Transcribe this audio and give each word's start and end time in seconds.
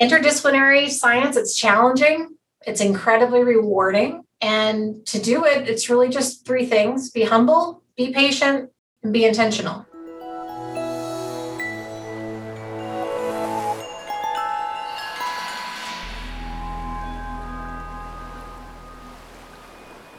Interdisciplinary 0.00 0.90
science, 0.90 1.36
it's 1.36 1.54
challenging, 1.54 2.30
it's 2.66 2.80
incredibly 2.80 3.44
rewarding. 3.44 4.24
And 4.40 5.06
to 5.06 5.20
do 5.20 5.44
it, 5.44 5.68
it's 5.68 5.88
really 5.88 6.08
just 6.08 6.44
three 6.44 6.66
things 6.66 7.10
be 7.10 7.22
humble, 7.22 7.80
be 7.96 8.12
patient, 8.12 8.70
and 9.04 9.12
be 9.12 9.24
intentional. 9.24 9.86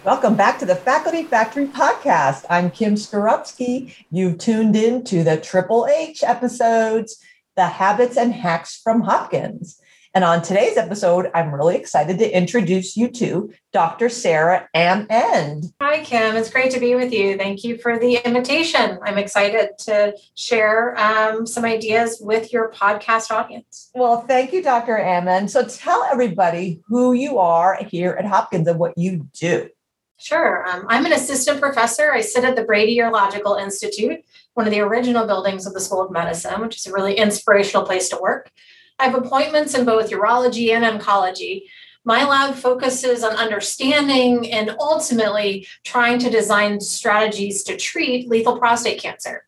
Welcome 0.05 0.35
back 0.35 0.57
to 0.59 0.65
the 0.65 0.75
Faculty 0.75 1.23
Factory 1.23 1.65
podcast. 1.65 2.45
I'm 2.49 2.71
Kim 2.71 2.93
Skarupski. 2.93 3.93
You've 4.09 4.37
tuned 4.37 4.77
in 4.77 5.03
to 5.05 5.23
the 5.23 5.35
Triple 5.35 5.85
H 5.87 6.23
episodes, 6.23 7.17
the 7.55 7.67
habits 7.67 8.17
and 8.17 8.33
hacks 8.33 8.79
from 8.81 9.01
Hopkins. 9.01 9.79
And 10.15 10.23
on 10.23 10.41
today's 10.41 10.77
episode, 10.77 11.29
I'm 11.35 11.53
really 11.53 11.75
excited 11.75 12.19
to 12.19 12.37
introduce 12.37 12.95
you 12.95 13.09
to 13.09 13.51
Dr. 13.73 14.07
Sarah 14.07 14.69
Amend. 14.73 15.73
Hi, 15.81 16.05
Kim. 16.05 16.37
It's 16.37 16.49
great 16.49 16.71
to 16.71 16.79
be 16.79 16.95
with 16.95 17.11
you. 17.11 17.37
Thank 17.37 17.65
you 17.65 17.77
for 17.77 17.99
the 17.99 18.25
invitation. 18.25 18.97
I'm 19.03 19.17
excited 19.17 19.71
to 19.79 20.15
share 20.35 20.97
um, 20.97 21.45
some 21.45 21.65
ideas 21.65 22.19
with 22.21 22.53
your 22.53 22.71
podcast 22.71 23.29
audience. 23.29 23.91
Well, 23.93 24.21
thank 24.21 24.53
you, 24.53 24.63
Dr. 24.63 24.95
Amend. 24.95 25.51
So 25.51 25.65
tell 25.67 26.07
everybody 26.09 26.81
who 26.87 27.11
you 27.11 27.37
are 27.39 27.77
here 27.83 28.11
at 28.11 28.23
Hopkins 28.23 28.69
and 28.69 28.79
what 28.79 28.97
you 28.97 29.27
do. 29.33 29.69
Sure. 30.17 30.67
Um, 30.67 30.85
I'm 30.87 31.05
an 31.05 31.13
assistant 31.13 31.59
professor. 31.59 32.11
I 32.11 32.21
sit 32.21 32.45
at 32.45 32.55
the 32.55 32.63
Brady 32.63 32.97
Urological 32.97 33.61
Institute, 33.61 34.23
one 34.53 34.65
of 34.65 34.71
the 34.71 34.79
original 34.79 35.27
buildings 35.27 35.65
of 35.65 35.73
the 35.73 35.81
School 35.81 36.01
of 36.01 36.11
Medicine, 36.11 36.61
which 36.61 36.77
is 36.77 36.87
a 36.87 36.93
really 36.93 37.15
inspirational 37.15 37.85
place 37.85 38.09
to 38.09 38.19
work. 38.21 38.51
I 38.97 39.05
have 39.05 39.15
appointments 39.15 39.75
in 39.75 39.85
both 39.85 40.09
urology 40.09 40.71
and 40.71 40.85
oncology. 40.85 41.63
My 42.05 42.23
lab 42.23 42.55
focuses 42.55 43.23
on 43.23 43.35
understanding 43.35 44.51
and 44.51 44.75
ultimately 44.79 45.67
trying 45.83 46.19
to 46.19 46.29
design 46.29 46.79
strategies 46.79 47.63
to 47.63 47.75
treat 47.75 48.29
lethal 48.29 48.57
prostate 48.57 49.01
cancer. 49.01 49.45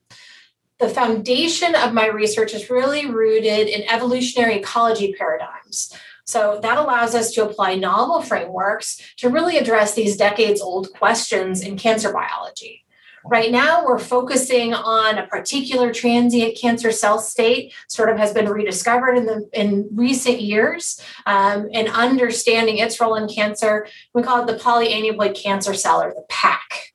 The 0.80 0.90
foundation 0.90 1.76
of 1.76 1.94
my 1.94 2.08
research 2.08 2.54
is 2.54 2.70
really 2.70 3.10
rooted 3.10 3.68
in 3.68 3.90
evolutionary 3.90 4.56
ecology 4.56 5.14
paradigms 5.18 5.94
so 6.28 6.60
that 6.62 6.78
allows 6.78 7.16
us 7.16 7.32
to 7.32 7.46
apply 7.46 7.76
novel 7.76 8.22
frameworks 8.22 9.02
to 9.18 9.30
really 9.30 9.58
address 9.58 9.96
these 9.96 10.18
decades 10.18 10.62
old 10.62 10.92
questions 10.94 11.62
in 11.62 11.78
cancer 11.78 12.12
biology. 12.12 12.84
Right 13.30 13.52
now, 13.52 13.86
we're 13.86 14.00
focusing 14.00 14.74
on 14.74 15.18
a 15.18 15.28
particular 15.28 15.94
transient 15.94 16.58
cancer 16.58 16.92
cell 16.92 17.20
state, 17.20 17.74
sort 17.90 18.10
of 18.10 18.18
has 18.18 18.34
been 18.34 18.48
rediscovered 18.48 19.18
in 19.18 19.26
the 19.26 19.50
in 19.54 19.90
recent 19.94 20.42
years, 20.42 21.02
um, 21.26 21.68
and 21.74 21.90
understanding 21.90 22.78
its 22.78 23.02
role 23.02 23.16
in 23.16 23.28
cancer. 23.28 23.88
We 24.14 24.24
call 24.24 24.44
it 24.44 24.48
the 24.48 24.58
polyaneuploid 24.58 25.36
cancer 25.36 25.74
cell, 25.74 26.02
or 26.02 26.14
the 26.14 26.26
PAC. 26.30 26.94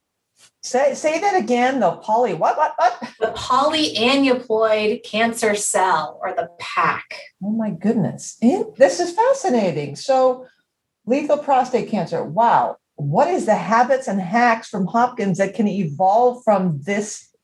Say, 0.64 0.94
say 0.94 1.18
that 1.18 1.34
again. 1.34 1.80
The 1.80 1.92
poly 1.92 2.34
what 2.34 2.56
what 2.56 2.74
what? 2.76 3.00
The 3.18 3.32
polyaneuploid 3.36 5.02
cancer 5.02 5.56
cell 5.56 6.20
or 6.22 6.32
the 6.34 6.48
PAC. 6.60 7.18
Oh 7.42 7.50
my 7.50 7.70
goodness! 7.70 8.36
this 8.40 9.00
is 9.00 9.12
fascinating. 9.12 9.96
So, 9.96 10.46
lethal 11.04 11.38
prostate 11.38 11.88
cancer. 11.88 12.22
Wow. 12.22 12.76
What 12.94 13.28
is 13.28 13.46
the 13.46 13.56
habits 13.56 14.06
and 14.06 14.20
hacks 14.20 14.68
from 14.68 14.86
Hopkins 14.86 15.38
that 15.38 15.54
can 15.54 15.66
evolve 15.66 16.44
from 16.44 16.80
this 16.82 17.34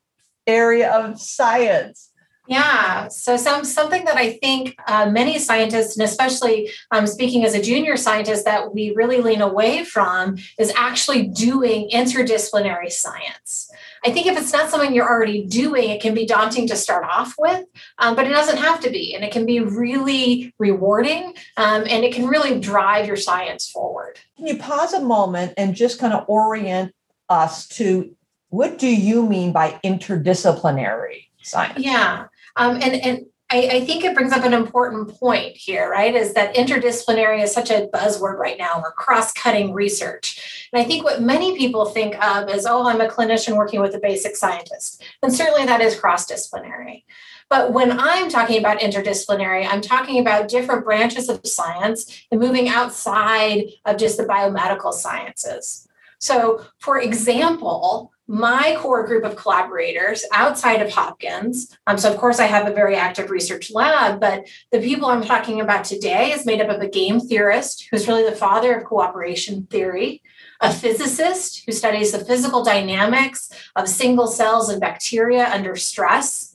area 0.47 0.89
of 0.89 1.21
science? 1.21 2.08
Yeah, 2.49 3.09
so 3.09 3.37
some 3.37 3.63
something 3.63 4.07
that 4.07 4.17
I 4.17 4.33
think 4.33 4.75
uh, 4.87 5.11
many 5.11 5.39
scientists, 5.39 5.99
and 5.99 6.09
especially 6.09 6.71
um, 6.91 7.07
speaking 7.07 7.45
as 7.45 7.53
a 7.53 7.61
junior 7.61 7.99
scientist, 7.99 8.47
that 8.47 8.73
we 8.73 8.95
really 8.97 9.21
lean 9.21 9.43
away 9.43 9.85
from 9.85 10.39
is 10.59 10.73
actually 10.75 11.29
doing 11.29 11.91
interdisciplinary 11.93 12.91
science. 12.91 13.71
I 14.03 14.13
think 14.13 14.27
if 14.27 14.39
it's 14.39 14.51
not 14.51 14.71
something 14.71 14.95
you're 14.95 15.09
already 15.09 15.45
doing, 15.45 15.91
it 15.91 16.01
can 16.01 16.15
be 16.15 16.25
daunting 16.25 16.67
to 16.69 16.77
start 16.77 17.05
off 17.05 17.35
with, 17.39 17.67
um, 17.99 18.17
but 18.17 18.27
it 18.27 18.31
doesn't 18.31 18.57
have 18.57 18.81
to 18.81 18.89
be, 18.89 19.15
and 19.15 19.25
it 19.25 19.31
can 19.31 19.45
be 19.45 19.61
really 19.61 20.55
rewarding, 20.59 21.35
um, 21.59 21.85
and 21.87 22.03
it 22.03 22.15
can 22.15 22.29
really 22.29 22.59
drive 22.59 23.07
your 23.07 23.17
science 23.17 23.69
forward. 23.69 24.19
Can 24.39 24.47
you 24.47 24.57
pause 24.57 24.95
a 24.95 25.01
moment 25.01 25.53
and 25.59 25.75
just 25.75 25.99
kind 25.99 26.15
of 26.15 26.25
orient 26.29 26.95
us 27.29 27.69
to 27.69 28.15
what 28.49 28.79
do 28.79 28.87
you 28.87 29.27
mean 29.27 29.53
by 29.53 29.79
interdisciplinary 29.85 31.27
science? 31.43 31.79
Yeah. 31.79 32.29
Um, 32.59 32.75
and 32.83 32.95
and 32.95 33.27
I, 33.51 33.69
I, 33.73 33.85
think 33.87 34.05
it 34.05 34.15
brings 34.15 34.33
up 34.33 34.45
an 34.45 34.53
important 34.53 35.09
point 35.19 35.57
here, 35.57 35.89
right? 35.91 36.15
Is 36.15 36.35
that 36.35 36.55
interdisciplinary 36.55 37.43
is 37.43 37.51
such 37.51 37.71
a 37.71 37.89
buzzword 37.95 38.37
right 38.37 38.59
now, 38.59 38.83
or 38.85 38.93
cross-cutting 38.93 39.73
research. 39.73 40.69
And 40.71 40.83
I 40.83 40.85
think 40.85 41.03
what 41.03 41.23
many 41.23 41.57
people 41.57 41.87
think 41.87 42.23
of 42.23 42.51
is, 42.51 42.67
oh, 42.67 42.87
I'm 42.87 43.01
a 43.01 43.09
clinician 43.09 43.57
working 43.57 43.81
with 43.81 43.95
a 43.95 44.01
basic 44.01 44.37
scientist. 44.37 45.03
And 45.23 45.33
certainly 45.33 45.65
that 45.65 45.81
is 45.81 45.99
cross-disciplinary. 45.99 47.07
But 47.49 47.73
when 47.73 47.99
I'm 47.99 48.29
talking 48.29 48.59
about 48.59 48.81
interdisciplinary, 48.81 49.67
I'm 49.67 49.81
talking 49.81 50.21
about 50.21 50.49
different 50.49 50.85
branches 50.85 51.31
of 51.31 51.41
science 51.47 52.27
and 52.31 52.39
moving 52.39 52.69
outside 52.69 53.65
of 53.87 53.97
just 53.97 54.19
the 54.19 54.25
biomedical 54.25 54.93
sciences. 54.93 55.89
So, 56.21 56.67
for 56.81 57.01
example, 57.01 58.13
my 58.29 58.77
core 58.79 59.07
group 59.07 59.25
of 59.25 59.37
collaborators 59.37 60.23
outside 60.35 60.83
of 60.83 60.93
Hopkins. 60.93 61.75
Um, 61.87 61.97
so, 61.97 62.13
of 62.13 62.19
course, 62.19 62.39
I 62.39 62.45
have 62.45 62.69
a 62.69 62.75
very 62.75 62.95
active 62.95 63.31
research 63.31 63.71
lab, 63.71 64.21
but 64.21 64.47
the 64.71 64.81
people 64.81 65.09
I'm 65.09 65.25
talking 65.25 65.63
about 65.63 65.85
today 65.85 66.33
is 66.33 66.45
made 66.45 66.61
up 66.61 66.69
of 66.69 66.83
a 66.83 66.89
game 66.89 67.21
theorist 67.21 67.89
who's 67.91 68.07
really 68.07 68.29
the 68.29 68.37
father 68.37 68.75
of 68.75 68.85
cooperation 68.85 69.67
theory, 69.71 70.23
a 70.61 70.71
physicist 70.71 71.63
who 71.65 71.73
studies 71.73 72.13
the 72.13 72.23
physical 72.23 72.63
dynamics 72.63 73.51
of 73.75 73.89
single 73.89 74.27
cells 74.27 74.69
and 74.69 74.81
bacteria 74.81 75.49
under 75.49 75.75
stress, 75.75 76.55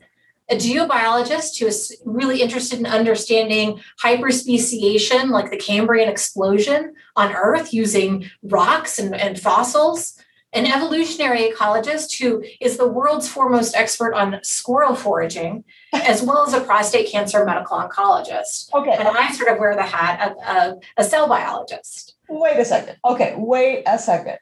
a 0.52 0.56
geobiologist 0.56 1.60
who 1.60 1.66
is 1.66 1.98
really 2.06 2.44
interested 2.44 2.78
in 2.78 2.86
understanding 2.86 3.82
hyperspeciation, 4.04 5.32
like 5.32 5.50
the 5.50 5.58
Cambrian 5.58 6.08
explosion 6.08 6.94
on 7.16 7.34
Earth 7.34 7.74
using 7.74 8.30
rocks 8.44 9.00
and, 9.00 9.16
and 9.16 9.40
fossils 9.40 10.20
an 10.54 10.68
evolutionary 10.68 11.52
ecologist 11.52 12.18
who 12.20 12.44
is 12.62 12.78
the 12.78 12.88
world's 12.88 13.28
foremost 13.28 13.76
expert 13.76 14.14
on 14.14 14.40
squirrel 14.44 14.96
foraging, 14.96 15.64
as 15.94 16.22
well 16.22 16.46
as 16.46 16.54
a 16.54 16.62
prostate 16.62 17.12
cancer 17.12 17.44
medical 17.44 17.78
oncologist. 17.78 18.74
Okay. 18.74 18.96
And 18.98 19.08
I 19.08 19.32
sort 19.32 19.52
of 19.52 19.60
wear 19.60 19.76
the 19.76 19.84
hat 19.84 20.32
of, 20.32 20.58
of 20.58 20.84
a 20.98 21.04
cell 21.04 21.28
biologist. 21.28 22.16
Wait 22.30 22.58
a 22.58 22.66
second. 22.66 22.98
Okay, 23.04 23.36
wait 23.38 23.84
a 23.88 23.98
second. 23.98 24.38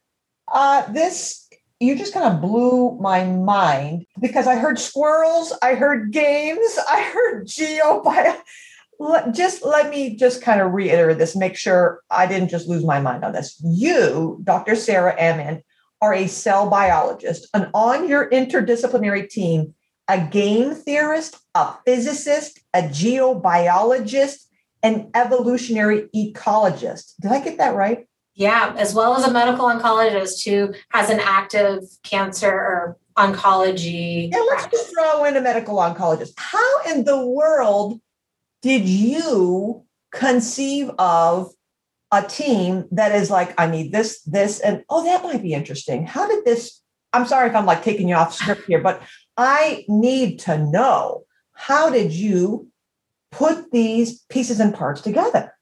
Uh, 0.51 0.91
this, 0.91 1.47
you 1.79 1.97
just 1.97 2.13
kind 2.13 2.25
of 2.25 2.41
blew 2.41 2.97
my 2.99 3.23
mind 3.23 4.05
because 4.19 4.47
I 4.47 4.55
heard 4.55 4.79
squirrels, 4.79 5.53
I 5.61 5.75
heard 5.75 6.11
games, 6.11 6.77
I 6.89 7.01
heard 7.03 7.47
geobio. 7.47 8.37
Just 9.33 9.65
let 9.65 9.89
me 9.89 10.15
just 10.15 10.43
kind 10.43 10.61
of 10.61 10.73
reiterate 10.73 11.17
this, 11.17 11.35
make 11.35 11.55
sure 11.55 12.01
I 12.11 12.27
didn't 12.27 12.49
just 12.49 12.67
lose 12.67 12.85
my 12.85 12.99
mind 12.99 13.23
on 13.23 13.31
this. 13.31 13.59
You, 13.63 14.39
Dr. 14.43 14.75
Sarah 14.75 15.15
Amend, 15.17 15.63
are 16.01 16.13
a 16.13 16.27
cell 16.27 16.69
biologist, 16.69 17.47
an 17.53 17.69
on 17.73 18.07
your 18.07 18.29
interdisciplinary 18.29 19.29
team, 19.29 19.73
a 20.07 20.19
game 20.19 20.73
theorist, 20.73 21.37
a 21.55 21.73
physicist, 21.85 22.59
a 22.73 22.81
geobiologist, 22.81 24.45
an 24.83 25.11
evolutionary 25.13 26.09
ecologist. 26.15 27.13
Did 27.21 27.31
I 27.31 27.39
get 27.41 27.57
that 27.59 27.75
right? 27.75 28.07
Yeah, 28.33 28.73
as 28.77 28.93
well 28.93 29.15
as 29.15 29.25
a 29.25 29.31
medical 29.31 29.65
oncologist 29.65 30.43
who 30.45 30.73
has 30.89 31.09
an 31.09 31.19
active 31.19 31.83
cancer 32.03 32.51
or 32.51 32.97
oncology. 33.17 34.31
Yeah, 34.31 34.39
let's 34.39 34.63
practice. 34.63 34.79
just 34.79 34.93
throw 34.93 35.25
in 35.25 35.37
a 35.37 35.41
medical 35.41 35.75
oncologist. 35.77 36.31
How 36.37 36.83
in 36.89 37.03
the 37.03 37.25
world 37.25 37.99
did 38.61 38.87
you 38.87 39.85
conceive 40.11 40.89
of 40.97 41.51
a 42.11 42.21
team 42.21 42.85
that 42.91 43.13
is 43.13 43.29
like, 43.29 43.53
I 43.57 43.67
need 43.67 43.91
this, 43.91 44.21
this, 44.23 44.59
and 44.59 44.83
oh, 44.89 45.03
that 45.05 45.23
might 45.23 45.41
be 45.41 45.53
interesting. 45.53 46.05
How 46.05 46.27
did 46.27 46.43
this? 46.45 46.81
I'm 47.13 47.25
sorry 47.25 47.49
if 47.49 47.55
I'm 47.55 47.65
like 47.65 47.83
taking 47.83 48.07
you 48.07 48.15
off 48.15 48.33
script 48.33 48.65
here, 48.67 48.81
but 48.81 49.01
I 49.37 49.85
need 49.87 50.39
to 50.41 50.57
know 50.57 51.23
how 51.53 51.89
did 51.89 52.11
you 52.11 52.69
put 53.31 53.71
these 53.71 54.21
pieces 54.29 54.59
and 54.59 54.73
parts 54.73 55.01
together? 55.01 55.53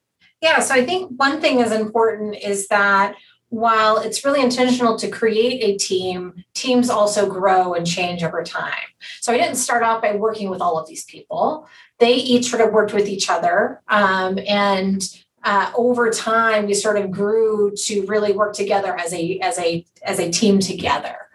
Yeah, 0.42 0.60
so 0.60 0.74
I 0.74 0.86
think 0.86 1.12
one 1.18 1.42
thing 1.42 1.60
is 1.60 1.72
important 1.72 2.36
is 2.36 2.68
that 2.70 3.16
while 3.50 3.98
it's 3.98 4.24
really 4.24 4.42
intentional 4.42 4.98
to 4.98 5.10
create 5.10 5.62
a 5.64 5.78
team, 5.78 6.46
teams 6.54 6.90
also 6.90 7.28
grow 7.28 7.74
and 7.74 7.86
change 7.86 8.24
over 8.24 8.44
time. 8.44 8.74
So 9.22 9.34
I 9.34 9.38
didn't 9.38 9.56
start 9.56 9.84
off 9.84 10.02
by 10.02 10.16
working 10.16 10.50
with 10.50 10.62
all 10.62 10.78
of 10.78 10.88
these 10.88 11.04
people. 11.06 11.68
They 11.98 12.14
each 12.14 12.50
sort 12.50 12.62
of 12.62 12.72
worked 12.72 12.94
with 12.94 13.08
each 13.08 13.30
other. 13.30 13.82
Um, 13.88 14.40
and 14.48 15.02
uh, 15.44 15.72
over 15.76 16.10
time 16.10 16.66
we 16.66 16.74
sort 16.74 16.98
of 16.98 17.12
grew 17.12 17.72
to 17.76 18.06
really 18.06 18.34
work 18.34 18.54
together 18.54 18.98
as 18.98 19.14
a 19.14 19.40
as 19.40 19.58
a 19.60 19.86
as 20.04 20.20
a 20.20 20.32
team 20.32 20.60
together 20.60 21.30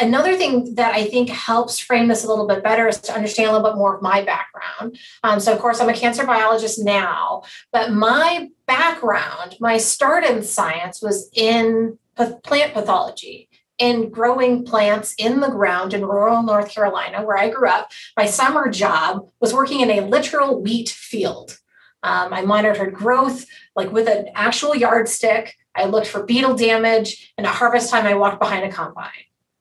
another 0.00 0.36
thing 0.36 0.74
that 0.74 0.94
I 0.94 1.04
think 1.04 1.28
helps 1.28 1.78
frame 1.78 2.08
this 2.08 2.24
a 2.24 2.28
little 2.28 2.46
bit 2.46 2.62
better 2.62 2.86
is 2.88 3.00
to 3.02 3.14
understand 3.14 3.50
a 3.50 3.52
little 3.52 3.70
bit 3.70 3.76
more 3.76 3.96
of 3.96 4.02
my 4.02 4.22
background. 4.22 4.98
Um, 5.24 5.40
so, 5.40 5.52
of 5.52 5.58
course, 5.58 5.80
I'm 5.80 5.88
a 5.88 5.94
cancer 5.94 6.24
biologist 6.24 6.82
now, 6.82 7.42
but 7.72 7.92
my 7.92 8.48
background, 8.66 9.56
my 9.60 9.78
start 9.78 10.24
in 10.24 10.42
science 10.42 11.02
was 11.02 11.30
in 11.34 11.98
plant 12.42 12.74
pathology 12.74 13.48
in 13.78 14.10
growing 14.10 14.64
plants 14.64 15.14
in 15.18 15.38
the 15.38 15.48
ground 15.48 15.94
in 15.94 16.04
rural 16.04 16.42
North 16.42 16.68
Carolina, 16.68 17.24
where 17.24 17.38
I 17.38 17.48
grew 17.48 17.68
up. 17.68 17.92
My 18.16 18.26
summer 18.26 18.68
job 18.68 19.28
was 19.40 19.54
working 19.54 19.80
in 19.80 19.90
a 19.90 20.00
literal 20.00 20.60
wheat 20.60 20.88
field. 20.88 21.58
Um, 22.02 22.32
I 22.32 22.42
monitored 22.42 22.94
growth 22.94 23.44
like 23.74 23.92
with 23.92 24.08
an 24.08 24.28
actual 24.34 24.74
yardstick. 24.74 25.54
I 25.74 25.84
looked 25.84 26.08
for 26.08 26.24
beetle 26.24 26.54
damage, 26.54 27.32
and 27.38 27.46
at 27.46 27.54
harvest 27.54 27.90
time, 27.90 28.06
I 28.06 28.14
walked 28.14 28.40
behind 28.40 28.64
a 28.64 28.72
combine. 28.72 29.10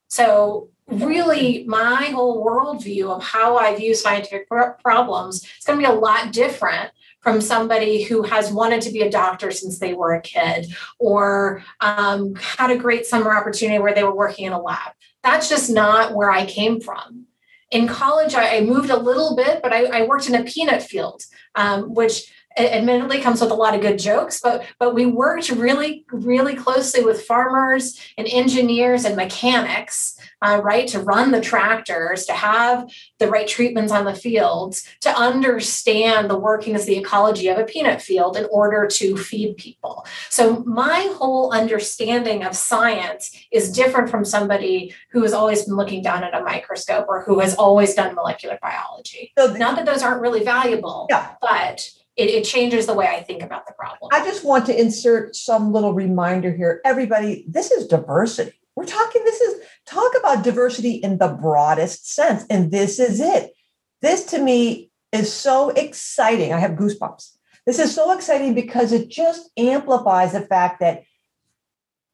So, 0.07 0.69
really, 0.87 1.65
my 1.67 2.05
whole 2.05 2.43
worldview 2.43 3.09
of 3.09 3.23
how 3.23 3.57
I 3.57 3.75
view 3.75 3.93
scientific 3.93 4.47
problems 4.49 5.43
is 5.43 5.65
going 5.65 5.79
to 5.79 5.85
be 5.85 5.91
a 5.91 5.95
lot 5.95 6.31
different 6.31 6.91
from 7.21 7.41
somebody 7.41 8.03
who 8.03 8.23
has 8.23 8.51
wanted 8.51 8.81
to 8.81 8.91
be 8.91 9.01
a 9.01 9.11
doctor 9.11 9.51
since 9.51 9.79
they 9.79 9.93
were 9.93 10.13
a 10.13 10.21
kid 10.21 10.73
or 10.97 11.61
um, 11.81 12.35
had 12.35 12.71
a 12.71 12.77
great 12.77 13.05
summer 13.05 13.35
opportunity 13.35 13.79
where 13.79 13.93
they 13.93 14.03
were 14.03 14.15
working 14.15 14.45
in 14.45 14.53
a 14.53 14.61
lab. 14.61 14.93
That's 15.23 15.49
just 15.49 15.69
not 15.69 16.13
where 16.13 16.31
I 16.31 16.45
came 16.45 16.79
from. 16.79 17.26
In 17.71 17.87
college, 17.87 18.33
I, 18.33 18.61
moved 18.61 18.89
a 18.89 18.97
little 18.97 19.35
bit, 19.35 19.61
but 19.61 19.73
I, 19.73 19.85
I 19.85 20.01
worked 20.05 20.29
in 20.29 20.35
a 20.35 20.43
peanut 20.43 20.81
field, 20.81 21.23
um, 21.55 21.93
which 21.93 22.31
admittedly 22.57 23.19
comes 23.19 23.41
with 23.41 23.51
a 23.51 23.55
lot 23.55 23.75
of 23.75 23.81
good 23.81 23.99
jokes 23.99 24.39
but 24.41 24.65
but 24.79 24.95
we 24.95 25.05
worked 25.05 25.49
really 25.49 26.03
really 26.11 26.55
closely 26.55 27.03
with 27.03 27.21
farmers 27.21 27.99
and 28.17 28.27
engineers 28.27 29.05
and 29.05 29.15
mechanics 29.15 30.16
uh, 30.41 30.61
right 30.63 30.87
to 30.87 30.99
run 30.99 31.31
the 31.31 31.41
tractors 31.41 32.25
to 32.25 32.33
have 32.33 32.89
the 33.19 33.27
right 33.27 33.47
treatments 33.47 33.91
on 33.91 34.05
the 34.05 34.13
fields 34.13 34.87
to 35.01 35.09
understand 35.09 36.29
the 36.29 36.37
workings 36.37 36.85
the 36.85 36.97
ecology 36.97 37.47
of 37.47 37.57
a 37.57 37.63
peanut 37.63 38.01
field 38.01 38.37
in 38.37 38.45
order 38.51 38.87
to 38.87 39.17
feed 39.17 39.55
people 39.57 40.05
so 40.29 40.63
my 40.65 41.11
whole 41.17 41.51
understanding 41.51 42.43
of 42.43 42.55
science 42.55 43.35
is 43.51 43.71
different 43.71 44.09
from 44.09 44.23
somebody 44.23 44.93
who 45.11 45.21
has 45.21 45.33
always 45.33 45.65
been 45.65 45.75
looking 45.75 46.01
down 46.01 46.23
at 46.23 46.35
a 46.35 46.43
microscope 46.43 47.05
or 47.07 47.23
who 47.23 47.39
has 47.39 47.55
always 47.55 47.93
done 47.93 48.13
molecular 48.15 48.59
biology 48.61 49.31
so 49.37 49.53
not 49.53 49.75
that 49.75 49.85
those 49.85 50.03
aren't 50.03 50.21
really 50.21 50.43
valuable 50.43 51.07
yeah. 51.09 51.33
but 51.41 51.89
it, 52.17 52.31
it 52.31 52.43
changes 52.43 52.87
the 52.87 52.93
way 52.93 53.07
I 53.07 53.21
think 53.21 53.43
about 53.43 53.67
the 53.67 53.73
problem. 53.73 54.09
I 54.11 54.25
just 54.25 54.43
want 54.43 54.65
to 54.65 54.79
insert 54.79 55.35
some 55.35 55.71
little 55.71 55.93
reminder 55.93 56.51
here. 56.51 56.81
Everybody, 56.83 57.45
this 57.47 57.71
is 57.71 57.87
diversity. 57.87 58.53
We're 58.75 58.85
talking, 58.85 59.23
this 59.23 59.39
is 59.39 59.61
talk 59.87 60.11
about 60.19 60.43
diversity 60.43 60.91
in 60.91 61.17
the 61.17 61.29
broadest 61.29 62.13
sense. 62.13 62.45
And 62.49 62.71
this 62.71 62.99
is 62.99 63.19
it. 63.19 63.53
This 64.01 64.25
to 64.27 64.39
me 64.39 64.91
is 65.11 65.31
so 65.31 65.69
exciting. 65.69 66.53
I 66.53 66.59
have 66.59 66.71
goosebumps. 66.71 67.31
This 67.65 67.79
is 67.79 67.93
so 67.93 68.11
exciting 68.11 68.53
because 68.53 68.91
it 68.91 69.09
just 69.09 69.49
amplifies 69.57 70.33
the 70.33 70.41
fact 70.41 70.79
that 70.79 71.03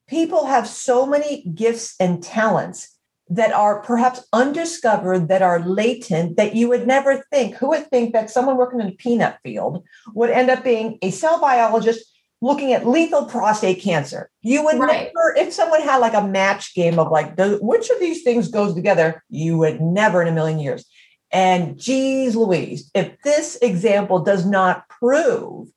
people 0.07 0.45
have 0.45 0.67
so 0.67 1.05
many 1.05 1.43
gifts 1.53 1.95
and 1.99 2.23
talents 2.23 2.89
that 3.29 3.53
are 3.53 3.81
perhaps 3.81 4.25
undiscovered, 4.33 5.27
that 5.27 5.41
are 5.41 5.59
latent, 5.59 6.37
that 6.37 6.55
you 6.55 6.69
would 6.69 6.85
never 6.85 7.23
think. 7.31 7.55
Who 7.55 7.69
would 7.69 7.89
think 7.89 8.13
that 8.13 8.29
someone 8.29 8.57
working 8.57 8.79
in 8.79 8.87
a 8.87 8.91
peanut 8.91 9.37
field 9.43 9.83
would 10.13 10.29
end 10.29 10.49
up 10.49 10.63
being 10.63 10.99
a 11.01 11.09
cell 11.09 11.39
biologist 11.39 12.12
looking 12.43 12.73
at 12.73 12.87
lethal 12.87 13.25
prostate 13.25 13.81
cancer? 13.81 14.29
You 14.41 14.63
would 14.65 14.77
right. 14.77 15.11
never, 15.15 15.35
if 15.37 15.53
someone 15.53 15.81
had 15.81 15.97
like 15.97 16.13
a 16.13 16.27
match 16.27 16.75
game 16.75 16.99
of 16.99 17.09
like, 17.09 17.33
which 17.37 17.89
of 17.89 17.99
these 17.99 18.23
things 18.23 18.49
goes 18.49 18.75
together, 18.75 19.23
you 19.29 19.57
would 19.57 19.81
never 19.81 20.21
in 20.21 20.27
a 20.27 20.31
million 20.31 20.59
years. 20.59 20.85
And 21.31 21.79
geez 21.79 22.35
Louise, 22.35 22.91
if 22.93 23.19
this 23.23 23.57
example 23.61 24.19
does 24.19 24.45
not 24.45 24.87
prove 24.89 25.69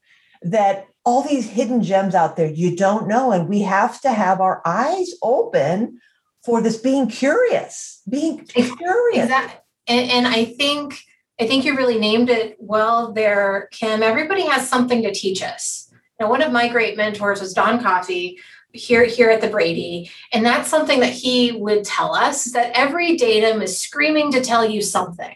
that 0.43 0.87
all 1.05 1.23
these 1.23 1.49
hidden 1.49 1.83
gems 1.83 2.15
out 2.15 2.37
there 2.37 2.51
you 2.51 2.77
don't 2.77 3.07
know, 3.07 3.33
and 3.33 3.49
we 3.49 3.63
have 3.63 4.01
to 4.01 4.13
have 4.13 4.41
our 4.41 4.61
eyes 4.67 5.13
open 5.23 6.01
for 6.45 6.61
this 6.61 6.77
being 6.77 7.09
curious, 7.09 8.03
being 8.09 8.45
curious. 8.45 9.25
Exactly. 9.25 9.61
And, 9.87 10.11
and 10.11 10.27
I 10.27 10.45
think 10.45 11.01
I 11.39 11.47
think 11.47 11.65
you 11.65 11.77
really 11.77 11.99
named 11.99 12.31
it 12.31 12.57
well 12.59 13.13
there, 13.13 13.69
Kim. 13.71 14.03
Everybody 14.03 14.47
has 14.47 14.69
something 14.69 15.03
to 15.03 15.13
teach 15.13 15.43
us. 15.43 15.86
Now, 16.19 16.31
one 16.31 16.43
of 16.43 16.53
my 16.53 16.69
great 16.69 16.97
mentors 16.97 17.41
was 17.41 17.55
Don 17.55 17.83
Coffey 17.83 18.39
here 18.73 19.05
here 19.05 19.31
at 19.31 19.41
the 19.41 19.49
Brady, 19.49 20.11
and 20.33 20.45
that's 20.45 20.69
something 20.69 21.01
that 21.01 21.13
he 21.13 21.53
would 21.53 21.85
tell 21.85 22.15
us 22.15 22.45
that 22.53 22.73
every 22.75 23.17
datum 23.17 23.63
is 23.63 23.79
screaming 23.79 24.31
to 24.33 24.41
tell 24.41 24.69
you 24.69 24.83
something. 24.83 25.35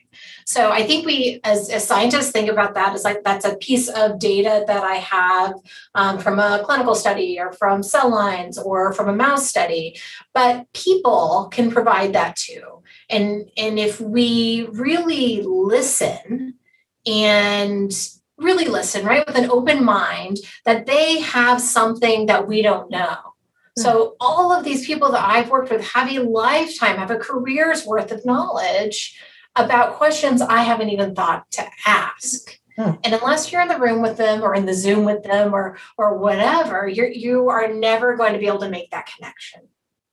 So 0.50 0.72
I 0.72 0.84
think 0.84 1.06
we, 1.06 1.38
as, 1.44 1.70
as 1.70 1.86
scientists, 1.86 2.32
think 2.32 2.50
about 2.50 2.74
that 2.74 2.92
as 2.92 3.04
like 3.04 3.22
that's 3.22 3.44
a 3.44 3.56
piece 3.58 3.88
of 3.88 4.18
data 4.18 4.64
that 4.66 4.82
I 4.82 4.94
have 4.94 5.54
um, 5.94 6.18
from 6.18 6.40
a 6.40 6.60
clinical 6.64 6.96
study 6.96 7.38
or 7.38 7.52
from 7.52 7.84
cell 7.84 8.10
lines 8.10 8.58
or 8.58 8.92
from 8.92 9.08
a 9.08 9.14
mouse 9.14 9.48
study. 9.48 10.00
But 10.34 10.66
people 10.72 11.48
can 11.52 11.70
provide 11.70 12.14
that 12.14 12.34
too. 12.34 12.82
And, 13.08 13.48
and 13.56 13.78
if 13.78 14.00
we 14.00 14.66
really 14.72 15.42
listen 15.42 16.54
and 17.06 17.92
really 18.40 18.66
listen, 18.66 19.04
right, 19.04 19.26
with 19.26 19.36
an 19.36 19.50
open 19.50 19.84
mind, 19.84 20.38
that 20.64 20.86
they 20.86 21.20
have 21.20 21.60
something 21.60 22.26
that 22.26 22.46
we 22.46 22.62
don't 22.62 22.90
know. 22.90 23.16
Hmm. 23.76 23.82
So, 23.82 24.16
all 24.20 24.52
of 24.52 24.64
these 24.64 24.86
people 24.86 25.12
that 25.12 25.24
I've 25.24 25.50
worked 25.50 25.70
with 25.70 25.84
have 25.92 26.10
a 26.10 26.20
lifetime, 26.20 26.96
have 26.96 27.10
a 27.10 27.18
career's 27.18 27.86
worth 27.86 28.10
of 28.10 28.24
knowledge 28.24 29.20
about 29.56 29.94
questions 29.94 30.40
I 30.40 30.62
haven't 30.62 30.90
even 30.90 31.14
thought 31.14 31.50
to 31.52 31.66
ask. 31.86 32.58
Hmm. 32.76 32.92
And 33.04 33.14
unless 33.14 33.50
you're 33.50 33.62
in 33.62 33.68
the 33.68 33.78
room 33.78 34.00
with 34.00 34.16
them 34.16 34.42
or 34.42 34.54
in 34.54 34.66
the 34.66 34.74
Zoom 34.74 35.04
with 35.04 35.22
them 35.22 35.54
or 35.54 35.76
or 35.98 36.16
whatever, 36.16 36.88
you're 36.88 37.08
you 37.08 37.48
are 37.48 37.72
never 37.72 38.16
going 38.16 38.32
to 38.32 38.38
be 38.38 38.46
able 38.46 38.60
to 38.60 38.70
make 38.70 38.90
that 38.90 39.08
connection. 39.14 39.62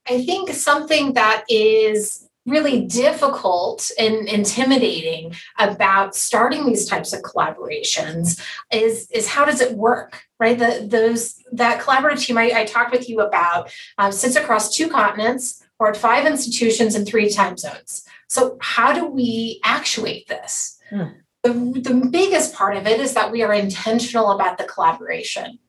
I 0.08 0.24
think 0.24 0.50
something 0.52 1.14
that 1.14 1.44
is 1.50 2.27
really 2.48 2.86
difficult 2.86 3.92
and 4.00 4.28
intimidating 4.28 5.36
about 5.60 6.16
starting 6.16 6.66
these 6.66 6.86
types 6.86 7.14
of 7.14 7.22
collaborations 7.22 8.42
is 8.72 9.12
is 9.12 9.28
how 9.28 9.46
does 9.46 9.62
it 9.62 9.76
work 9.76 10.24
right 10.40 10.58
the, 10.58 10.88
those 10.90 11.44
that 11.52 11.82
collaborative 11.82 12.20
team 12.20 12.38
I, 12.38 12.52
I 12.56 12.66
talked 12.66 12.92
with 12.92 13.10
you 13.10 13.20
about 13.20 13.70
uh, 13.98 14.10
sits 14.10 14.36
across 14.38 14.76
two 14.76 14.88
continents 14.88 15.62
or 15.78 15.90
at 15.90 15.98
five 15.98 16.26
institutions 16.26 16.96
in 16.96 17.06
three 17.06 17.30
time 17.30 17.58
zones 17.58 18.08
so, 18.28 18.58
how 18.62 18.94
do 18.94 19.06
we 19.08 19.60
actuate 19.64 20.28
this? 20.28 20.80
Hmm. 20.90 21.04
The, 21.44 21.54
the 21.54 22.08
biggest 22.12 22.54
part 22.54 22.76
of 22.76 22.86
it 22.86 23.00
is 23.00 23.14
that 23.14 23.32
we 23.32 23.42
are 23.42 23.54
intentional 23.54 24.32
about 24.32 24.58
the 24.58 24.66
collaboration. 24.66 25.60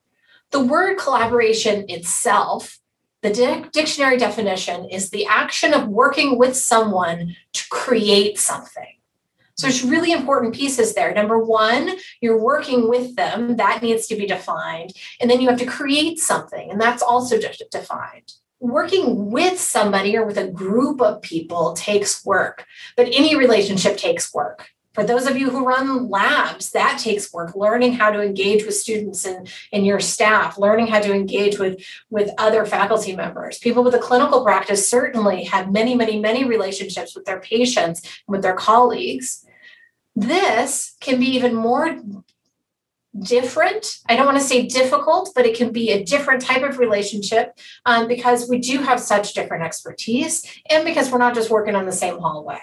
The 0.50 0.64
word 0.64 0.98
collaboration 0.98 1.84
itself, 1.88 2.79
the 3.22 3.32
di- 3.32 3.65
dictionary 3.72 4.17
definition 4.17 4.89
is 4.91 5.10
the 5.10 5.27
action 5.27 5.75
of 5.75 5.89
working 5.89 6.39
with 6.39 6.56
someone 6.56 7.37
to 7.53 7.69
create 7.70 8.39
something. 8.39 8.94
So 9.56 9.67
there's 9.67 9.82
really 9.82 10.13
important 10.13 10.55
pieces 10.55 10.94
there. 10.94 11.13
Number 11.13 11.39
one, 11.39 11.96
you're 12.20 12.41
working 12.41 12.89
with 12.89 13.17
them, 13.17 13.56
that 13.56 13.82
needs 13.82 14.06
to 14.06 14.15
be 14.15 14.25
defined. 14.25 14.93
And 15.20 15.29
then 15.29 15.41
you 15.41 15.48
have 15.48 15.58
to 15.58 15.67
create 15.67 16.20
something, 16.20 16.70
and 16.70 16.81
that's 16.81 17.03
also 17.03 17.39
de- 17.39 17.53
defined 17.70 18.34
working 18.60 19.31
with 19.31 19.58
somebody 19.58 20.17
or 20.17 20.25
with 20.25 20.39
a 20.39 20.48
group 20.48 21.01
of 21.01 21.22
people 21.22 21.75
takes 21.75 22.25
work, 22.25 22.67
but 22.96 23.06
any 23.13 23.37
relationship 23.37 23.96
takes 23.96 24.34
work. 24.34 24.70
For 24.98 25.05
those 25.05 25.28
of 25.28 25.38
you 25.38 25.48
who 25.48 25.64
run 25.64 26.08
labs, 26.08 26.70
that 26.70 26.98
takes 26.98 27.32
work. 27.32 27.55
Learning 27.55 27.93
how 27.93 28.10
to 28.10 28.20
engage 28.20 28.67
with 28.67 28.74
students 28.74 29.24
and, 29.24 29.48
and 29.72 29.86
your 29.86 30.00
staff, 30.00 30.58
learning 30.58 30.88
how 30.88 30.98
to 30.98 31.14
engage 31.14 31.56
with, 31.56 31.81
with 32.10 32.32
other 32.36 32.67
faculty 32.67 33.14
members. 33.14 33.58
People 33.58 33.84
with 33.84 33.94
a 33.94 34.00
clinical 34.00 34.43
practice 34.43 34.90
certainly 34.90 35.44
have 35.44 35.70
many, 35.70 35.94
many, 35.94 36.19
many 36.19 36.44
relationships 36.44 37.14
with 37.14 37.26
their 37.26 37.38
patients 37.38 38.02
and 38.02 38.32
with 38.32 38.43
their 38.43 38.56
colleagues. 38.56 39.46
This 40.17 40.96
can 40.98 41.20
be 41.20 41.26
even 41.26 41.55
more 41.55 42.00
different. 43.20 43.98
I 44.08 44.17
don't 44.17 44.26
want 44.26 44.38
to 44.38 44.43
say 44.43 44.67
difficult, 44.67 45.31
but 45.32 45.46
it 45.46 45.56
can 45.56 45.70
be 45.70 45.93
a 45.93 46.02
different 46.02 46.43
type 46.43 46.64
of 46.64 46.81
relationship 46.81 47.56
um, 47.86 48.08
because 48.08 48.48
we 48.48 48.58
do 48.58 48.78
have 48.78 48.98
such 48.98 49.32
different 49.32 49.62
expertise 49.62 50.44
and 50.69 50.84
because 50.84 51.08
we're 51.08 51.19
not 51.19 51.36
just 51.36 51.50
working 51.50 51.76
on 51.76 51.86
the 51.86 51.93
same 51.93 52.19
hallway. 52.19 52.58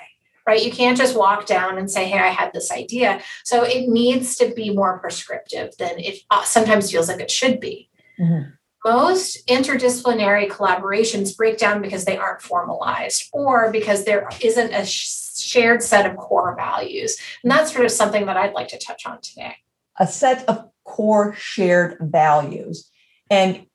Right. 0.48 0.64
You 0.64 0.72
can't 0.72 0.98
just 0.98 1.18
walk 1.18 1.48
down 1.48 1.78
and 1.78 1.90
say, 1.90 2.08
Hey, 2.08 2.20
I 2.20 2.28
had 2.28 2.54
this 2.54 2.72
idea. 2.72 3.22
So 3.44 3.64
it 3.64 3.90
needs 3.90 4.36
to 4.36 4.54
be 4.54 4.72
more 4.72 5.00
prescriptive 5.00 5.76
than 5.78 5.98
it 6.00 6.20
uh, 6.30 6.44
sometimes 6.44 6.92
feels 6.92 7.08
like 7.08 7.20
it 7.20 7.32
should 7.32 7.60
be. 7.60 7.90
Mm-hmm. 8.20 8.52
Most 8.86 9.48
interdisciplinary 9.48 10.48
collaborations 10.48 11.36
break 11.36 11.58
down 11.58 11.82
because 11.82 12.06
they 12.06 12.18
aren't 12.18 12.44
formalized 12.44 13.28
or 13.34 13.72
because 13.72 14.06
there 14.06 14.30
isn't 14.42 14.72
a 14.72 14.86
shared 14.86 15.82
set 15.82 16.10
of 16.10 16.16
core 16.18 16.56
values. 16.56 17.18
And 17.42 17.52
that's 17.52 17.74
sort 17.74 17.86
of 17.86 17.92
something 17.92 18.28
that 18.28 18.38
I'd 18.38 18.54
like 18.54 18.68
to 18.68 18.78
touch 18.78 19.08
on 19.08 19.20
today 19.22 19.56
a 20.00 20.08
set 20.08 20.48
of 20.50 20.70
core 20.84 21.34
shared 21.36 21.98
values. 22.00 22.90
And 23.30 23.66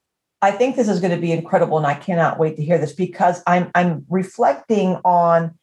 I 0.42 0.52
think 0.52 0.76
this 0.76 0.88
is 0.88 1.00
going 1.00 1.14
to 1.14 1.20
be 1.20 1.32
incredible, 1.32 1.76
and 1.76 1.86
I 1.86 1.94
cannot 1.94 2.38
wait 2.38 2.56
to 2.56 2.64
hear 2.64 2.78
this 2.78 2.92
because 2.92 3.42
I'm 3.46 3.70
I'm 3.74 4.06
reflecting 4.08 4.96
on 5.04 5.58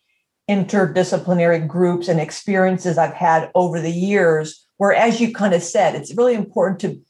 interdisciplinary 0.50 1.68
groups 1.68 2.08
and 2.08 2.20
experiences 2.20 2.98
I've 2.98 3.14
had 3.14 3.52
over 3.56 3.80
the 3.80 3.92
years. 3.92 4.66
Where, 4.78 4.94
as 4.94 5.20
you 5.20 5.34
kind 5.34 5.54
of 5.54 5.64
said, 5.64 5.96
it's 5.96 6.16
really 6.16 6.36
important 6.36 6.80
to 6.82 7.02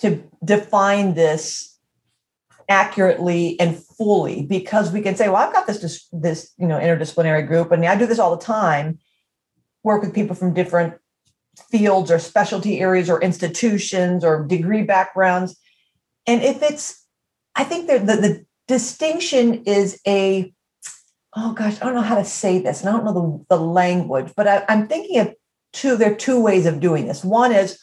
to 0.00 0.22
define 0.44 1.14
this 1.14 1.76
accurately 2.68 3.58
and 3.58 3.76
fully 3.76 4.42
because 4.42 4.92
we 4.92 5.00
can 5.00 5.16
say, 5.16 5.28
well, 5.28 5.36
I've 5.38 5.52
got 5.52 5.66
this 5.66 6.08
this 6.12 6.52
you 6.58 6.66
know 6.66 6.78
interdisciplinary 6.78 7.46
group, 7.46 7.72
and 7.72 7.84
I 7.84 7.96
do 7.96 8.06
this 8.06 8.18
all 8.18 8.36
the 8.36 8.44
time. 8.44 8.98
Work 9.82 10.02
with 10.02 10.14
people 10.14 10.36
from 10.36 10.54
different 10.54 10.94
fields 11.70 12.10
or 12.10 12.18
specialty 12.18 12.80
areas 12.80 13.10
or 13.10 13.20
institutions 13.20 14.24
or 14.24 14.44
degree 14.44 14.82
backgrounds. 14.82 15.56
And 16.26 16.42
if 16.42 16.62
it's, 16.62 17.04
I 17.54 17.64
think 17.64 17.88
that 17.88 18.06
the, 18.06 18.16
the 18.16 18.46
distinction 18.66 19.64
is 19.64 20.00
a, 20.06 20.52
oh 21.36 21.52
gosh, 21.52 21.80
I 21.80 21.84
don't 21.84 21.94
know 21.94 22.02
how 22.02 22.16
to 22.16 22.24
say 22.24 22.60
this, 22.60 22.80
and 22.80 22.88
I 22.88 22.92
don't 22.92 23.04
know 23.04 23.44
the, 23.48 23.56
the 23.56 23.62
language, 23.62 24.32
but 24.36 24.46
I, 24.46 24.64
I'm 24.68 24.88
thinking 24.88 25.20
of 25.20 25.34
two, 25.72 25.96
there 25.96 26.12
are 26.12 26.16
two 26.16 26.40
ways 26.40 26.66
of 26.66 26.80
doing 26.80 27.06
this. 27.06 27.24
One 27.24 27.52
is, 27.52 27.78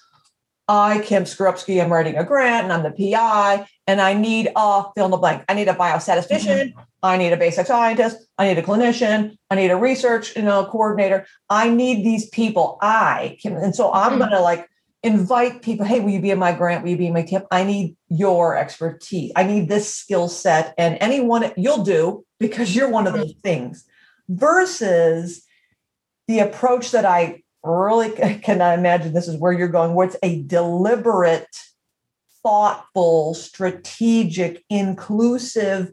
I, 0.67 0.99
Kim 0.99 1.23
Skarupski, 1.23 1.77
am 1.77 1.93
writing 1.93 2.17
a 2.17 2.23
grant 2.23 2.63
and 2.63 2.73
I'm 2.73 2.83
the 2.83 2.91
PI, 2.91 3.67
and 3.85 4.01
I 4.01 4.13
need 4.13 4.51
a 4.55 4.83
fill 4.95 5.05
in 5.05 5.11
the 5.11 5.17
blank. 5.17 5.43
I 5.47 5.53
need 5.53 5.67
a 5.67 5.75
biostatistician. 5.75 6.71
Mm-hmm. 6.71 6.79
I 7.03 7.17
need 7.17 7.33
a 7.33 7.37
basic 7.37 7.67
scientist. 7.67 8.17
I 8.39 8.47
need 8.47 8.57
a 8.57 8.63
clinician. 8.63 9.37
I 9.51 9.55
need 9.55 9.69
a 9.69 9.77
research 9.77 10.35
you 10.35 10.41
know, 10.41 10.65
coordinator. 10.65 11.27
I 11.49 11.69
need 11.69 12.03
these 12.03 12.27
people. 12.29 12.79
I 12.81 13.37
can, 13.41 13.55
and 13.55 13.75
so 13.75 13.93
I'm 13.93 14.11
mm-hmm. 14.11 14.19
going 14.19 14.31
to 14.31 14.41
like 14.41 14.67
invite 15.03 15.61
people. 15.61 15.85
Hey, 15.85 15.99
will 15.99 16.09
you 16.09 16.21
be 16.21 16.31
in 16.31 16.39
my 16.39 16.51
grant? 16.51 16.83
Will 16.83 16.89
you 16.89 16.97
be 16.97 17.07
in 17.07 17.13
my 17.13 17.21
tip? 17.21 17.45
I 17.51 17.63
need 17.63 17.95
your 18.09 18.57
expertise. 18.57 19.31
I 19.35 19.43
need 19.43 19.69
this 19.69 19.93
skill 19.93 20.27
set, 20.27 20.73
and 20.79 20.97
anyone 20.99 21.51
you'll 21.55 21.83
do 21.83 22.24
because 22.39 22.75
you're 22.75 22.89
one 22.89 23.07
of 23.07 23.13
those 23.13 23.33
things. 23.43 23.85
Versus 24.27 25.43
the 26.27 26.39
approach 26.39 26.91
that 26.91 27.05
I 27.05 27.43
really 27.63 28.11
cannot 28.43 28.77
imagine 28.77 29.13
this 29.13 29.27
is 29.27 29.37
where 29.37 29.53
you're 29.53 29.67
going, 29.67 29.93
where 29.93 30.07
it's 30.07 30.17
a 30.23 30.41
deliberate, 30.43 31.55
thoughtful, 32.43 33.33
strategic, 33.33 34.63
inclusive 34.69 35.91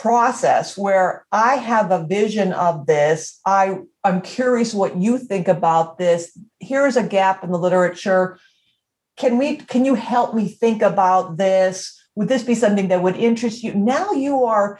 process 0.00 0.78
where 0.78 1.26
I 1.30 1.56
have 1.56 1.90
a 1.90 2.06
vision 2.06 2.54
of 2.54 2.86
this. 2.86 3.38
I, 3.44 3.80
I'm 4.02 4.22
curious 4.22 4.72
what 4.72 4.96
you 4.96 5.18
think 5.18 5.46
about 5.46 5.98
this. 5.98 6.36
Here's 6.58 6.96
a 6.96 7.02
gap 7.02 7.44
in 7.44 7.52
the 7.52 7.58
literature. 7.58 8.38
Can 9.18 9.36
we 9.36 9.56
can 9.56 9.84
you 9.84 9.94
help 9.94 10.34
me 10.34 10.48
think 10.48 10.80
about 10.80 11.36
this? 11.36 11.99
Would 12.16 12.28
this 12.28 12.42
be 12.42 12.54
something 12.54 12.88
that 12.88 13.02
would 13.02 13.16
interest 13.16 13.62
you? 13.62 13.74
Now 13.74 14.12
you 14.12 14.44
are, 14.44 14.78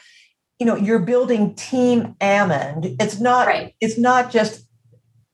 you 0.58 0.66
know, 0.66 0.76
you're 0.76 0.98
building 0.98 1.54
team 1.54 2.16
Amend. 2.20 2.96
It's 3.00 3.20
not 3.20 3.46
right. 3.46 3.74
it's 3.80 3.98
not 3.98 4.30
just 4.30 4.66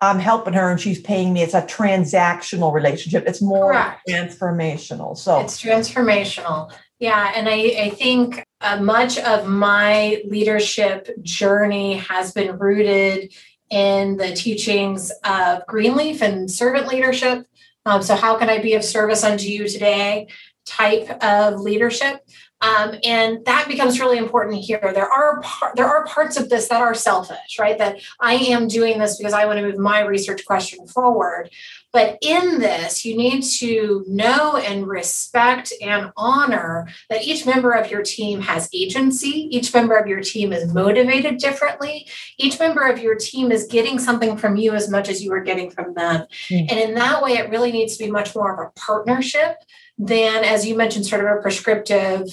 I'm 0.00 0.18
helping 0.18 0.52
her 0.52 0.70
and 0.70 0.80
she's 0.80 1.00
paying 1.00 1.32
me. 1.32 1.42
It's 1.42 1.54
a 1.54 1.62
transactional 1.62 2.72
relationship. 2.72 3.24
It's 3.26 3.40
more 3.40 3.72
Correct. 3.72 4.02
transformational. 4.08 5.16
So 5.16 5.40
it's 5.40 5.60
transformational. 5.62 6.70
Yeah. 6.98 7.32
And 7.34 7.48
I, 7.48 7.54
I 7.84 7.90
think 7.90 8.44
uh, 8.60 8.80
much 8.80 9.18
of 9.18 9.46
my 9.48 10.22
leadership 10.26 11.08
journey 11.22 11.94
has 11.94 12.32
been 12.32 12.58
rooted 12.58 13.32
in 13.70 14.16
the 14.16 14.34
teachings 14.34 15.12
of 15.24 15.66
Greenleaf 15.66 16.22
and 16.22 16.50
servant 16.50 16.88
leadership. 16.88 17.46
Um, 17.84 18.02
so, 18.02 18.16
how 18.16 18.36
can 18.36 18.48
I 18.50 18.60
be 18.60 18.74
of 18.74 18.84
service 18.84 19.22
unto 19.24 19.44
you 19.44 19.68
today? 19.68 20.28
Type 20.66 21.08
of 21.22 21.60
leadership. 21.60 22.20
Um, 22.60 22.94
and 23.04 23.44
that 23.44 23.68
becomes 23.68 24.00
really 24.00 24.18
important 24.18 24.62
here. 24.62 24.80
There 24.82 25.08
are 25.08 25.40
par- 25.42 25.72
there 25.76 25.86
are 25.86 26.06
parts 26.06 26.36
of 26.36 26.48
this 26.48 26.68
that 26.68 26.80
are 26.80 26.94
selfish, 26.94 27.58
right? 27.58 27.76
That 27.76 28.00
I 28.18 28.34
am 28.34 28.66
doing 28.66 28.98
this 28.98 29.18
because 29.18 29.34
I 29.34 29.44
want 29.44 29.58
to 29.58 29.66
move 29.66 29.78
my 29.78 30.00
research 30.00 30.44
question 30.46 30.86
forward. 30.86 31.50
But 31.96 32.18
in 32.20 32.58
this, 32.58 33.06
you 33.06 33.16
need 33.16 33.40
to 33.58 34.04
know 34.06 34.58
and 34.58 34.86
respect 34.86 35.72
and 35.80 36.12
honor 36.14 36.88
that 37.08 37.22
each 37.22 37.46
member 37.46 37.72
of 37.72 37.90
your 37.90 38.02
team 38.02 38.42
has 38.42 38.68
agency. 38.74 39.48
Each 39.50 39.72
member 39.72 39.96
of 39.96 40.06
your 40.06 40.20
team 40.20 40.52
is 40.52 40.70
motivated 40.74 41.38
differently. 41.38 42.06
Each 42.36 42.58
member 42.60 42.86
of 42.86 42.98
your 42.98 43.14
team 43.14 43.50
is 43.50 43.66
getting 43.66 43.98
something 43.98 44.36
from 44.36 44.56
you 44.56 44.74
as 44.74 44.90
much 44.90 45.08
as 45.08 45.24
you 45.24 45.32
are 45.32 45.40
getting 45.40 45.70
from 45.70 45.94
them. 45.94 46.26
Mm-hmm. 46.50 46.66
And 46.68 46.78
in 46.78 46.94
that 46.96 47.22
way, 47.22 47.38
it 47.38 47.48
really 47.48 47.72
needs 47.72 47.96
to 47.96 48.04
be 48.04 48.10
much 48.10 48.34
more 48.34 48.52
of 48.52 48.58
a 48.58 48.78
partnership 48.78 49.56
than, 49.96 50.44
as 50.44 50.66
you 50.66 50.76
mentioned, 50.76 51.06
sort 51.06 51.24
of 51.24 51.38
a 51.38 51.40
prescriptive 51.40 52.28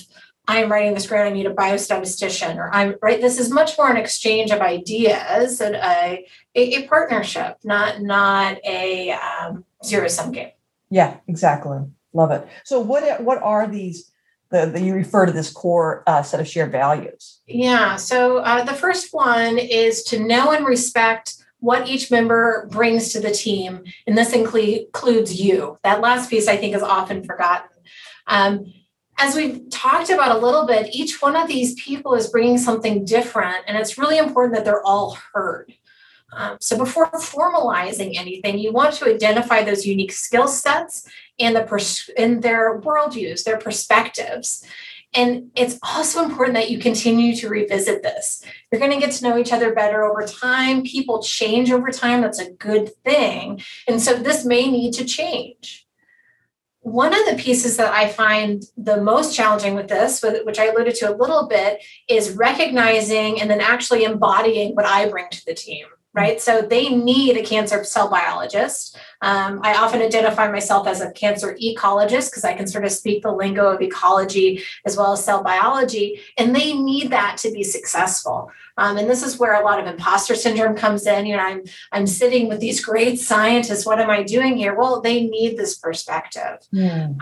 I'm 0.48 0.70
writing 0.70 0.94
this 0.94 1.08
grant, 1.08 1.30
I 1.30 1.34
need 1.34 1.46
a 1.46 1.54
biostatistician, 1.54 2.58
or 2.58 2.74
I'm 2.74 2.96
right. 3.02 3.22
This 3.22 3.40
is 3.40 3.50
much 3.50 3.78
more 3.78 3.90
an 3.90 3.98
exchange 3.98 4.52
of 4.52 4.60
ideas 4.60 5.62
and 5.62 5.76
a, 5.76 6.26
a, 6.54 6.76
a 6.76 6.88
partnership, 6.88 7.58
not 7.64 8.02
not 8.02 8.58
a 8.66 9.12
um, 9.12 9.64
zero 9.86 10.08
sum 10.10 10.32
game. 10.32 10.52
Yeah, 10.90 11.18
exactly. 11.28 11.80
Love 12.12 12.32
it. 12.32 12.48
So 12.66 12.80
what 12.80 13.24
what 13.24 13.42
are 13.42 13.68
these 13.68 14.12
the, 14.52 14.66
the 14.66 14.82
you 14.82 14.94
refer 14.94 15.26
to 15.26 15.32
this 15.32 15.50
core 15.50 16.04
uh, 16.08 16.22
set 16.24 16.40
of 16.40 16.48
shared 16.48 16.72
values? 16.72 17.40
Yeah. 17.48 17.96
So 17.96 18.40
uh, 18.40 18.64
the 18.64 18.74
first 18.74 19.14
one 19.14 19.58
is 19.58 20.04
to 20.06 20.20
know 20.20 20.52
and 20.52 20.66
respect 20.66 21.36
what 21.60 21.88
each 21.88 22.12
member 22.12 22.68
brings 22.70 23.14
to 23.14 23.22
the 23.22 23.32
team, 23.32 23.86
and 24.06 24.18
this 24.18 24.34
includes 24.34 25.40
you. 25.42 25.80
That 25.84 26.02
last 26.02 26.30
piece 26.30 26.50
I 26.50 26.58
think 26.58 26.76
is 26.76 26.84
often 26.84 27.24
forgotten. 27.24 27.70
Um, 28.28 28.74
as 29.24 29.38
we've 29.38 29.70
talked 29.70 30.10
about 30.10 30.36
a 30.36 30.40
little 30.40 30.68
bit, 30.68 30.94
each 30.94 31.22
one 31.22 31.38
of 31.38 31.48
these 31.48 31.76
people 31.76 32.14
is 32.14 32.28
bringing 32.28 32.58
something 32.58 33.06
different, 33.06 33.64
and 33.68 33.78
it's 33.78 33.98
really 33.98 34.18
important 34.18 34.54
that 34.54 34.66
they're 34.66 34.86
all 34.86 35.18
heard. 35.34 35.74
Um, 36.34 36.58
so 36.60 36.78
before 36.78 37.10
formalizing 37.12 38.18
anything, 38.18 38.60
you 38.60 38.74
want 38.74 38.96
to 38.96 39.06
identify 39.06 39.64
those 39.64 39.86
unique 39.86 40.12
skill 40.12 40.50
sets 40.50 41.08
and 41.40 41.56
the 41.56 41.64
pers- 41.64 42.10
in 42.18 42.42
their 42.42 42.82
worldviews, 42.82 43.46
their 43.46 43.58
perspectives. 43.58 44.66
And 45.14 45.52
it's 45.56 45.80
also 45.84 46.24
important 46.26 46.56
that 46.56 46.72
you 46.72 46.80
continue 46.80 47.34
to 47.38 47.48
revisit 47.48 48.04
this. 48.04 48.44
You're 48.72 48.80
going 48.80 48.92
to 48.92 49.00
get 49.00 49.12
to 49.14 49.24
know 49.24 49.38
each 49.38 49.54
other 49.54 49.74
better 49.74 50.04
over 50.04 50.26
time. 50.26 50.82
People 50.82 51.22
change 51.24 51.72
over 51.72 51.92
time. 51.92 52.22
That's 52.22 52.40
a 52.40 52.52
good 52.52 52.92
thing. 53.06 53.62
And 53.88 54.02
so 54.02 54.16
this 54.16 54.44
may 54.44 54.70
need 54.70 54.94
to 54.96 55.06
change 55.06 55.83
one 56.84 57.14
of 57.14 57.26
the 57.26 57.42
pieces 57.42 57.78
that 57.78 57.94
I 57.94 58.10
find 58.10 58.64
the 58.78 59.02
most 59.02 59.36
challenging 59.36 59.74
with 59.74 59.88
this, 59.88 60.24
which 60.44 60.60
I 60.60 60.68
alluded 60.68 60.96
to 60.96 61.10
a 61.10 61.16
little 61.16 61.48
bit, 61.48 61.82
is 62.08 62.34
recognizing 62.34 63.42
and 63.42 63.50
then 63.50 63.62
actually 63.62 64.04
embodying 64.04 64.76
what 64.76 64.86
I 64.86 65.10
bring 65.10 65.30
to 65.32 65.46
the 65.46 65.54
team 65.54 65.86
right? 66.14 66.40
So 66.40 66.62
they 66.62 66.90
need 66.90 67.38
a 67.38 67.44
cancer 67.44 67.84
cell 67.84 68.08
biologist. 68.08 68.96
Um, 69.22 69.62
I 69.64 69.74
often 69.76 70.02
identify 70.02 70.52
myself 70.52 70.88
as 70.88 71.02
a 71.02 71.12
cancer 71.12 71.58
ecologist 71.62 72.30
because 72.30 72.44
I 72.44 72.54
can 72.54 72.68
sort 72.68 72.86
of 72.86 72.92
speak 72.92 73.24
the 73.24 73.32
lingo 73.32 73.68
of 73.68 73.82
ecology 73.82 74.62
as 74.86 74.96
well 74.96 75.14
as 75.14 75.26
cell 75.26 75.44
biology, 75.44 76.20
and 76.38 76.56
they 76.56 76.74
need 76.74 77.10
that 77.12 77.38
to 77.40 77.52
be 77.52 77.64
successful. 77.64 78.52
Um, 78.78 78.98
and 78.98 79.10
this 79.10 79.24
is 79.24 79.40
where 79.40 79.60
a 79.60 79.64
lot 79.64 79.80
of 79.80 79.88
imposter 79.88 80.36
syndrome 80.36 80.76
comes 80.76 81.08
in. 81.08 81.26
You 81.26 81.38
know, 81.38 81.44
I'm 81.44 81.64
I'm 81.92 82.08
sitting 82.08 82.48
with 82.48 82.60
these 82.60 82.84
great 82.84 83.20
scientists. 83.20 83.86
What 83.86 84.00
am 84.00 84.10
I 84.10 84.24
doing 84.24 84.58
here? 84.58 84.76
Well, 84.76 85.02
they 85.02 85.26
need 85.26 85.58
this 85.58 85.78
perspective, 85.78 86.58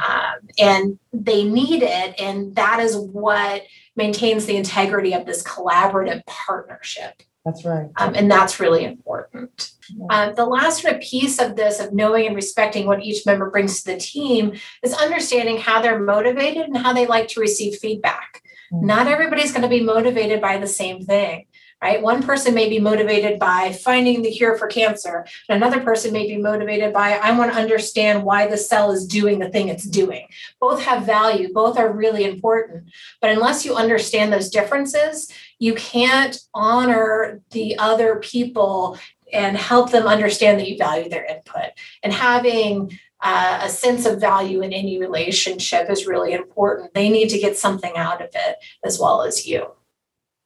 um, 0.05 0.47
and 0.57 0.99
they 1.13 1.43
need 1.43 1.83
it, 1.83 2.19
and 2.19 2.55
that 2.55 2.79
is 2.79 2.95
what 2.97 3.63
maintains 3.95 4.45
the 4.45 4.55
integrity 4.55 5.13
of 5.13 5.25
this 5.25 5.43
collaborative 5.43 6.25
partnership. 6.25 7.23
That's 7.45 7.65
right. 7.65 7.89
Um, 7.95 8.13
and 8.13 8.29
that's 8.29 8.59
really 8.59 8.85
important. 8.85 9.71
Uh, 10.09 10.31
the 10.31 10.45
last 10.45 10.81
sort 10.81 10.95
of 10.95 11.01
piece 11.01 11.39
of 11.39 11.55
this, 11.55 11.79
of 11.79 11.91
knowing 11.91 12.27
and 12.27 12.35
respecting 12.35 12.85
what 12.85 13.03
each 13.03 13.25
member 13.25 13.49
brings 13.49 13.81
to 13.81 13.93
the 13.93 13.99
team, 13.99 14.53
is 14.83 14.93
understanding 14.93 15.57
how 15.57 15.81
they're 15.81 15.99
motivated 15.99 16.67
and 16.67 16.77
how 16.77 16.93
they 16.93 17.07
like 17.07 17.27
to 17.29 17.39
receive 17.39 17.79
feedback. 17.79 18.43
Mm-hmm. 18.71 18.85
Not 18.85 19.07
everybody's 19.07 19.51
going 19.51 19.63
to 19.63 19.67
be 19.67 19.81
motivated 19.81 20.39
by 20.39 20.57
the 20.57 20.67
same 20.67 21.03
thing 21.03 21.47
right? 21.81 22.01
One 22.01 22.21
person 22.21 22.53
may 22.53 22.69
be 22.69 22.79
motivated 22.79 23.39
by 23.39 23.73
finding 23.73 24.21
the 24.21 24.31
cure 24.31 24.55
for 24.57 24.67
cancer, 24.67 25.25
and 25.49 25.57
another 25.57 25.81
person 25.81 26.13
may 26.13 26.27
be 26.27 26.37
motivated 26.37 26.93
by, 26.93 27.13
I 27.13 27.35
want 27.37 27.51
to 27.51 27.59
understand 27.59 28.23
why 28.23 28.47
the 28.47 28.57
cell 28.57 28.91
is 28.91 29.07
doing 29.07 29.39
the 29.39 29.49
thing 29.49 29.67
it's 29.67 29.85
doing. 29.85 30.27
Both 30.59 30.81
have 30.83 31.05
value, 31.05 31.51
both 31.51 31.77
are 31.77 31.91
really 31.91 32.23
important. 32.23 32.91
But 33.19 33.31
unless 33.31 33.65
you 33.65 33.75
understand 33.75 34.31
those 34.31 34.49
differences, 34.49 35.31
you 35.61 35.75
can't 35.75 36.39
honor 36.55 37.39
the 37.51 37.77
other 37.77 38.15
people 38.15 38.97
and 39.31 39.55
help 39.55 39.91
them 39.91 40.07
understand 40.07 40.59
that 40.59 40.67
you 40.67 40.75
value 40.75 41.07
their 41.07 41.23
input. 41.23 41.69
And 42.01 42.11
having 42.11 42.97
uh, 43.21 43.59
a 43.61 43.69
sense 43.69 44.07
of 44.07 44.19
value 44.19 44.61
in 44.61 44.73
any 44.73 44.99
relationship 44.99 45.87
is 45.91 46.07
really 46.07 46.33
important. 46.33 46.95
They 46.95 47.09
need 47.09 47.29
to 47.29 47.37
get 47.37 47.59
something 47.59 47.95
out 47.95 48.23
of 48.23 48.29
it 48.33 48.55
as 48.83 48.97
well 48.97 49.21
as 49.21 49.45
you. 49.45 49.67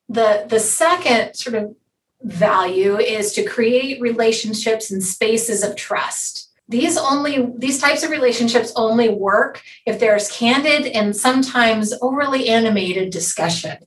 The, 0.10 0.48
the 0.50 0.60
second 0.60 1.36
sort 1.36 1.56
of 1.56 1.74
value 2.22 2.98
is 2.98 3.32
to 3.36 3.46
create 3.46 4.02
relationships 4.02 4.92
and 4.92 5.02
spaces 5.02 5.64
of 5.64 5.78
trust. 5.78 6.52
these 6.68 6.98
only 6.98 7.54
these 7.58 7.80
types 7.80 8.04
of 8.04 8.10
relationships 8.10 8.74
only 8.76 9.08
work 9.08 9.62
if 9.86 10.00
there's 10.00 10.32
candid 10.32 10.88
and 10.88 11.16
sometimes 11.16 11.94
overly 12.02 12.50
animated 12.50 13.12
discussion 13.12 13.78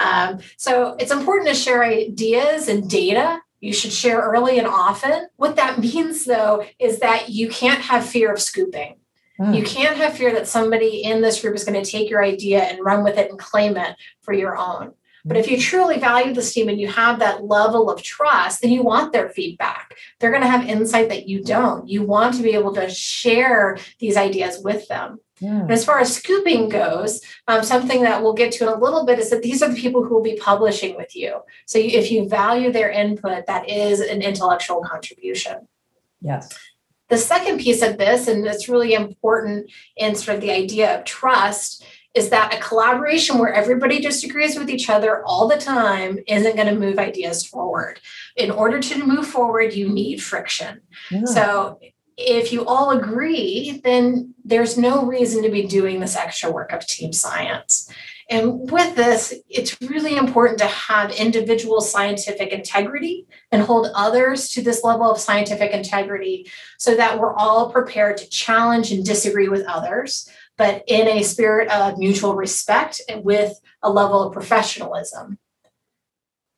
um, 0.00 0.38
so 0.56 0.96
it's 0.98 1.12
important 1.12 1.48
to 1.48 1.54
share 1.54 1.84
ideas 1.84 2.68
and 2.68 2.88
data 2.88 3.40
you 3.60 3.72
should 3.72 3.92
share 3.92 4.20
early 4.20 4.58
and 4.58 4.66
often 4.66 5.28
what 5.36 5.56
that 5.56 5.78
means 5.78 6.24
though 6.24 6.64
is 6.78 7.00
that 7.00 7.28
you 7.28 7.48
can't 7.48 7.80
have 7.80 8.04
fear 8.04 8.32
of 8.32 8.40
scooping 8.40 8.96
mm. 9.38 9.56
you 9.56 9.62
can't 9.62 9.96
have 9.96 10.16
fear 10.16 10.32
that 10.32 10.48
somebody 10.48 11.02
in 11.02 11.20
this 11.20 11.40
group 11.40 11.54
is 11.54 11.64
going 11.64 11.82
to 11.82 11.90
take 11.90 12.08
your 12.08 12.24
idea 12.24 12.62
and 12.62 12.84
run 12.84 13.04
with 13.04 13.18
it 13.18 13.30
and 13.30 13.38
claim 13.38 13.76
it 13.76 13.94
for 14.22 14.32
your 14.32 14.56
own 14.56 14.92
but 15.24 15.36
if 15.36 15.50
you 15.50 15.58
truly 15.58 15.98
value 15.98 16.32
this 16.32 16.52
team 16.52 16.68
and 16.68 16.80
you 16.80 16.88
have 16.88 17.18
that 17.18 17.44
level 17.44 17.90
of 17.90 18.02
trust, 18.02 18.62
then 18.62 18.72
you 18.72 18.82
want 18.82 19.12
their 19.12 19.28
feedback. 19.28 19.96
They're 20.18 20.30
going 20.30 20.42
to 20.42 20.48
have 20.48 20.66
insight 20.66 21.08
that 21.10 21.28
you 21.28 21.42
don't. 21.42 21.88
You 21.88 22.02
want 22.02 22.34
to 22.36 22.42
be 22.42 22.54
able 22.54 22.74
to 22.74 22.88
share 22.88 23.78
these 23.98 24.16
ideas 24.16 24.60
with 24.62 24.88
them. 24.88 25.18
Yeah. 25.40 25.62
And 25.62 25.70
as 25.70 25.84
far 25.84 25.98
as 25.98 26.14
scooping 26.14 26.68
goes, 26.68 27.20
um, 27.48 27.62
something 27.62 28.02
that 28.02 28.22
we'll 28.22 28.34
get 28.34 28.52
to 28.52 28.64
in 28.64 28.72
a 28.72 28.78
little 28.78 29.06
bit 29.06 29.18
is 29.18 29.30
that 29.30 29.42
these 29.42 29.62
are 29.62 29.70
the 29.70 29.80
people 29.80 30.04
who 30.04 30.14
will 30.14 30.22
be 30.22 30.36
publishing 30.36 30.96
with 30.96 31.16
you. 31.16 31.40
So 31.66 31.78
you, 31.78 31.98
if 31.98 32.10
you 32.10 32.28
value 32.28 32.70
their 32.70 32.90
input, 32.90 33.46
that 33.46 33.68
is 33.68 34.00
an 34.00 34.22
intellectual 34.22 34.82
contribution. 34.82 35.66
Yes. 36.20 36.50
The 37.08 37.18
second 37.18 37.58
piece 37.58 37.82
of 37.82 37.98
this, 37.98 38.28
and 38.28 38.46
it's 38.46 38.68
really 38.68 38.92
important 38.92 39.70
in 39.96 40.14
sort 40.14 40.36
of 40.36 40.42
the 40.42 40.52
idea 40.52 40.96
of 40.96 41.04
trust, 41.04 41.84
is 42.14 42.30
that 42.30 42.54
a 42.54 42.60
collaboration 42.60 43.38
where 43.38 43.52
everybody 43.52 44.00
disagrees 44.00 44.58
with 44.58 44.68
each 44.68 44.90
other 44.90 45.24
all 45.24 45.48
the 45.48 45.56
time 45.56 46.18
isn't 46.26 46.56
going 46.56 46.72
to 46.72 46.78
move 46.78 46.98
ideas 46.98 47.46
forward. 47.46 48.00
In 48.36 48.50
order 48.50 48.80
to 48.80 49.06
move 49.06 49.26
forward, 49.26 49.74
you 49.74 49.88
need 49.88 50.22
friction. 50.22 50.82
Yeah. 51.10 51.24
So 51.24 51.80
if 52.20 52.52
you 52.52 52.64
all 52.66 52.90
agree, 52.90 53.80
then 53.82 54.34
there's 54.44 54.76
no 54.76 55.06
reason 55.06 55.42
to 55.42 55.50
be 55.50 55.66
doing 55.66 56.00
this 56.00 56.16
extra 56.16 56.50
work 56.50 56.72
of 56.72 56.86
team 56.86 57.12
science. 57.12 57.90
And 58.28 58.70
with 58.70 58.94
this, 58.94 59.34
it's 59.48 59.80
really 59.82 60.16
important 60.16 60.58
to 60.60 60.66
have 60.66 61.10
individual 61.10 61.80
scientific 61.80 62.50
integrity 62.50 63.26
and 63.50 63.62
hold 63.62 63.88
others 63.94 64.50
to 64.50 64.62
this 64.62 64.84
level 64.84 65.10
of 65.10 65.18
scientific 65.18 65.72
integrity 65.72 66.48
so 66.78 66.94
that 66.94 67.18
we're 67.18 67.34
all 67.34 67.72
prepared 67.72 68.18
to 68.18 68.28
challenge 68.28 68.92
and 68.92 69.04
disagree 69.04 69.48
with 69.48 69.66
others 69.66 70.30
but 70.60 70.84
in 70.86 71.08
a 71.08 71.22
spirit 71.22 71.70
of 71.70 71.96
mutual 71.96 72.34
respect 72.34 73.00
and 73.08 73.24
with 73.24 73.58
a 73.82 73.90
level 73.90 74.22
of 74.22 74.30
professionalism. 74.34 75.38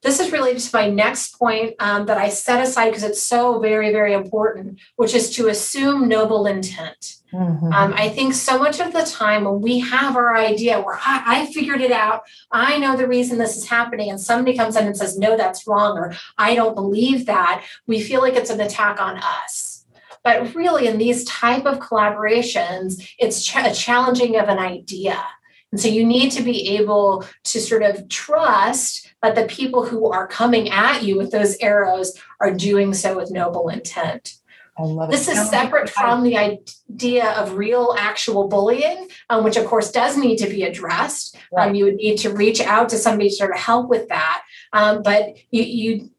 This 0.02 0.18
is 0.18 0.32
related 0.32 0.60
to 0.60 0.76
my 0.76 0.90
next 0.90 1.38
point 1.38 1.74
um, 1.78 2.06
that 2.06 2.18
I 2.18 2.28
set 2.28 2.60
aside 2.60 2.90
because 2.90 3.04
it's 3.04 3.22
so 3.22 3.60
very, 3.60 3.92
very 3.92 4.12
important, 4.12 4.80
which 4.96 5.14
is 5.14 5.30
to 5.36 5.48
assume 5.48 6.08
noble 6.08 6.46
intent. 6.46 7.18
Mm-hmm. 7.32 7.72
Um, 7.72 7.94
I 7.96 8.08
think 8.08 8.34
so 8.34 8.58
much 8.58 8.80
of 8.80 8.92
the 8.92 9.04
time 9.04 9.44
when 9.44 9.60
we 9.60 9.78
have 9.78 10.16
our 10.16 10.36
idea 10.36 10.80
where 10.80 10.96
I, 10.96 11.22
I, 11.26 11.52
figured 11.52 11.80
it 11.80 11.92
out, 11.92 12.22
I 12.50 12.78
know 12.78 12.96
the 12.96 13.06
reason 13.06 13.38
this 13.38 13.56
is 13.56 13.68
happening, 13.68 14.10
and 14.10 14.20
somebody 14.20 14.56
comes 14.56 14.76
in 14.76 14.86
and 14.86 14.96
says, 14.96 15.16
no, 15.16 15.36
that's 15.36 15.66
wrong, 15.66 15.96
or 15.96 16.14
I 16.36 16.54
don't 16.54 16.74
believe 16.74 17.26
that, 17.26 17.64
we 17.86 18.02
feel 18.02 18.20
like 18.20 18.34
it's 18.34 18.50
an 18.50 18.60
attack 18.60 19.00
on 19.00 19.18
us. 19.18 19.86
But 20.24 20.54
really, 20.54 20.88
in 20.88 20.98
these 20.98 21.24
type 21.24 21.64
of 21.64 21.78
collaborations, 21.78 23.14
it's 23.18 23.44
ch- 23.44 23.56
a 23.56 23.72
challenging 23.72 24.36
of 24.36 24.48
an 24.48 24.58
idea. 24.58 25.22
And 25.70 25.80
so 25.80 25.88
you 25.88 26.04
need 26.04 26.30
to 26.32 26.42
be 26.42 26.76
able 26.76 27.24
to 27.44 27.60
sort 27.60 27.82
of 27.82 28.08
trust 28.08 29.11
that 29.22 29.34
the 29.34 29.44
people 29.44 29.86
who 29.86 30.10
are 30.10 30.26
coming 30.26 30.68
at 30.70 31.02
you 31.02 31.16
with 31.16 31.30
those 31.30 31.56
arrows 31.58 32.18
are 32.40 32.52
doing 32.52 32.92
so 32.92 33.16
with 33.16 33.30
noble 33.30 33.68
intent. 33.68 34.34
I 34.78 34.82
love 34.84 35.10
it. 35.10 35.12
This 35.12 35.28
is 35.28 35.50
separate 35.50 35.90
from 35.90 36.22
the 36.22 36.36
idea 36.36 37.30
of 37.32 37.54
real, 37.54 37.94
actual 37.98 38.48
bullying, 38.48 39.08
um, 39.28 39.44
which 39.44 39.56
of 39.56 39.66
course 39.66 39.90
does 39.90 40.16
need 40.16 40.38
to 40.38 40.48
be 40.48 40.62
addressed. 40.62 41.36
Um, 41.36 41.40
right. 41.52 41.68
Um, 41.68 41.74
you 41.74 41.84
would 41.84 41.96
need 41.96 42.16
to 42.18 42.30
reach 42.30 42.60
out 42.60 42.88
to 42.88 42.96
somebody 42.96 43.28
to 43.28 43.34
sort 43.34 43.50
of 43.50 43.58
help 43.58 43.88
with 43.88 44.08
that. 44.08 44.42
Um, 44.72 45.02
but 45.02 45.36
you, 45.50 45.62
you 45.62 46.10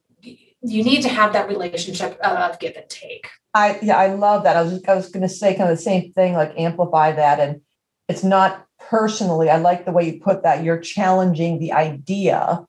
you 0.65 0.83
need 0.83 1.01
to 1.01 1.09
have 1.09 1.33
that 1.33 1.49
relationship 1.49 2.17
of 2.21 2.57
give 2.59 2.75
and 2.75 2.89
take. 2.89 3.27
I 3.53 3.79
yeah, 3.81 3.97
I 3.97 4.13
love 4.13 4.43
that. 4.43 4.55
I 4.55 4.61
was 4.61 4.83
I 4.87 4.95
was 4.95 5.09
going 5.09 5.27
to 5.27 5.29
say 5.29 5.55
kind 5.55 5.69
of 5.69 5.77
the 5.77 5.83
same 5.83 6.13
thing, 6.13 6.33
like 6.33 6.53
amplify 6.57 7.11
that, 7.11 7.39
and 7.39 7.61
it's 8.07 8.23
not 8.23 8.65
personally. 8.79 9.49
I 9.49 9.57
like 9.57 9.85
the 9.85 9.91
way 9.91 10.09
you 10.09 10.21
put 10.21 10.43
that. 10.43 10.63
You're 10.63 10.79
challenging 10.79 11.59
the 11.59 11.73
idea, 11.73 12.65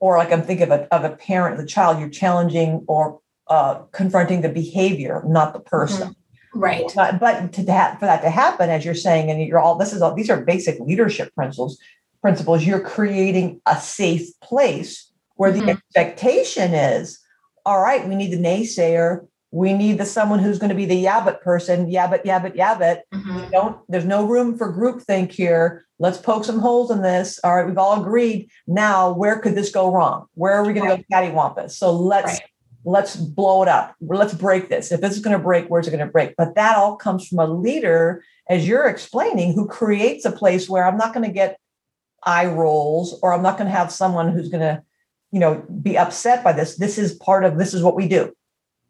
or 0.00 0.18
like 0.18 0.32
I'm 0.32 0.42
thinking 0.42 0.70
of 0.70 0.80
a 0.80 0.94
of 0.94 1.04
a 1.04 1.16
parent, 1.16 1.56
the 1.56 1.66
child. 1.66 2.00
You're 2.00 2.08
challenging 2.08 2.84
or 2.88 3.20
uh, 3.48 3.80
confronting 3.92 4.40
the 4.40 4.48
behavior, 4.48 5.22
not 5.26 5.52
the 5.52 5.60
person. 5.60 6.08
Mm-hmm. 6.08 6.60
Right. 6.60 6.90
But, 6.94 7.20
but 7.20 7.52
to 7.52 7.62
that 7.64 8.00
for 8.00 8.06
that 8.06 8.22
to 8.22 8.30
happen, 8.30 8.70
as 8.70 8.84
you're 8.84 8.94
saying, 8.94 9.30
and 9.30 9.40
you're 9.42 9.58
all 9.58 9.76
this 9.76 9.92
is 9.92 10.02
all 10.02 10.14
these 10.14 10.30
are 10.30 10.40
basic 10.40 10.80
leadership 10.80 11.34
principles. 11.34 11.78
Principles. 12.20 12.64
You're 12.64 12.80
creating 12.80 13.60
a 13.66 13.80
safe 13.80 14.28
place 14.40 15.12
where 15.36 15.52
mm-hmm. 15.52 15.66
the 15.66 15.72
expectation 15.72 16.74
is, 16.74 17.20
all 17.64 17.80
right, 17.80 18.08
we 18.08 18.16
need 18.16 18.32
the 18.32 18.38
naysayer 18.38 19.27
we 19.50 19.72
need 19.72 19.98
the 19.98 20.04
someone 20.04 20.38
who's 20.38 20.58
going 20.58 20.68
to 20.68 20.74
be 20.74 20.84
the 20.84 20.94
yeah 20.94 21.24
but 21.24 21.40
person 21.40 21.88
yeah 21.88 22.06
but 22.06 22.24
yeah 22.26 22.38
but 22.38 22.54
yeah 22.54 22.76
but 22.76 23.02
mm-hmm. 23.12 23.50
don't 23.50 23.78
there's 23.88 24.04
no 24.04 24.26
room 24.26 24.58
for 24.58 24.72
groupthink 24.72 25.32
here. 25.32 25.86
Let's 25.98 26.18
poke 26.18 26.44
some 26.44 26.60
holes 26.60 26.90
in 26.90 27.02
this. 27.02 27.40
All 27.42 27.56
right 27.56 27.66
we've 27.66 27.78
all 27.78 28.00
agreed. 28.00 28.50
Now 28.66 29.12
where 29.12 29.38
could 29.38 29.54
this 29.54 29.70
go 29.70 29.92
wrong? 29.92 30.26
Where 30.34 30.54
are 30.54 30.64
we 30.64 30.72
going 30.72 30.88
right. 30.88 30.98
to 30.98 31.04
go 31.10 31.16
cattywampus 31.16 31.72
so 31.72 31.92
let's 31.92 32.32
right. 32.32 32.42
let's 32.84 33.16
blow 33.16 33.62
it 33.62 33.68
up. 33.68 33.94
Let's 34.00 34.34
break 34.34 34.68
this. 34.68 34.92
If 34.92 35.00
this 35.00 35.14
is 35.16 35.20
going 35.20 35.36
to 35.36 35.42
break 35.42 35.68
where's 35.68 35.88
it 35.88 35.92
going 35.92 36.06
to 36.06 36.12
break? 36.12 36.34
But 36.36 36.54
that 36.56 36.76
all 36.76 36.96
comes 36.96 37.26
from 37.26 37.38
a 37.38 37.46
leader 37.46 38.22
as 38.50 38.68
you're 38.68 38.86
explaining 38.86 39.54
who 39.54 39.66
creates 39.66 40.24
a 40.24 40.32
place 40.32 40.70
where 40.70 40.86
i'm 40.86 40.96
not 40.96 41.12
going 41.12 41.26
to 41.26 41.32
get 41.32 41.58
eye 42.22 42.46
rolls 42.46 43.18
or 43.22 43.34
i'm 43.34 43.42
not 43.42 43.58
going 43.58 43.70
to 43.70 43.76
have 43.76 43.92
someone 43.92 44.32
who's 44.32 44.48
going 44.48 44.62
to 44.62 44.82
you 45.32 45.40
know 45.40 45.62
be 45.82 45.96
upset 45.98 46.42
by 46.42 46.52
this. 46.52 46.76
This 46.76 46.98
is 46.98 47.14
part 47.14 47.44
of 47.44 47.58
this 47.58 47.74
is 47.74 47.82
what 47.82 47.94
we 47.94 48.08
do 48.08 48.32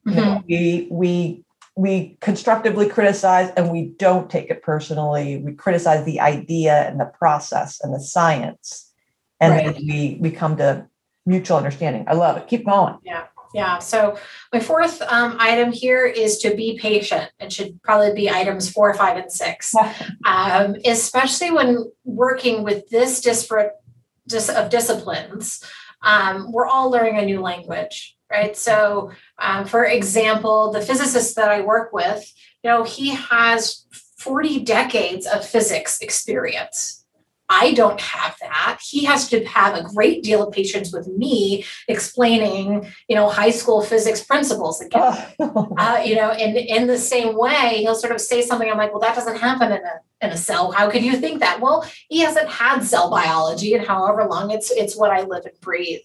Mm-hmm. 0.09 0.47
we 0.49 0.89
we 0.91 1.45
we 1.77 2.19
constructively 2.21 2.89
criticize 2.89 3.53
and 3.57 3.71
we 3.71 3.87
don't 3.99 4.29
take 4.29 4.51
it 4.51 4.63
personally. 4.63 5.39
We 5.39 5.53
criticize 5.53 6.05
the 6.05 6.21
idea 6.21 6.89
and 6.89 6.99
the 6.99 7.07
process 7.07 7.81
and 7.83 7.95
the 7.95 8.01
science, 8.01 8.93
and 9.41 9.53
right. 9.53 9.75
then 9.75 9.87
we 9.87 10.19
we 10.21 10.31
come 10.31 10.57
to 10.57 10.87
mutual 11.25 11.57
understanding. 11.57 12.05
I 12.09 12.15
love 12.15 12.37
it. 12.37 12.49
Keep 12.49 12.67
going. 12.67 12.99
Yeah. 13.05 13.27
Yeah. 13.55 13.79
So 13.79 14.19
my 14.53 14.61
fourth 14.61 15.01
um, 15.03 15.37
item 15.39 15.73
here 15.73 16.05
is 16.05 16.39
to 16.39 16.55
be 16.55 16.79
patient. 16.79 17.31
It 17.41 17.53
should 17.53 17.83
probably 17.83 18.13
be 18.13 18.29
items 18.29 18.71
four, 18.71 18.93
five, 18.95 19.17
and 19.17 19.33
six, 19.33 19.75
um, 20.27 20.77
especially 20.85 21.51
when 21.51 21.91
working 22.05 22.63
with 22.63 22.89
this 22.91 23.21
disparate 23.21 23.73
dis- 24.27 24.51
of 24.51 24.69
disciplines. 24.69 25.65
Um, 26.03 26.53
we're 26.53 26.67
all 26.67 26.91
learning 26.91 27.19
a 27.19 27.25
new 27.25 27.41
language 27.41 28.18
right? 28.31 28.57
So, 28.57 29.11
um, 29.39 29.65
for 29.65 29.85
example, 29.85 30.73
the 30.73 30.81
physicist 30.81 31.37
that 31.37 31.51
I 31.51 31.61
work 31.63 31.93
with, 31.93 32.31
you 32.63 32.71
know, 32.71 32.85
he 32.85 33.11
has 33.11 33.87
40 34.19 34.65
decades 34.65 35.27
of 35.27 35.47
physics 35.47 36.01
experience. 36.01 36.99
I 37.49 37.73
don't 37.73 38.01
have 38.01 38.37
that. 38.41 38.79
He 38.83 39.05
has 39.05 39.29
to 39.31 39.43
have 39.47 39.75
a 39.75 39.83
great 39.83 40.23
deal 40.23 40.47
of 40.47 40.53
patience 40.53 40.93
with 40.93 41.09
me 41.09 41.65
explaining, 41.89 42.93
you 43.09 43.17
know, 43.17 43.29
high 43.31 43.51
school 43.51 43.81
physics 43.81 44.23
principles 44.23 44.81
again. 44.83 45.27
Oh. 45.41 45.75
uh, 45.79 46.03
you 46.05 46.17
know, 46.17 46.31
and 46.31 46.57
in 46.57 46.87
the 46.87 46.99
same 46.99 47.37
way, 47.37 47.79
he'll 47.79 47.95
sort 47.95 48.13
of 48.13 48.21
say 48.21 48.43
something. 48.43 48.71
I'm 48.71 48.77
like, 48.77 48.93
well, 48.93 49.01
that 49.01 49.15
doesn't 49.15 49.39
happen 49.39 49.73
in 49.73 49.79
a 49.79 50.01
in 50.21 50.31
a 50.31 50.37
cell. 50.37 50.73
How 50.73 50.91
could 50.91 51.03
you 51.03 51.17
think 51.17 51.41
that? 51.41 51.61
Well, 51.61 51.85
he 52.09 52.21
hasn't 52.21 52.49
had 52.49 52.81
cell 52.81 53.11
biology, 53.11 53.75
and 53.75 53.87
however 53.87 54.25
long 54.25 54.51
it's 54.51 54.71
it's 54.71 54.97
what 54.97 55.11
I 55.11 55.23
live 55.23 55.45
and 55.45 55.61
breathe. 55.61 56.01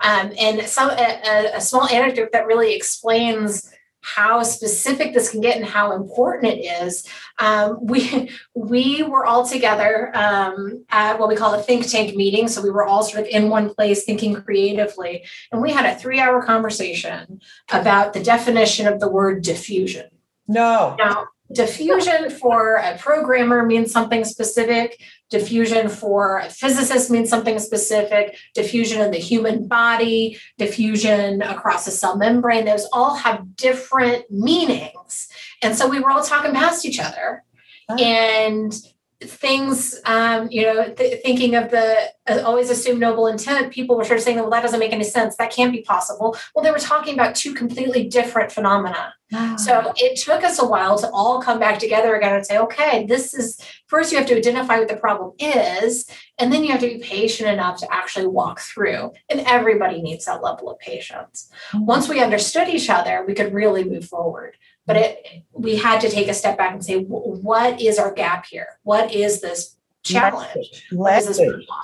Um, 0.00 0.32
and 0.38 0.62
some 0.62 0.90
a, 0.90 1.50
a 1.54 1.60
small 1.60 1.88
anecdote 1.88 2.32
that 2.32 2.46
really 2.46 2.74
explains 2.74 3.70
how 4.00 4.42
specific 4.42 5.12
this 5.12 5.30
can 5.30 5.40
get 5.40 5.56
and 5.56 5.66
how 5.66 5.92
important 5.92 6.52
it 6.54 6.60
is. 6.60 7.06
Um, 7.38 7.78
we 7.82 8.30
we 8.54 9.02
were 9.02 9.26
all 9.26 9.46
together 9.46 10.12
um, 10.14 10.84
at 10.90 11.18
what 11.18 11.28
we 11.28 11.36
call 11.36 11.54
a 11.54 11.62
think 11.62 11.88
tank 11.88 12.16
meeting, 12.16 12.48
so 12.48 12.62
we 12.62 12.70
were 12.70 12.84
all 12.84 13.02
sort 13.02 13.22
of 13.22 13.28
in 13.28 13.50
one 13.50 13.74
place 13.74 14.04
thinking 14.04 14.34
creatively, 14.42 15.24
and 15.52 15.60
we 15.60 15.72
had 15.72 15.86
a 15.86 15.98
three 15.98 16.20
hour 16.20 16.42
conversation 16.42 17.40
about 17.70 18.12
the 18.12 18.22
definition 18.22 18.86
of 18.86 19.00
the 19.00 19.08
word 19.08 19.42
diffusion. 19.42 20.08
No. 20.46 20.96
Now, 20.98 21.26
diffusion 21.52 22.30
for 22.30 22.76
a 22.76 22.96
programmer 22.98 23.64
means 23.64 23.90
something 23.90 24.24
specific. 24.24 25.00
Diffusion 25.30 25.88
for 25.88 26.38
a 26.38 26.50
physicist 26.50 27.10
means 27.10 27.28
something 27.28 27.58
specific. 27.58 28.36
Diffusion 28.54 29.00
in 29.00 29.10
the 29.10 29.18
human 29.18 29.68
body. 29.68 30.38
Diffusion 30.58 31.42
across 31.42 31.86
a 31.86 31.90
cell 31.90 32.16
membrane. 32.16 32.64
Those 32.64 32.88
all 32.92 33.14
have 33.14 33.56
different 33.56 34.30
meanings. 34.30 35.28
And 35.62 35.76
so 35.76 35.88
we 35.88 36.00
were 36.00 36.10
all 36.10 36.22
talking 36.22 36.52
past 36.52 36.84
each 36.84 36.98
other. 36.98 37.44
Ah. 37.88 37.96
And 37.96 38.74
things, 39.20 40.00
um, 40.04 40.48
you 40.50 40.62
know, 40.62 40.92
th- 40.92 41.22
thinking 41.22 41.56
of 41.56 41.70
the 41.70 41.96
uh, 42.28 42.40
always 42.44 42.70
assume 42.70 42.98
noble 42.98 43.26
intent, 43.26 43.72
people 43.72 43.96
were 43.96 44.04
sort 44.04 44.18
of 44.18 44.24
saying, 44.24 44.38
well, 44.38 44.50
that 44.50 44.62
doesn't 44.62 44.78
make 44.78 44.92
any 44.92 45.04
sense. 45.04 45.36
That 45.36 45.50
can't 45.50 45.72
be 45.72 45.82
possible. 45.82 46.36
Well, 46.54 46.64
they 46.64 46.70
were 46.70 46.78
talking 46.78 47.14
about 47.14 47.34
two 47.34 47.52
completely 47.52 48.08
different 48.08 48.52
phenomena. 48.52 49.14
So 49.58 49.92
it 49.96 50.18
took 50.18 50.42
us 50.42 50.58
a 50.58 50.66
while 50.66 50.98
to 51.00 51.10
all 51.10 51.42
come 51.42 51.58
back 51.58 51.78
together 51.78 52.14
again 52.16 52.34
and 52.34 52.46
say, 52.46 52.56
okay, 52.56 53.04
this 53.04 53.34
is 53.34 53.60
first 53.86 54.10
you 54.10 54.16
have 54.16 54.26
to 54.28 54.36
identify 54.36 54.78
what 54.78 54.88
the 54.88 54.96
problem 54.96 55.34
is, 55.38 56.08
and 56.38 56.50
then 56.50 56.64
you 56.64 56.72
have 56.72 56.80
to 56.80 56.88
be 56.88 56.98
patient 56.98 57.50
enough 57.50 57.78
to 57.80 57.92
actually 57.92 58.26
walk 58.26 58.58
through. 58.58 59.12
And 59.28 59.40
everybody 59.40 60.00
needs 60.00 60.24
that 60.24 60.42
level 60.42 60.70
of 60.70 60.78
patience. 60.78 61.50
Mm-hmm. 61.72 61.84
Once 61.84 62.08
we 62.08 62.22
understood 62.22 62.68
each 62.68 62.88
other, 62.88 63.22
we 63.26 63.34
could 63.34 63.52
really 63.52 63.84
move 63.84 64.06
forward 64.06 64.56
but 64.88 64.96
it 64.96 65.44
we 65.52 65.76
had 65.76 66.00
to 66.00 66.08
take 66.08 66.28
a 66.28 66.34
step 66.34 66.56
back 66.56 66.72
and 66.72 66.84
say 66.84 67.02
what 67.04 67.80
is 67.80 67.98
our 67.98 68.12
gap 68.12 68.46
here? 68.46 68.80
What 68.82 69.14
is 69.14 69.42
this 69.42 69.76
challenge? 70.02 70.86
Let's, 70.90 71.38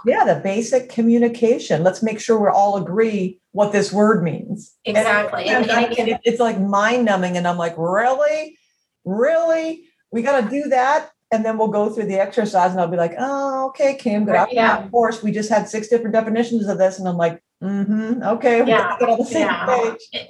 yeah 0.07 0.25
the 0.25 0.41
basic 0.43 0.89
communication. 0.89 1.85
Let's 1.85 2.03
make 2.03 2.19
sure 2.19 2.41
we 2.41 2.49
all 2.49 2.79
agree 2.79 3.39
what 3.53 3.73
this 3.73 3.93
word 3.93 4.25
means. 4.25 4.75
Exactly. 4.87 5.45
And, 5.47 5.71
and, 5.71 5.99
and, 5.99 6.19
it's 6.25 6.41
like 6.41 6.59
mind 6.59 7.05
numbing 7.05 7.37
and 7.37 7.47
i'm 7.47 7.59
like 7.59 7.75
really? 7.77 8.59
Really? 9.05 9.85
We 10.11 10.23
got 10.23 10.41
to 10.41 10.49
do 10.49 10.71
that? 10.71 11.11
And 11.31 11.45
then 11.45 11.59
we'll 11.59 11.69
go 11.69 11.91
through 11.91 12.07
the 12.07 12.19
exercise 12.19 12.71
and 12.71 12.81
i'll 12.81 12.89
be 12.89 12.97
like 12.97 13.15
oh 13.19 13.67
okay 13.69 13.97
kim 13.97 14.25
good 14.25 14.33
right, 14.33 14.53
yeah. 14.53 14.79
of 14.79 14.91
course 14.91 15.23
we 15.23 15.31
just 15.31 15.51
had 15.51 15.69
six 15.69 15.89
different 15.89 16.13
definitions 16.13 16.69
of 16.69 16.79
this 16.79 17.01
and 17.01 17.09
i'm 17.09 17.17
like 17.17 17.43
mm-hmm 17.61 18.23
okay 18.23 18.59
yeah. 18.65 18.97
got 19.01 19.09
on 19.09 19.19
the 19.19 19.25
same 19.25 19.43
yeah. 19.43 19.67
page 19.67 20.29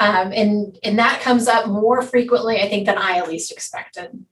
um, 0.00 0.32
and 0.32 0.78
and 0.82 0.98
that 0.98 1.20
comes 1.20 1.46
up 1.46 1.68
more 1.68 2.02
frequently, 2.02 2.60
I 2.60 2.68
think, 2.68 2.86
than 2.86 2.98
I 2.98 3.18
at 3.18 3.28
least 3.28 3.52
expected. 3.52 4.24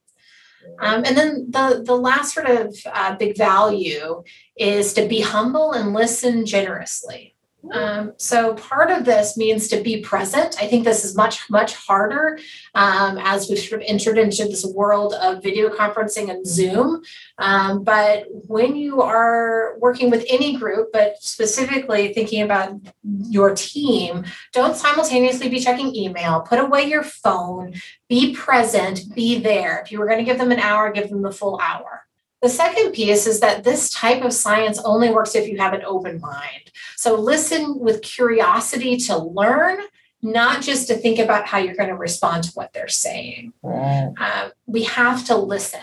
Um, 0.80 1.04
and 1.04 1.16
then 1.16 1.46
the 1.50 1.82
the 1.84 1.94
last 1.94 2.34
sort 2.34 2.46
of 2.46 2.76
uh, 2.86 3.16
big 3.16 3.36
value 3.36 4.22
is 4.56 4.92
to 4.94 5.06
be 5.06 5.20
humble 5.20 5.72
and 5.72 5.92
listen 5.92 6.46
generously. 6.46 7.31
Um, 7.70 8.14
so 8.16 8.54
part 8.54 8.90
of 8.90 9.04
this 9.04 9.36
means 9.36 9.68
to 9.68 9.80
be 9.80 10.00
present. 10.00 10.56
I 10.60 10.66
think 10.66 10.84
this 10.84 11.04
is 11.04 11.16
much, 11.16 11.48
much 11.48 11.74
harder 11.74 12.38
um, 12.74 13.18
as 13.18 13.48
we've 13.48 13.58
sort 13.58 13.82
of 13.82 13.86
entered 13.88 14.18
into 14.18 14.44
this 14.44 14.64
world 14.64 15.14
of 15.14 15.42
video 15.42 15.68
conferencing 15.68 16.28
and 16.30 16.46
Zoom. 16.46 17.02
Um, 17.38 17.84
but 17.84 18.26
when 18.30 18.74
you 18.74 19.00
are 19.00 19.76
working 19.78 20.10
with 20.10 20.24
any 20.28 20.56
group, 20.56 20.88
but 20.92 21.22
specifically 21.22 22.12
thinking 22.12 22.42
about 22.42 22.80
your 23.04 23.54
team, 23.54 24.24
don't 24.52 24.76
simultaneously 24.76 25.48
be 25.48 25.60
checking 25.60 25.94
email, 25.94 26.40
put 26.40 26.58
away 26.58 26.84
your 26.84 27.04
phone, 27.04 27.74
be 28.08 28.34
present, 28.34 29.14
be 29.14 29.38
there. 29.38 29.80
If 29.80 29.92
you 29.92 30.00
were 30.00 30.06
going 30.06 30.18
to 30.18 30.24
give 30.24 30.38
them 30.38 30.52
an 30.52 30.58
hour, 30.58 30.90
give 30.90 31.10
them 31.10 31.22
the 31.22 31.32
full 31.32 31.60
hour. 31.62 32.01
The 32.42 32.48
second 32.48 32.92
piece 32.92 33.28
is 33.28 33.38
that 33.38 33.62
this 33.62 33.88
type 33.90 34.24
of 34.24 34.32
science 34.32 34.80
only 34.84 35.10
works 35.10 35.36
if 35.36 35.48
you 35.48 35.58
have 35.58 35.74
an 35.74 35.84
open 35.84 36.20
mind. 36.20 36.72
So 36.96 37.14
listen 37.14 37.78
with 37.78 38.02
curiosity 38.02 38.96
to 38.96 39.16
learn, 39.16 39.78
not 40.22 40.60
just 40.60 40.88
to 40.88 40.94
think 40.94 41.20
about 41.20 41.46
how 41.46 41.58
you're 41.58 41.76
going 41.76 41.88
to 41.88 41.94
respond 41.94 42.44
to 42.44 42.50
what 42.54 42.72
they're 42.72 42.88
saying. 42.88 43.52
Right. 43.62 44.12
Um, 44.18 44.50
we 44.66 44.82
have 44.84 45.24
to 45.26 45.36
listen. 45.36 45.80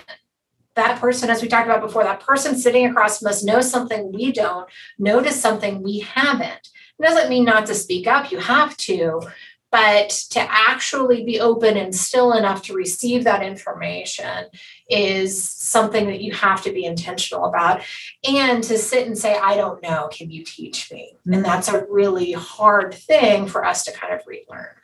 That 0.76 1.00
person, 1.00 1.30
as 1.30 1.42
we 1.42 1.48
talked 1.48 1.68
about 1.68 1.82
before, 1.82 2.04
that 2.04 2.22
person 2.22 2.58
sitting 2.58 2.86
across 2.86 3.22
must 3.22 3.46
know 3.46 3.62
something 3.62 4.12
we 4.12 4.34
don't, 4.34 4.70
notice 4.98 5.42
something 5.42 5.82
we 5.82 6.00
haven't. 6.00 6.70
It 7.00 7.04
doesn't 7.04 7.30
mean 7.30 7.46
not 7.46 7.68
to 7.68 7.74
speak 7.74 8.06
up, 8.06 8.32
you 8.32 8.40
have 8.40 8.76
to, 8.78 9.22
but 9.72 10.10
to 10.32 10.40
actually 10.40 11.24
be 11.24 11.40
open 11.40 11.78
and 11.78 11.96
still 11.96 12.34
enough 12.34 12.64
to 12.64 12.74
receive 12.74 13.24
that 13.24 13.44
information 13.44 14.46
is 14.90 15.42
something 15.50 16.08
that 16.08 16.22
you 16.22 16.34
have 16.34 16.64
to 16.64 16.72
be 16.72 16.86
intentional 16.86 17.46
about 17.46 17.82
and 18.28 18.64
to 18.64 18.78
sit 18.78 19.06
and 19.08 19.18
say 19.18 19.38
i 19.38 19.56
don't 19.56 19.82
know 19.82 20.10
can 20.12 20.30
you 20.30 20.44
teach 20.44 20.92
me 20.92 21.14
mm-hmm. 21.20 21.34
and 21.34 21.46
that's 21.46 21.70
a 21.70 21.86
really 21.90 22.32
hard 22.34 22.94
thing 22.94 23.48
for 23.48 23.64
us 23.66 23.84
to 23.84 23.92
kind 23.92 24.14
of 24.14 24.22
relearn 24.26 24.76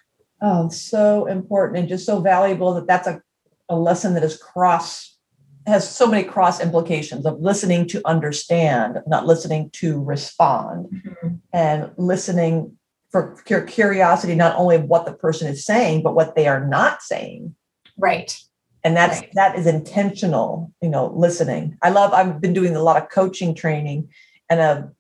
oh 0.41 0.69
so 0.69 1.25
important 1.25 1.79
and 1.79 1.89
just 1.89 2.05
so 2.05 2.19
valuable 2.19 2.73
that 2.73 2.87
that's 2.87 3.07
a, 3.07 3.21
a 3.69 3.75
lesson 3.75 4.13
that 4.13 4.23
is 4.23 4.37
cross 4.37 5.17
has 5.65 5.89
so 5.89 6.05
many 6.05 6.23
cross 6.23 6.61
implications 6.61 7.25
of 7.25 7.39
listening 7.39 7.87
to 7.87 7.99
understand 8.05 8.99
not 9.07 9.25
listening 9.25 9.69
to 9.71 10.03
respond 10.03 10.87
mm-hmm. 10.93 11.35
and 11.53 11.91
listening 11.97 12.77
for 13.15 13.63
curiosity 13.67 14.35
not 14.35 14.57
only 14.57 14.75
of 14.75 14.83
what 14.83 15.05
the 15.05 15.13
person 15.13 15.47
is 15.47 15.65
saying 15.65 16.03
but 16.03 16.15
what 16.15 16.35
they 16.35 16.47
are 16.47 16.67
not 16.67 17.01
saying. 17.01 17.55
Right. 17.97 18.37
And 18.83 18.95
that's 18.95 19.21
right. 19.21 19.31
that 19.35 19.57
is 19.57 19.67
intentional 19.67 20.73
you 20.81 20.89
know 20.89 21.13
listening. 21.15 21.77
I 21.81 21.89
love 21.91 22.11
i've 22.13 22.41
been 22.41 22.53
doing 22.53 22.75
a 22.75 22.83
lot 22.83 23.01
of 23.01 23.09
coaching 23.09 23.55
training 23.55 24.09
and 24.49 24.59
a, 24.59 24.91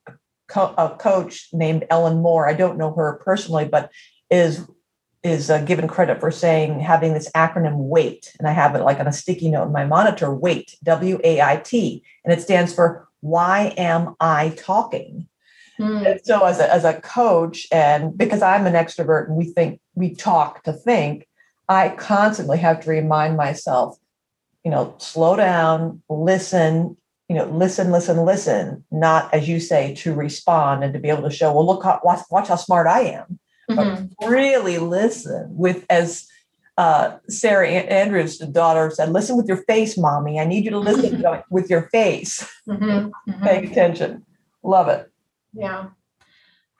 co- 0.47 0.73
a 0.77 0.95
coach 0.97 1.49
named 1.51 1.85
ellen 1.89 2.21
moore 2.21 2.47
i 2.47 2.53
don't 2.53 2.77
know 2.77 2.93
her 2.93 3.21
personally 3.23 3.65
but 3.65 3.91
is 4.29 4.65
is 5.23 5.49
uh, 5.49 5.61
given 5.61 5.87
credit 5.87 6.19
for 6.19 6.31
saying 6.31 6.79
having 6.79 7.13
this 7.13 7.29
acronym 7.35 7.75
wait 7.75 8.33
and 8.39 8.47
i 8.47 8.51
have 8.51 8.75
it 8.75 8.83
like 8.83 8.99
on 8.99 9.07
a 9.07 9.13
sticky 9.13 9.49
note 9.49 9.65
in 9.65 9.71
my 9.71 9.85
monitor 9.85 10.33
wait 10.33 10.75
w-a-i-t 10.83 12.03
and 12.23 12.33
it 12.33 12.41
stands 12.41 12.73
for 12.73 13.07
why 13.21 13.73
am 13.77 14.15
i 14.19 14.49
talking 14.57 15.27
Mm. 15.79 16.19
so 16.23 16.45
as 16.45 16.59
a, 16.59 16.73
as 16.73 16.85
a 16.85 16.99
coach, 17.01 17.67
and 17.71 18.17
because 18.17 18.41
I'm 18.41 18.65
an 18.65 18.73
extrovert 18.73 19.27
and 19.27 19.35
we 19.35 19.45
think 19.45 19.79
we 19.93 20.15
talk 20.15 20.63
to 20.63 20.73
think, 20.73 21.27
I 21.67 21.89
constantly 21.89 22.57
have 22.59 22.81
to 22.81 22.89
remind 22.89 23.37
myself, 23.37 23.97
you 24.63 24.71
know, 24.71 24.95
slow 24.97 25.35
down, 25.35 26.01
listen, 26.09 26.95
you 27.27 27.35
know, 27.35 27.45
listen, 27.45 27.91
listen, 27.91 28.23
listen, 28.23 28.85
not 28.91 29.33
as 29.33 29.49
you 29.49 29.59
say 29.59 29.95
to 29.95 30.13
respond 30.13 30.83
and 30.83 30.93
to 30.93 30.99
be 30.99 31.09
able 31.09 31.23
to 31.23 31.35
show, 31.35 31.51
well, 31.51 31.65
look, 31.65 31.83
how, 31.83 31.99
watch, 32.03 32.21
watch 32.29 32.47
how 32.47 32.55
smart 32.55 32.87
I 32.87 33.01
am. 33.01 33.39
Mm-hmm. 33.69 34.05
But 34.19 34.29
really 34.29 34.77
listen 34.77 35.47
with 35.49 35.85
as 35.89 36.27
uh, 36.77 37.17
Sarah 37.29 37.67
Amend's 37.67 38.37
daughter 38.37 38.91
said, 38.91 39.11
listen 39.11 39.37
with 39.37 39.47
your 39.47 39.63
face, 39.63 39.97
mommy. 39.97 40.39
I 40.39 40.45
need 40.45 40.65
you 40.65 40.71
to 40.71 40.79
listen 40.79 41.23
with 41.49 41.69
your 41.69 41.83
face. 41.89 42.47
Mm-hmm. 42.67 43.31
Mm-hmm. 43.31 43.43
Pay 43.43 43.65
attention. 43.65 44.25
Love 44.61 44.89
it. 44.89 45.11
Yeah. 45.55 45.87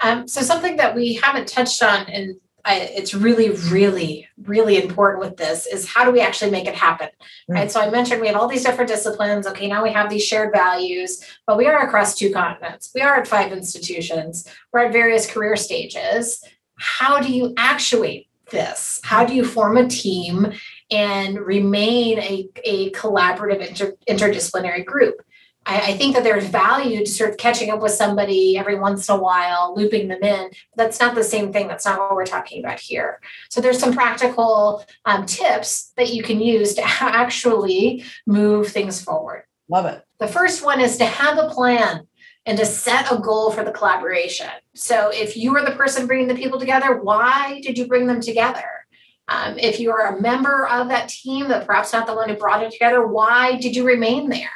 Um, 0.01 0.27
so 0.27 0.41
something 0.41 0.75
that 0.77 0.95
we 0.95 1.13
haven't 1.13 1.47
touched 1.47 1.81
on, 1.81 2.05
and 2.07 2.35
I, 2.65 2.79
it's 2.79 3.13
really, 3.13 3.51
really, 3.51 4.27
really 4.43 4.81
important 4.81 5.23
with 5.23 5.37
this 5.37 5.67
is 5.67 5.87
how 5.87 6.03
do 6.03 6.11
we 6.11 6.19
actually 6.19 6.51
make 6.51 6.67
it 6.67 6.75
happen, 6.75 7.09
mm. 7.49 7.55
right? 7.55 7.71
So 7.71 7.79
I 7.79 7.89
mentioned 7.89 8.21
we 8.21 8.27
have 8.27 8.35
all 8.35 8.47
these 8.47 8.63
different 8.63 8.89
disciplines. 8.89 9.47
Okay, 9.47 9.67
now 9.67 9.83
we 9.83 9.91
have 9.91 10.09
these 10.09 10.25
shared 10.25 10.51
values, 10.51 11.23
but 11.47 11.57
we 11.57 11.67
are 11.67 11.87
across 11.87 12.15
two 12.15 12.33
continents. 12.33 12.91
We 12.93 13.01
are 13.01 13.15
at 13.15 13.27
five 13.27 13.51
institutions. 13.51 14.47
We're 14.73 14.85
at 14.85 14.93
various 14.93 15.29
career 15.31 15.55
stages. 15.55 16.43
How 16.77 17.21
do 17.21 17.31
you 17.31 17.53
actuate 17.55 18.27
this? 18.49 18.99
How 19.03 19.25
do 19.25 19.33
you 19.33 19.45
form 19.45 19.77
a 19.77 19.87
team 19.87 20.51
and 20.91 21.39
remain 21.39 22.19
a, 22.19 22.49
a 22.63 22.91
collaborative 22.91 23.65
inter, 23.65 23.93
interdisciplinary 24.09 24.85
group? 24.85 25.21
I, 25.65 25.91
I, 25.91 25.97
think 25.97 26.15
that 26.15 26.23
there's 26.23 26.45
value 26.45 26.99
to 26.99 27.11
sort 27.11 27.31
of 27.31 27.37
catching 27.37 27.69
up 27.71 27.81
with 27.81 27.91
somebody 27.91 28.57
every 28.57 28.77
once 28.77 29.09
in 29.09 29.15
a 29.15 29.19
while, 29.19 29.73
looping 29.75 30.07
them 30.07 30.23
in. 30.23 30.49
But 30.75 30.83
That's 30.83 30.99
not 30.99 31.15
the 31.15 31.23
same 31.23 31.51
thing. 31.51 31.67
That's 31.67 31.85
not 31.85 31.99
what 31.99 32.15
we're 32.15 32.25
talking 32.25 32.63
about 32.63 32.79
here. 32.79 33.19
So 33.49 33.61
there's 33.61 33.79
some 33.79 33.93
practical 33.93 34.85
um, 35.05 35.25
tips 35.25 35.91
that 35.97 36.13
you 36.13 36.23
can 36.23 36.39
use 36.39 36.75
to 36.75 36.83
actually 37.01 38.03
move 38.25 38.67
things 38.67 39.01
forward. 39.01 39.43
Love 39.69 39.85
it. 39.85 40.03
The 40.19 40.27
first 40.27 40.63
one 40.63 40.79
is 40.79 40.97
to 40.97 41.05
have 41.05 41.37
a 41.37 41.49
plan 41.49 42.07
and 42.45 42.57
to 42.57 42.65
set 42.65 43.11
a 43.11 43.17
goal 43.17 43.51
for 43.51 43.63
the 43.63 43.71
collaboration. 43.71 44.49
So 44.75 45.09
if 45.11 45.35
you 45.35 45.55
are 45.57 45.65
the 45.65 45.75
person 45.75 46.05
bringing 46.05 46.27
the 46.27 46.35
people 46.35 46.59
together, 46.59 47.01
why 47.01 47.59
did 47.63 47.77
you 47.77 47.87
bring 47.87 48.05
them 48.05 48.21
together? 48.21 48.65
Um, 49.27 49.57
if 49.57 49.79
you 49.79 49.91
are 49.91 50.15
a 50.15 50.21
member 50.21 50.67
of 50.67 50.89
that 50.89 51.09
team, 51.09 51.47
but 51.47 51.65
perhaps 51.65 51.91
not 51.91 52.05
the 52.05 52.13
one 52.13 52.29
who 52.29 52.35
brought 52.35 52.61
it 52.61 52.71
together, 52.71 53.07
why 53.07 53.55
did 53.55 53.75
you 53.75 53.83
remain 53.83 54.29
there? 54.29 54.49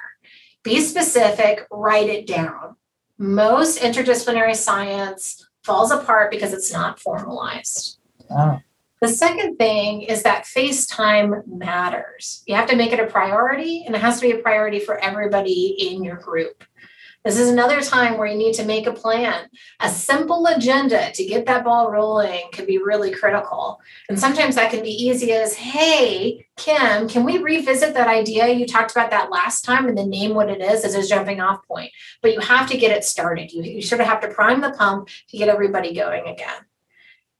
Be 0.63 0.81
specific, 0.81 1.65
write 1.71 2.09
it 2.09 2.27
down. 2.27 2.75
Most 3.17 3.79
interdisciplinary 3.79 4.55
science 4.55 5.47
falls 5.63 5.91
apart 5.91 6.31
because 6.31 6.53
it's 6.53 6.71
not 6.71 6.99
formalized. 6.99 7.99
Oh. 8.29 8.59
The 9.01 9.07
second 9.07 9.55
thing 9.55 10.01
is 10.01 10.23
that 10.23 10.45
face 10.45 10.85
time 10.85 11.43
matters. 11.47 12.43
You 12.45 12.55
have 12.55 12.69
to 12.69 12.75
make 12.75 12.91
it 12.91 12.99
a 12.99 13.07
priority, 13.07 13.83
and 13.85 13.95
it 13.95 14.01
has 14.01 14.19
to 14.19 14.27
be 14.27 14.31
a 14.33 14.39
priority 14.39 14.79
for 14.79 14.97
everybody 14.97 15.75
in 15.79 16.03
your 16.03 16.17
group. 16.17 16.65
This 17.29 17.37
is 17.37 17.49
another 17.49 17.79
time 17.83 18.17
where 18.17 18.25
you 18.25 18.35
need 18.35 18.55
to 18.55 18.65
make 18.65 18.87
a 18.87 18.91
plan. 18.91 19.49
A 19.81 19.87
simple 19.87 20.47
agenda 20.47 21.11
to 21.11 21.23
get 21.23 21.45
that 21.45 21.63
ball 21.63 21.91
rolling 21.91 22.49
can 22.51 22.65
be 22.65 22.79
really 22.79 23.11
critical. 23.11 23.79
And 24.09 24.19
sometimes 24.19 24.55
that 24.55 24.71
can 24.71 24.81
be 24.81 24.89
easy 24.89 25.31
as, 25.33 25.53
hey, 25.53 26.47
Kim, 26.57 27.07
can 27.07 27.25
we 27.25 27.37
revisit 27.37 27.93
that 27.93 28.07
idea? 28.07 28.47
You 28.47 28.65
talked 28.65 28.89
about 28.89 29.11
that 29.11 29.29
last 29.29 29.63
time 29.63 29.87
and 29.87 29.95
then 29.95 30.09
name 30.09 30.33
what 30.33 30.49
it 30.49 30.59
is 30.59 30.83
as 30.83 30.95
a 30.95 31.07
jumping 31.07 31.39
off 31.39 31.59
point. 31.67 31.91
But 32.23 32.33
you 32.33 32.39
have 32.39 32.67
to 32.71 32.77
get 32.79 32.97
it 32.97 33.03
started. 33.03 33.51
You, 33.51 33.61
you 33.61 33.83
sort 33.83 34.01
of 34.01 34.07
have 34.07 34.21
to 34.21 34.29
prime 34.29 34.61
the 34.61 34.71
pump 34.71 35.09
to 35.27 35.37
get 35.37 35.49
everybody 35.49 35.93
going 35.93 36.27
again. 36.27 36.65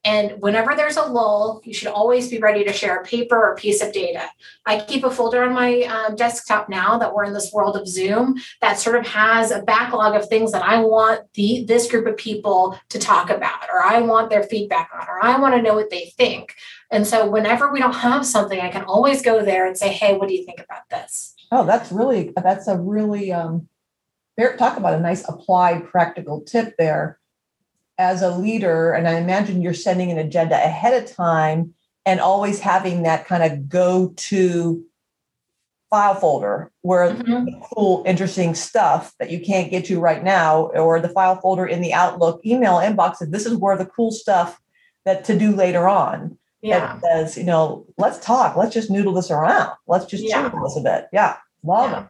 And 0.05 0.41
whenever 0.41 0.75
there's 0.75 0.95
a 0.95 1.03
lull, 1.03 1.62
you 1.65 1.73
should 1.73 1.89
always 1.89 2.29
be 2.29 2.38
ready 2.38 2.63
to 2.63 2.71
share 2.71 2.97
a 2.97 3.03
paper 3.03 3.35
or 3.35 3.55
piece 3.55 3.81
of 3.83 3.91
data. 3.91 4.29
I 4.65 4.79
keep 4.79 5.03
a 5.03 5.12
folder 5.12 5.43
on 5.43 5.53
my 5.53 5.81
um, 5.81 6.15
desktop 6.15 6.69
now 6.69 6.97
that 6.97 7.13
we're 7.13 7.25
in 7.25 7.33
this 7.33 7.51
world 7.51 7.75
of 7.75 7.85
Zoom 7.85 8.35
that 8.62 8.79
sort 8.79 8.95
of 8.95 9.05
has 9.05 9.51
a 9.51 9.62
backlog 9.62 10.15
of 10.15 10.29
things 10.29 10.53
that 10.53 10.63
I 10.63 10.79
want 10.79 11.21
the 11.33 11.65
this 11.67 11.91
group 11.91 12.07
of 12.07 12.15
people 12.15 12.79
to 12.89 12.97
talk 12.99 13.29
about, 13.29 13.69
or 13.73 13.81
I 13.81 13.99
want 13.99 14.29
their 14.29 14.43
feedback 14.43 14.89
on, 14.93 15.05
or 15.09 15.23
I 15.23 15.38
want 15.38 15.55
to 15.55 15.62
know 15.62 15.75
what 15.75 15.89
they 15.89 16.13
think. 16.17 16.55
And 16.91 17.05
so 17.05 17.29
whenever 17.29 17.69
we 17.71 17.79
don't 17.79 17.93
have 17.93 18.25
something, 18.25 18.59
I 18.59 18.69
can 18.69 18.83
always 18.83 19.21
go 19.21 19.43
there 19.43 19.67
and 19.67 19.77
say, 19.77 19.89
"Hey, 19.89 20.15
what 20.15 20.29
do 20.29 20.33
you 20.33 20.45
think 20.45 20.62
about 20.62 20.89
this?" 20.89 21.35
Oh, 21.51 21.65
that's 21.65 21.91
really 21.91 22.31
that's 22.41 22.69
a 22.69 22.77
really 22.77 23.33
um, 23.33 23.67
talk 24.57 24.77
about 24.77 24.93
a 24.93 24.99
nice 25.01 25.27
applied 25.27 25.85
practical 25.88 26.39
tip 26.41 26.75
there 26.77 27.18
as 27.99 28.21
a 28.21 28.35
leader, 28.35 28.93
and 28.93 29.07
I 29.07 29.15
imagine 29.15 29.62
you're 29.62 29.73
sending 29.73 30.09
an 30.09 30.17
agenda 30.17 30.55
ahead 30.55 31.03
of 31.03 31.13
time 31.13 31.75
and 32.05 32.19
always 32.19 32.59
having 32.59 33.03
that 33.03 33.27
kind 33.27 33.43
of 33.43 33.69
go 33.69 34.13
to 34.15 34.83
file 35.89 36.15
folder 36.15 36.71
where 36.81 37.12
mm-hmm. 37.13 37.62
cool, 37.73 38.03
interesting 38.05 38.55
stuff 38.55 39.13
that 39.19 39.29
you 39.29 39.39
can't 39.39 39.69
get 39.69 39.85
to 39.85 39.99
right 39.99 40.23
now, 40.23 40.67
or 40.67 40.99
the 41.01 41.09
file 41.09 41.39
folder 41.41 41.65
in 41.65 41.81
the 41.81 41.93
Outlook 41.93 42.39
email 42.45 42.75
inbox. 42.75 43.19
That 43.19 43.31
This 43.31 43.45
is 43.45 43.57
where 43.57 43.77
the 43.77 43.85
cool 43.85 44.12
stuff 44.12 44.59
that 45.05 45.25
to 45.25 45.38
do 45.38 45.53
later 45.53 45.88
on. 45.88 46.38
Yeah. 46.62 46.79
That 46.79 47.01
says, 47.01 47.38
you 47.38 47.43
know, 47.43 47.85
let's 47.97 48.19
talk. 48.19 48.55
Let's 48.55 48.73
just 48.73 48.89
noodle 48.89 49.13
this 49.13 49.31
around. 49.31 49.71
Let's 49.88 50.05
just 50.05 50.23
yeah. 50.23 50.49
this 50.49 50.77
a 50.77 50.81
bit. 50.81 51.07
Yeah. 51.12 51.38
Love 51.63 51.91
yeah. 51.91 52.03
it. 52.03 52.07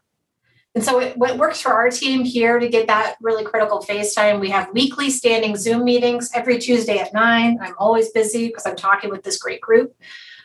And 0.76 0.84
so 0.84 1.00
it, 1.00 1.18
what 1.18 1.38
works 1.38 1.62
for 1.62 1.74
our 1.74 1.90
team 1.90 2.24
here 2.24 2.60
to 2.60 2.70
get 2.70 2.88
that 2.88 3.16
really 3.22 3.44
critical 3.44 3.82
face 3.82 4.14
time, 4.14 4.40
we 4.40 4.50
have 4.52 4.70
weekly 4.72 5.10
standing 5.10 5.56
Zoom 5.56 5.84
meetings 5.84 6.30
every 6.34 6.60
Tuesday 6.60 7.00
at 7.00 7.14
nine. 7.14 7.58
I'm 7.62 7.74
always 7.80 8.12
busy 8.12 8.48
because 8.48 8.66
I'm 8.66 8.76
talking 8.76 9.10
with 9.10 9.24
this 9.24 9.40
great 9.40 9.62
group. 9.62 9.96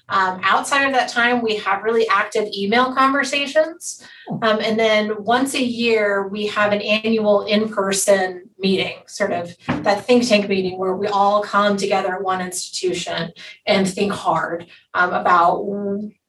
Um, 0.09 0.41
outside 0.43 0.85
of 0.85 0.93
that 0.93 1.09
time, 1.09 1.43
we 1.43 1.57
have 1.57 1.83
really 1.83 2.07
active 2.09 2.49
email 2.55 2.95
conversations. 2.95 4.07
Um, 4.43 4.61
and 4.61 4.79
then 4.79 5.25
once 5.25 5.55
a 5.55 5.63
year, 5.63 6.29
we 6.29 6.47
have 6.49 6.73
an 6.73 6.83
annual 6.83 7.43
in 7.47 7.69
person 7.71 8.51
meeting, 8.59 8.99
sort 9.07 9.33
of 9.33 9.57
that 9.67 10.05
think 10.05 10.27
tank 10.27 10.49
meeting 10.49 10.79
where 10.79 10.95
we 10.95 11.07
all 11.07 11.43
come 11.43 11.77
together 11.77 12.15
at 12.15 12.23
one 12.23 12.41
institution 12.41 13.33
and 13.67 13.89
think 13.89 14.13
hard 14.13 14.67
um, 14.93 15.13
about 15.13 15.65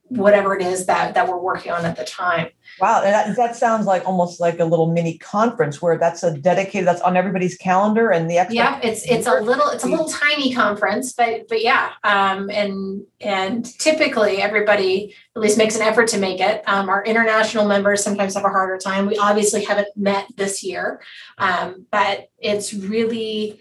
whatever 0.10 0.56
it 0.56 0.62
is 0.62 0.86
that, 0.86 1.15
that 1.15 1.28
we're 1.28 1.39
working 1.39 1.72
on 1.72 1.84
at 1.84 1.96
the 1.96 2.04
time. 2.04 2.48
Wow, 2.80 3.02
that, 3.02 3.36
that 3.36 3.56
sounds 3.56 3.88
like 3.88 4.06
almost 4.06 4.39
like 4.39 4.60
a 4.60 4.65
little 4.65 4.91
mini 4.91 5.18
conference 5.18 5.82
where 5.82 5.98
that's 5.98 6.22
a 6.24 6.38
dedicated 6.38 6.88
that's 6.88 7.02
on 7.02 7.18
everybody's 7.18 7.58
calendar 7.58 8.12
and 8.12 8.30
the 8.30 8.46
yeah 8.50 8.80
it's 8.84 9.10
it's 9.10 9.28
a 9.28 9.39
little 9.39 9.70
it's 9.70 9.84
a 9.84 9.88
little 9.88 10.10
tiny 10.10 10.54
conference 10.54 11.13
but 11.13 11.48
but 11.48 11.63
yeah 11.63 11.94
um, 12.04 12.50
and 12.50 13.04
and 13.22 13.65
typically 13.80 14.41
everybody 14.41 15.15
at 15.36 15.41
least 15.41 15.58
makes 15.58 15.76
an 15.76 15.82
effort 15.82 16.08
to 16.10 16.20
make 16.20 16.39
it 16.39 16.62
um, 16.68 16.89
our 16.89 17.04
international 17.06 17.65
members 17.65 18.04
sometimes 18.04 18.36
have 18.36 18.46
a 18.46 18.50
harder 18.50 18.78
time 18.78 19.06
we 19.06 19.18
obviously 19.18 19.63
haven't 19.63 19.88
met 19.96 20.28
this 20.36 20.63
year 20.63 21.02
um, 21.38 21.86
but 21.91 22.30
it's 22.38 22.74
really 22.74 23.60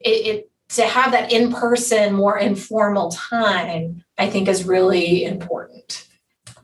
it, 0.00 0.26
it 0.26 0.50
to 0.68 0.82
have 0.82 1.12
that 1.12 1.32
in 1.32 1.52
person 1.52 2.12
more 2.12 2.38
informal 2.38 3.10
time 3.10 4.04
i 4.18 4.28
think 4.28 4.48
is 4.48 4.64
really 4.64 5.24
important 5.24 6.06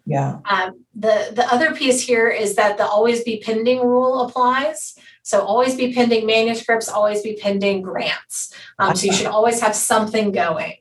yeah. 0.04 0.38
Um, 0.44 0.84
the 0.94 1.32
the 1.34 1.46
other 1.52 1.74
piece 1.74 2.00
here 2.04 2.28
is 2.28 2.56
that 2.56 2.76
the 2.76 2.84
always 2.84 3.22
be 3.22 3.42
pending 3.44 3.80
rule 3.80 4.22
applies. 4.22 4.96
So 5.22 5.40
always 5.42 5.76
be 5.76 5.94
pending 5.94 6.26
manuscripts, 6.26 6.88
always 6.88 7.22
be 7.22 7.38
pending 7.40 7.82
grants. 7.82 8.52
Um, 8.78 8.96
so 8.96 9.06
you 9.06 9.12
should 9.12 9.28
always 9.28 9.60
have 9.60 9.76
something 9.76 10.32
going. 10.32 10.74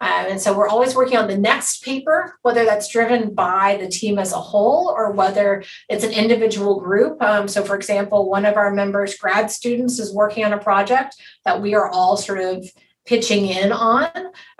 Um, 0.00 0.26
and 0.30 0.40
so 0.40 0.56
we're 0.56 0.68
always 0.68 0.94
working 0.94 1.18
on 1.18 1.26
the 1.26 1.36
next 1.36 1.82
paper, 1.82 2.38
whether 2.42 2.64
that's 2.64 2.88
driven 2.88 3.34
by 3.34 3.78
the 3.80 3.88
team 3.88 4.20
as 4.20 4.32
a 4.32 4.36
whole 4.36 4.88
or 4.88 5.10
whether 5.10 5.64
it's 5.88 6.04
an 6.04 6.12
individual 6.12 6.78
group. 6.78 7.20
Um, 7.20 7.48
so, 7.48 7.64
for 7.64 7.74
example, 7.74 8.30
one 8.30 8.46
of 8.46 8.56
our 8.56 8.72
members, 8.72 9.16
grad 9.16 9.50
students, 9.50 9.98
is 9.98 10.14
working 10.14 10.44
on 10.44 10.52
a 10.52 10.58
project 10.58 11.16
that 11.44 11.60
we 11.60 11.74
are 11.74 11.90
all 11.90 12.16
sort 12.16 12.38
of 12.38 12.64
pitching 13.08 13.46
in 13.46 13.72
on. 13.72 14.10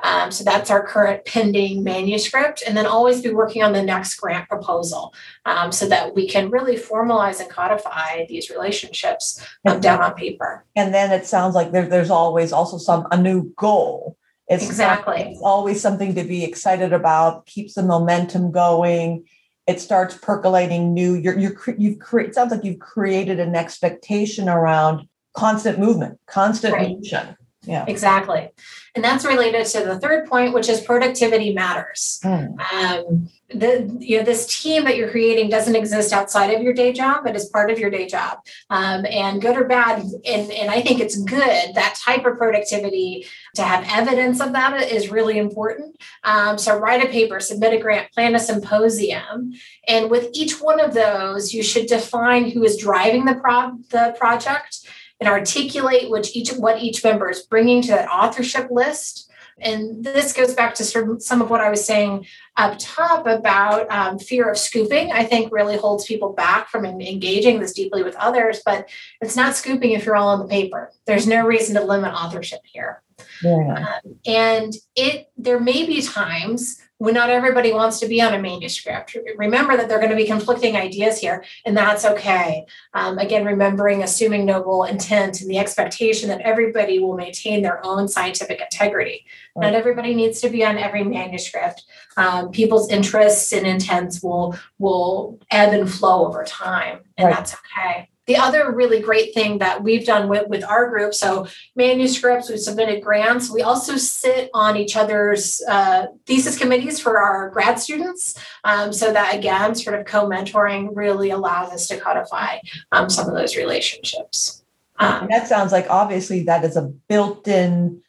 Um, 0.02 0.30
so 0.30 0.42
that's 0.42 0.70
our 0.70 0.84
current 0.84 1.26
pending 1.26 1.84
manuscript. 1.84 2.62
And 2.66 2.74
then 2.74 2.86
always 2.86 3.20
be 3.20 3.30
working 3.30 3.62
on 3.62 3.74
the 3.74 3.82
next 3.82 4.14
grant 4.14 4.48
proposal 4.48 5.12
um, 5.44 5.70
so 5.70 5.86
that 5.88 6.14
we 6.14 6.26
can 6.26 6.48
really 6.48 6.76
formalize 6.76 7.40
and 7.40 7.50
codify 7.50 8.24
these 8.26 8.48
relationships 8.48 9.46
um, 9.66 9.80
down 9.80 10.00
on 10.00 10.14
paper. 10.14 10.64
And 10.74 10.94
then 10.94 11.12
it 11.12 11.26
sounds 11.26 11.54
like 11.54 11.72
there, 11.72 11.86
there's 11.86 12.10
always 12.10 12.50
also 12.50 12.78
some 12.78 13.06
a 13.10 13.20
new 13.20 13.52
goal. 13.56 14.16
It's 14.48 14.64
exactly 14.64 15.20
it's 15.20 15.42
always 15.42 15.78
something 15.78 16.14
to 16.14 16.24
be 16.24 16.42
excited 16.42 16.94
about, 16.94 17.44
keeps 17.44 17.74
the 17.74 17.82
momentum 17.82 18.50
going. 18.50 19.26
It 19.66 19.78
starts 19.78 20.16
percolating 20.16 20.94
new. 20.94 21.12
You're, 21.12 21.38
you're 21.38 21.54
you've 21.76 21.98
created. 21.98 22.30
It 22.30 22.34
sounds 22.34 22.50
like 22.50 22.64
you've 22.64 22.78
created 22.78 23.40
an 23.40 23.54
expectation 23.54 24.48
around 24.48 25.06
constant 25.34 25.78
movement, 25.78 26.18
constant 26.26 26.72
right. 26.72 26.96
motion 26.96 27.36
yeah. 27.68 27.84
Exactly. 27.86 28.48
And 28.94 29.04
that's 29.04 29.26
related 29.26 29.66
to 29.66 29.84
the 29.84 30.00
third 30.00 30.26
point, 30.26 30.54
which 30.54 30.70
is 30.70 30.80
productivity 30.80 31.52
matters. 31.52 32.18
Mm. 32.24 32.58
Um, 32.72 33.28
the 33.50 33.96
you 34.00 34.18
know 34.18 34.24
this 34.24 34.60
team 34.60 34.84
that 34.84 34.96
you're 34.96 35.10
creating 35.10 35.50
doesn't 35.50 35.76
exist 35.76 36.12
outside 36.12 36.48
of 36.54 36.62
your 36.62 36.72
day 36.72 36.92
job, 36.92 37.24
but 37.24 37.36
is 37.36 37.46
part 37.46 37.70
of 37.70 37.78
your 37.78 37.90
day 37.90 38.06
job. 38.06 38.38
Um, 38.70 39.06
and 39.06 39.40
good 39.40 39.56
or 39.56 39.64
bad, 39.64 40.00
and, 40.00 40.50
and 40.50 40.70
I 40.70 40.80
think 40.80 41.00
it's 41.00 41.22
good 41.22 41.74
that 41.74 41.98
type 42.02 42.24
of 42.24 42.38
productivity 42.38 43.26
to 43.56 43.62
have 43.62 43.86
evidence 43.90 44.40
of 44.40 44.52
that 44.52 44.90
is 44.90 45.10
really 45.10 45.38
important. 45.38 45.96
Um, 46.24 46.56
so 46.56 46.78
write 46.78 47.04
a 47.04 47.08
paper, 47.08 47.40
submit 47.40 47.74
a 47.74 47.78
grant, 47.78 48.12
plan 48.12 48.34
a 48.34 48.38
symposium, 48.38 49.52
and 49.86 50.10
with 50.10 50.30
each 50.32 50.60
one 50.60 50.80
of 50.80 50.94
those, 50.94 51.52
you 51.52 51.62
should 51.62 51.86
define 51.86 52.50
who 52.50 52.64
is 52.64 52.78
driving 52.78 53.26
the 53.26 53.34
pro- 53.34 53.78
the 53.90 54.14
project 54.18 54.88
and 55.20 55.28
articulate 55.28 56.10
which 56.10 56.34
each 56.34 56.52
what 56.52 56.80
each 56.80 57.02
member 57.02 57.28
is 57.28 57.42
bringing 57.42 57.82
to 57.82 57.88
that 57.88 58.08
authorship 58.08 58.70
list. 58.70 59.30
And 59.60 60.04
this 60.04 60.32
goes 60.32 60.54
back 60.54 60.74
to 60.76 60.84
sort 60.84 61.10
of 61.10 61.20
some 61.20 61.42
of 61.42 61.50
what 61.50 61.60
I 61.60 61.68
was 61.68 61.84
saying 61.84 62.26
up 62.56 62.76
top 62.78 63.26
about 63.26 63.90
um, 63.90 64.18
fear 64.18 64.48
of 64.48 64.56
scooping. 64.56 65.10
I 65.10 65.24
think 65.24 65.52
really 65.52 65.76
holds 65.76 66.04
people 66.04 66.32
back 66.32 66.68
from 66.68 66.84
engaging 66.84 67.58
this 67.58 67.72
deeply 67.72 68.04
with 68.04 68.14
others. 68.16 68.60
But 68.64 68.88
it's 69.20 69.34
not 69.34 69.56
scooping 69.56 69.92
if 69.92 70.06
you're 70.06 70.14
all 70.14 70.28
on 70.28 70.38
the 70.38 70.46
paper. 70.46 70.92
There's 71.06 71.26
no 71.26 71.44
reason 71.44 71.74
to 71.74 71.82
limit 71.82 72.14
authorship 72.14 72.60
here. 72.64 73.02
Yeah. 73.42 73.98
Um, 74.04 74.14
and 74.26 74.74
it 74.94 75.30
there 75.36 75.58
may 75.58 75.84
be 75.84 76.02
times 76.02 76.80
when 76.98 77.14
not 77.14 77.30
everybody 77.30 77.72
wants 77.72 78.00
to 78.00 78.08
be 78.08 78.20
on 78.20 78.34
a 78.34 78.38
manuscript. 78.38 79.16
Remember 79.36 79.76
that 79.76 79.88
there 79.88 79.96
are 79.96 80.00
going 80.00 80.10
to 80.10 80.16
be 80.16 80.26
conflicting 80.26 80.76
ideas 80.76 81.18
here, 81.18 81.44
and 81.64 81.76
that's 81.76 82.04
okay. 82.04 82.66
Um, 82.92 83.18
again, 83.18 83.44
remembering 83.44 84.02
assuming 84.02 84.44
noble 84.44 84.84
intent 84.84 85.40
and 85.40 85.48
the 85.48 85.58
expectation 85.58 86.28
that 86.28 86.40
everybody 86.40 86.98
will 86.98 87.16
maintain 87.16 87.62
their 87.62 87.84
own 87.86 88.08
scientific 88.08 88.60
integrity. 88.60 89.24
Right. 89.54 89.66
Not 89.66 89.74
everybody 89.74 90.14
needs 90.14 90.40
to 90.40 90.50
be 90.50 90.64
on 90.64 90.76
every 90.76 91.04
manuscript. 91.04 91.84
Um, 92.16 92.50
people's 92.50 92.90
interests 92.90 93.52
and 93.52 93.66
intents 93.66 94.22
will 94.22 94.56
will 94.78 95.38
ebb 95.50 95.72
and 95.72 95.90
flow 95.90 96.26
over 96.26 96.44
time, 96.44 97.00
and 97.16 97.28
right. 97.28 97.36
that's 97.36 97.54
okay 97.54 98.08
the 98.28 98.36
other 98.36 98.70
really 98.70 99.00
great 99.00 99.34
thing 99.34 99.58
that 99.58 99.82
we've 99.82 100.04
done 100.04 100.28
with, 100.28 100.46
with 100.48 100.62
our 100.62 100.88
group 100.88 101.14
so 101.14 101.48
manuscripts 101.74 102.48
we've 102.48 102.60
submitted 102.60 103.02
grants. 103.02 103.50
We 103.50 103.62
also 103.62 103.96
sit 103.96 104.50
on 104.54 104.76
each 104.76 104.96
other's 104.96 105.60
uh, 105.68 106.06
thesis 106.26 106.56
committees 106.56 107.00
for 107.00 107.18
our 107.18 107.48
grad 107.50 107.80
students. 107.80 108.38
Um, 108.64 108.92
so 108.92 109.12
that 109.12 109.34
again 109.34 109.74
sort 109.74 109.98
of 109.98 110.06
co-mentoring 110.06 110.90
really 110.94 111.30
allows 111.30 111.72
us 111.72 111.88
to 111.88 111.98
codify 111.98 112.58
um, 112.92 113.08
some 113.08 113.28
of 113.28 113.34
those 113.34 113.56
relationships. 113.56 114.62
Um, 115.00 115.28
that 115.30 115.48
sounds 115.48 115.72
like 115.72 115.86
obviously 115.88 116.42
that 116.44 116.64
is 116.64 116.76
a 116.76 116.82
built-in 116.82 118.02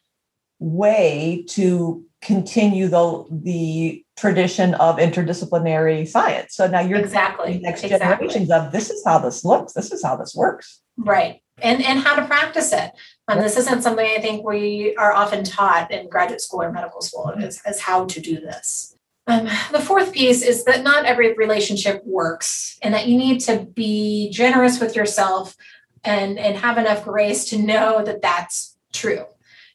way 0.58 1.46
to 1.50 2.04
continue 2.22 2.86
the 2.88 3.24
the 3.30 4.04
tradition 4.16 4.74
of 4.74 4.96
interdisciplinary 4.96 6.06
science. 6.06 6.54
So 6.54 6.66
now 6.66 6.80
you're 6.80 6.98
exactly 6.98 7.58
next 7.58 7.82
exactly. 7.84 8.28
generations 8.28 8.50
of 8.50 8.72
this 8.72 8.90
is 8.90 9.02
how 9.04 9.18
this 9.18 9.44
looks, 9.44 9.72
this 9.72 9.90
is 9.92 10.04
how 10.04 10.16
this 10.16 10.34
works. 10.34 10.80
Right. 10.98 11.40
And 11.62 11.82
and 11.82 11.98
how 12.00 12.16
to 12.16 12.26
practice 12.26 12.72
it. 12.72 12.90
And 13.28 13.38
um, 13.38 13.40
this 13.40 13.56
isn't 13.56 13.82
something 13.82 14.04
I 14.04 14.20
think 14.20 14.44
we 14.44 14.94
are 14.96 15.12
often 15.12 15.44
taught 15.44 15.90
in 15.90 16.08
graduate 16.08 16.40
school 16.40 16.62
or 16.62 16.72
medical 16.72 17.00
school 17.00 17.30
is, 17.38 17.60
is 17.66 17.80
how 17.80 18.06
to 18.06 18.20
do 18.20 18.40
this. 18.40 18.96
Um, 19.26 19.48
the 19.70 19.80
fourth 19.80 20.12
piece 20.12 20.42
is 20.42 20.64
that 20.64 20.82
not 20.82 21.04
every 21.04 21.34
relationship 21.34 22.02
works 22.04 22.78
and 22.82 22.92
that 22.94 23.06
you 23.06 23.16
need 23.16 23.40
to 23.42 23.66
be 23.74 24.30
generous 24.30 24.80
with 24.80 24.96
yourself 24.96 25.54
and, 26.02 26.38
and 26.38 26.56
have 26.56 26.78
enough 26.78 27.04
grace 27.04 27.44
to 27.50 27.58
know 27.58 28.02
that 28.04 28.22
that's 28.22 28.76
true 28.92 29.26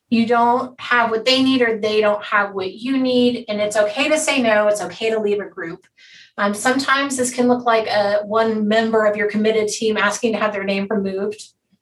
you 0.10 0.26
don't 0.26 0.80
have 0.80 1.10
what 1.10 1.26
they 1.26 1.42
need 1.42 1.62
or 1.62 1.80
they 1.80 2.00
don't 2.00 2.24
have 2.24 2.54
what 2.54 2.74
you 2.74 2.98
need 2.98 3.46
and 3.48 3.60
it's 3.60 3.76
okay 3.76 4.08
to 4.08 4.20
say 4.20 4.42
no 4.42 4.68
it's 4.68 4.82
okay 4.82 5.10
to 5.10 5.20
leave 5.20 5.40
a 5.40 5.46
group. 5.46 5.86
Um, 6.38 6.54
sometimes 6.54 7.16
this 7.16 7.34
can 7.34 7.48
look 7.48 7.66
like 7.66 7.88
a 7.88 8.20
one 8.26 8.68
member 8.68 9.06
of 9.06 9.16
your 9.16 9.30
committed 9.30 9.70
team 9.70 9.98
asking 9.98 10.34
to 10.34 10.40
have 10.40 10.52
their 10.52 10.66
name 10.66 10.88
removed. 10.90 11.42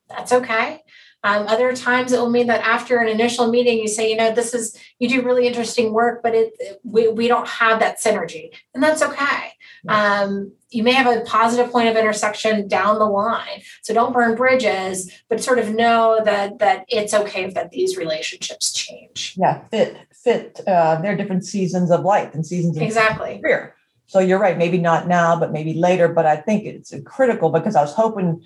That's 0.10 0.32
okay 0.32 0.82
Um, 1.24 1.48
other 1.48 1.76
times 1.76 2.12
it 2.12 2.20
will 2.20 2.30
mean 2.30 2.48
that 2.48 2.62
after 2.62 3.00
an 3.00 3.08
initial 3.08 3.48
meeting, 3.50 3.78
you 3.80 3.88
say, 3.88 4.10
you 4.10 4.18
know, 4.18 4.34
this 4.34 4.54
is, 4.54 4.78
you 5.00 5.08
do 5.08 5.22
really 5.22 5.48
interesting 5.48 5.94
work, 5.94 6.22
but 6.22 6.36
it, 6.36 6.54
we, 6.84 7.08
we 7.08 7.28
don't 7.28 7.48
have 7.48 7.80
that 7.80 8.00
synergy. 8.00 8.52
And 8.74 8.84
that's 8.84 9.02
okay. 9.02 9.54
Um, 9.88 10.54
you 10.70 10.82
may 10.82 10.94
have 10.94 11.14
a 11.14 11.22
positive 11.22 11.72
point 11.72 11.90
of 11.90 11.98
intersection 11.98 12.68
down 12.68 13.00
the 13.00 13.06
line. 13.06 13.62
So 13.82 13.94
don't 13.94 14.14
burn 14.14 14.36
bridges, 14.36 15.12
but 15.30 15.44
sort 15.44 15.60
of 15.60 15.74
know 15.74 16.22
that 16.24 16.60
that 16.60 16.86
it's 16.88 17.14
okay 17.14 17.50
that 17.50 17.72
these 17.72 17.98
relationships 17.98 18.72
change. 18.72 19.36
Yeah, 19.38 19.62
fit, 19.70 19.98
fit. 20.14 20.62
Uh, 20.66 21.02
there 21.02 21.14
are 21.14 21.18
different 21.18 21.46
seasons 21.46 21.92
of 21.92 22.02
life 22.02 22.34
and 22.34 22.46
seasons 22.46 22.78
of 22.78 22.84
exactly. 22.84 23.40
career. 23.42 23.76
So 24.08 24.20
you're 24.20 24.40
right, 24.40 24.58
maybe 24.58 24.78
not 24.78 25.08
now, 25.08 25.38
but 25.38 25.52
maybe 25.52 25.74
later. 25.74 26.08
But 26.08 26.26
I 26.26 26.38
think 26.38 26.64
it's 26.66 26.94
critical 27.06 27.50
because 27.50 27.76
I 27.76 27.82
was 27.82 27.94
hoping 27.94 28.46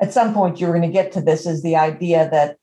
at 0.00 0.12
some 0.12 0.34
point 0.34 0.60
you 0.60 0.66
were 0.66 0.72
going 0.72 0.88
to 0.88 0.92
get 0.92 1.12
to 1.12 1.20
this 1.20 1.46
is 1.46 1.62
the 1.62 1.76
idea 1.76 2.28
that 2.30 2.58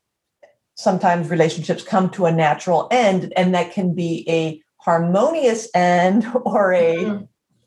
sometimes 0.76 1.30
relationships 1.30 1.84
come 1.84 2.10
to 2.10 2.26
a 2.26 2.32
natural 2.32 2.88
end 2.92 3.32
and 3.36 3.54
that 3.54 3.72
can 3.72 3.94
be 3.94 4.26
a 4.28 4.62
harmonious 4.78 5.70
end 5.76 6.26
or 6.46 6.74
a 6.74 6.96
mm-hmm. 6.96 7.24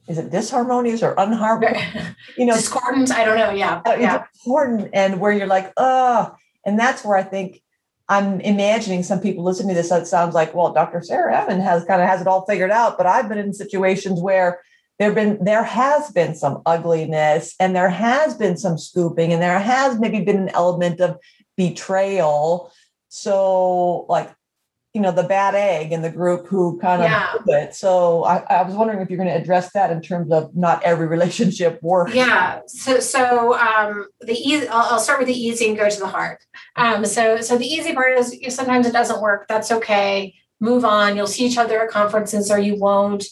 is 0.08 0.18
it 0.18 0.30
disharmonious 0.30 1.02
or 1.02 1.14
unharmonious 1.16 2.14
you 2.36 2.46
know 2.46 2.54
discordant 2.54 3.10
i 3.12 3.24
don't 3.24 3.38
know 3.38 3.50
yeah 3.50 3.80
uh, 3.86 3.96
yeah. 3.98 4.24
discordant 4.32 4.90
and 4.92 5.20
where 5.20 5.32
you're 5.32 5.46
like 5.46 5.72
oh 5.76 6.34
and 6.66 6.78
that's 6.78 7.04
where 7.04 7.16
i 7.16 7.22
think 7.22 7.62
i'm 8.08 8.40
imagining 8.40 9.02
some 9.02 9.20
people 9.20 9.44
listening 9.44 9.68
to 9.68 9.74
this 9.74 9.90
that 9.90 10.06
sounds 10.06 10.34
like 10.34 10.54
well 10.54 10.72
dr 10.72 11.02
sarah 11.02 11.44
amend 11.44 11.62
has 11.62 11.84
kind 11.84 12.02
of 12.02 12.08
has 12.08 12.20
it 12.20 12.26
all 12.26 12.44
figured 12.46 12.70
out 12.70 12.96
but 12.98 13.06
i've 13.06 13.28
been 13.28 13.38
in 13.38 13.52
situations 13.52 14.20
where 14.20 14.60
there 14.98 15.12
been 15.12 15.42
there 15.42 15.64
has 15.64 16.10
been 16.12 16.34
some 16.34 16.62
ugliness 16.66 17.54
and 17.58 17.74
there 17.74 17.90
has 17.90 18.34
been 18.34 18.56
some 18.56 18.78
scooping 18.78 19.32
and 19.32 19.42
there 19.42 19.58
has 19.58 19.98
maybe 19.98 20.20
been 20.20 20.36
an 20.36 20.48
element 20.50 21.00
of 21.00 21.18
betrayal. 21.56 22.72
So 23.08 24.06
like 24.08 24.30
you 24.92 25.00
know 25.00 25.10
the 25.10 25.24
bad 25.24 25.56
egg 25.56 25.90
in 25.90 26.02
the 26.02 26.10
group 26.10 26.46
who 26.46 26.78
kind 26.78 27.02
of 27.02 27.10
yeah. 27.10 27.34
it. 27.48 27.74
So 27.74 28.22
I, 28.22 28.44
I 28.48 28.62
was 28.62 28.74
wondering 28.74 29.00
if 29.00 29.10
you're 29.10 29.16
going 29.16 29.28
to 29.28 29.34
address 29.34 29.72
that 29.72 29.90
in 29.90 30.00
terms 30.00 30.30
of 30.30 30.54
not 30.54 30.84
every 30.84 31.08
relationship 31.08 31.82
works. 31.82 32.14
Yeah. 32.14 32.60
So 32.68 33.00
so 33.00 33.58
um 33.58 34.06
the 34.20 34.34
easy 34.34 34.68
I'll, 34.68 34.94
I'll 34.94 35.00
start 35.00 35.18
with 35.18 35.26
the 35.26 35.34
easy 35.34 35.66
and 35.68 35.76
go 35.76 35.88
to 35.88 35.98
the 35.98 36.06
hard. 36.06 36.38
Um 36.76 37.04
so 37.04 37.40
so 37.40 37.58
the 37.58 37.66
easy 37.66 37.92
part 37.92 38.16
is 38.16 38.38
sometimes 38.54 38.86
it 38.86 38.92
doesn't 38.92 39.20
work 39.20 39.46
that's 39.48 39.72
okay. 39.72 40.34
Move 40.60 40.84
on. 40.84 41.16
You'll 41.16 41.26
see 41.26 41.44
each 41.44 41.58
other 41.58 41.82
at 41.82 41.90
conferences 41.90 42.48
or 42.48 42.60
you 42.60 42.76
won't 42.76 43.24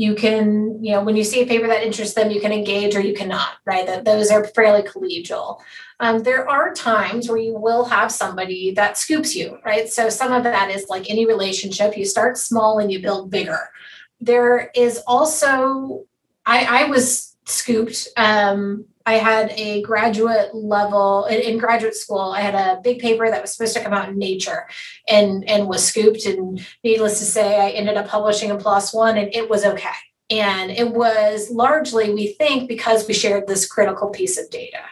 you 0.00 0.14
can, 0.14 0.82
you 0.82 0.92
know, 0.92 1.04
when 1.04 1.14
you 1.14 1.22
see 1.22 1.42
a 1.42 1.46
paper 1.46 1.66
that 1.66 1.82
interests 1.82 2.14
them, 2.14 2.30
you 2.30 2.40
can 2.40 2.52
engage 2.52 2.96
or 2.96 3.02
you 3.02 3.12
cannot, 3.12 3.50
right? 3.66 3.84
That 3.84 4.06
those 4.06 4.30
are 4.30 4.46
fairly 4.46 4.80
collegial. 4.80 5.60
Um, 6.00 6.22
there 6.22 6.48
are 6.48 6.72
times 6.72 7.28
where 7.28 7.36
you 7.36 7.54
will 7.54 7.84
have 7.84 8.10
somebody 8.10 8.70
that 8.70 8.96
scoops 8.96 9.36
you, 9.36 9.58
right? 9.62 9.90
So 9.90 10.08
some 10.08 10.32
of 10.32 10.42
that 10.44 10.70
is 10.70 10.88
like 10.88 11.10
any 11.10 11.26
relationship, 11.26 11.98
you 11.98 12.06
start 12.06 12.38
small 12.38 12.78
and 12.78 12.90
you 12.90 13.02
build 13.02 13.30
bigger. 13.30 13.60
There 14.22 14.70
is 14.74 15.02
also, 15.06 16.06
I, 16.46 16.84
I 16.84 16.84
was 16.84 17.36
scooped 17.44 18.08
um, 18.16 18.86
I 19.06 19.14
had 19.14 19.52
a 19.56 19.82
graduate 19.82 20.54
level 20.54 21.24
in, 21.24 21.58
graduate 21.58 21.94
school. 21.94 22.32
I 22.32 22.40
had 22.40 22.54
a 22.54 22.80
big 22.82 23.00
paper 23.00 23.30
that 23.30 23.40
was 23.40 23.52
supposed 23.52 23.74
to 23.74 23.82
come 23.82 23.92
out 23.92 24.08
in 24.08 24.18
Nature, 24.18 24.68
and 25.08 25.48
and 25.48 25.68
was 25.68 25.84
scooped. 25.84 26.26
And 26.26 26.64
needless 26.84 27.18
to 27.18 27.24
say, 27.24 27.58
I 27.60 27.70
ended 27.70 27.96
up 27.96 28.08
publishing 28.08 28.50
in 28.50 28.58
PLOS 28.58 28.94
One, 28.94 29.16
and 29.16 29.34
it 29.34 29.48
was 29.48 29.64
okay. 29.64 29.88
And 30.28 30.70
it 30.70 30.92
was 30.92 31.50
largely, 31.50 32.14
we 32.14 32.28
think, 32.28 32.68
because 32.68 33.08
we 33.08 33.14
shared 33.14 33.48
this 33.48 33.66
critical 33.66 34.10
piece 34.10 34.38
of 34.38 34.48
data. 34.48 34.84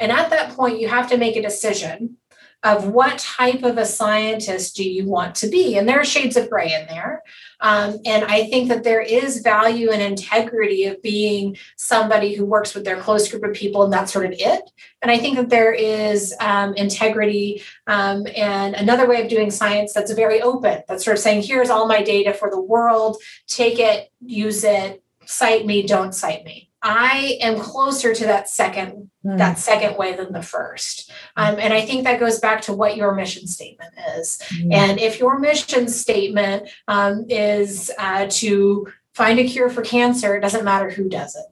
And 0.00 0.10
at 0.10 0.30
that 0.30 0.56
point, 0.56 0.80
you 0.80 0.88
have 0.88 1.08
to 1.10 1.16
make 1.16 1.36
a 1.36 1.42
decision 1.42 2.16
of 2.62 2.88
what 2.88 3.18
type 3.18 3.62
of 3.62 3.78
a 3.78 3.86
scientist 3.86 4.76
do 4.76 4.88
you 4.88 5.06
want 5.06 5.34
to 5.34 5.48
be 5.48 5.76
and 5.78 5.88
there 5.88 6.00
are 6.00 6.04
shades 6.04 6.36
of 6.36 6.50
gray 6.50 6.74
in 6.74 6.86
there 6.88 7.22
um, 7.60 7.98
and 8.04 8.24
i 8.24 8.44
think 8.44 8.68
that 8.68 8.84
there 8.84 9.00
is 9.00 9.40
value 9.40 9.90
and 9.90 10.02
integrity 10.02 10.84
of 10.84 11.00
being 11.02 11.56
somebody 11.76 12.34
who 12.34 12.44
works 12.44 12.74
with 12.74 12.84
their 12.84 13.00
close 13.00 13.28
group 13.28 13.44
of 13.44 13.54
people 13.54 13.82
and 13.82 13.92
that's 13.92 14.12
sort 14.12 14.26
of 14.26 14.32
it. 14.32 14.70
And 15.02 15.10
i 15.10 15.18
think 15.18 15.36
that 15.36 15.50
there 15.50 15.72
is 15.72 16.34
um, 16.40 16.74
integrity 16.74 17.62
um, 17.86 18.26
and 18.36 18.74
another 18.74 19.08
way 19.08 19.22
of 19.22 19.28
doing 19.28 19.50
science 19.50 19.92
that's 19.92 20.12
very 20.12 20.40
open 20.40 20.82
that's 20.88 21.04
sort 21.04 21.16
of 21.16 21.22
saying 21.22 21.42
here's 21.42 21.70
all 21.70 21.86
my 21.86 22.02
data 22.02 22.32
for 22.32 22.50
the 22.50 22.60
world. 22.60 23.16
Take 23.46 23.78
it 23.78 24.10
use 24.20 24.64
it. 24.64 25.02
Cite 25.26 25.66
me 25.66 25.86
don't 25.86 26.14
cite 26.14 26.44
me 26.44 26.69
I 26.82 27.38
am 27.40 27.58
closer 27.58 28.14
to 28.14 28.24
that 28.24 28.48
second 28.48 29.10
mm. 29.24 29.38
that 29.38 29.58
second 29.58 29.96
way 29.98 30.14
than 30.14 30.32
the 30.32 30.42
first, 30.42 31.10
um, 31.36 31.56
and 31.58 31.74
I 31.74 31.82
think 31.82 32.04
that 32.04 32.20
goes 32.20 32.38
back 32.38 32.62
to 32.62 32.72
what 32.72 32.96
your 32.96 33.14
mission 33.14 33.46
statement 33.46 33.92
is. 34.16 34.40
Mm. 34.54 34.72
And 34.72 35.00
if 35.00 35.18
your 35.18 35.38
mission 35.38 35.88
statement 35.88 36.68
um, 36.88 37.26
is 37.28 37.90
uh, 37.98 38.26
to 38.30 38.88
find 39.14 39.38
a 39.38 39.44
cure 39.44 39.68
for 39.68 39.82
cancer, 39.82 40.36
it 40.36 40.40
doesn't 40.40 40.64
matter 40.64 40.88
who 40.88 41.08
does 41.08 41.36
it 41.36 41.44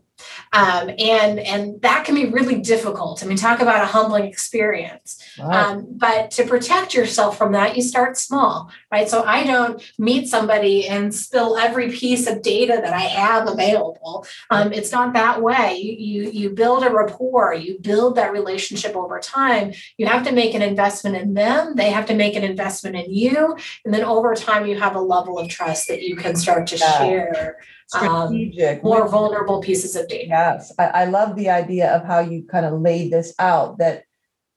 um, 0.53 0.91
and 0.99 1.39
and 1.39 1.81
that 1.83 2.05
can 2.05 2.15
be 2.15 2.27
really 2.27 2.61
difficult. 2.61 3.23
I 3.23 3.27
mean, 3.27 3.37
talk 3.37 3.61
about 3.61 3.83
a 3.83 3.87
humbling 3.87 4.25
experience. 4.25 5.23
Um, 5.53 5.87
but 5.91 6.31
to 6.33 6.45
protect 6.45 6.95
yourself 6.95 7.39
from 7.39 7.53
that, 7.53 7.77
you 7.77 7.83
start 7.83 8.17
small, 8.17 8.71
right? 8.91 9.09
So 9.09 9.25
I 9.25 9.45
don't 9.45 9.83
meet 9.99 10.29
somebody 10.29 10.89
and 10.89 11.15
spill 11.15 11.57
every 11.57 11.91
piece 11.91 12.27
of 12.27 12.43
data 12.43 12.79
that 12.83 12.93
I 12.93 13.01
have 13.01 13.49
available. 13.49 14.27
Um, 14.51 14.73
it's 14.73 14.93
not 14.93 15.13
that 15.15 15.43
way. 15.43 15.77
You, 15.77 15.93
you 15.93 16.31
you 16.31 16.51
build 16.51 16.83
a 16.83 16.91
rapport, 16.91 17.55
you 17.55 17.79
build 17.79 18.17
that 18.17 18.33
relationship 18.33 18.97
over 18.97 19.19
time. 19.21 19.73
You 19.97 20.07
have 20.07 20.25
to 20.27 20.33
make 20.33 20.55
an 20.55 20.63
investment 20.63 21.17
in 21.17 21.35
them. 21.35 21.77
They 21.77 21.91
have 21.91 22.07
to 22.07 22.15
make 22.15 22.35
an 22.37 22.45
investment 22.45 22.97
in 22.97 23.13
you, 23.13 23.57
and 23.85 23.93
then 23.93 24.05
over 24.05 24.35
time, 24.35 24.67
you 24.67 24.79
have 24.79 24.97
a 24.97 25.01
level 25.01 25.39
of 25.39 25.49
trust 25.49 25.89
that 25.89 26.03
you 26.03 26.17
can 26.17 26.37
start 26.37 26.67
to 26.69 26.77
share 26.77 27.59
strategic, 27.89 28.79
um, 28.79 28.83
more 28.85 29.09
vulnerable 29.09 29.61
pieces 29.61 29.97
of 29.97 30.09
data. 30.09 30.27
Yes, 30.29 30.73
I, 30.79 30.87
I 30.87 31.05
love 31.07 31.37
the 31.37 31.51
idea 31.51 31.95
of 31.95 32.05
how 32.05 32.21
you 32.21 32.45
kind 32.45 32.67
of 32.67 32.81
laid 32.81 33.13
this 33.13 33.35
out 33.39 33.79
that 33.79 34.05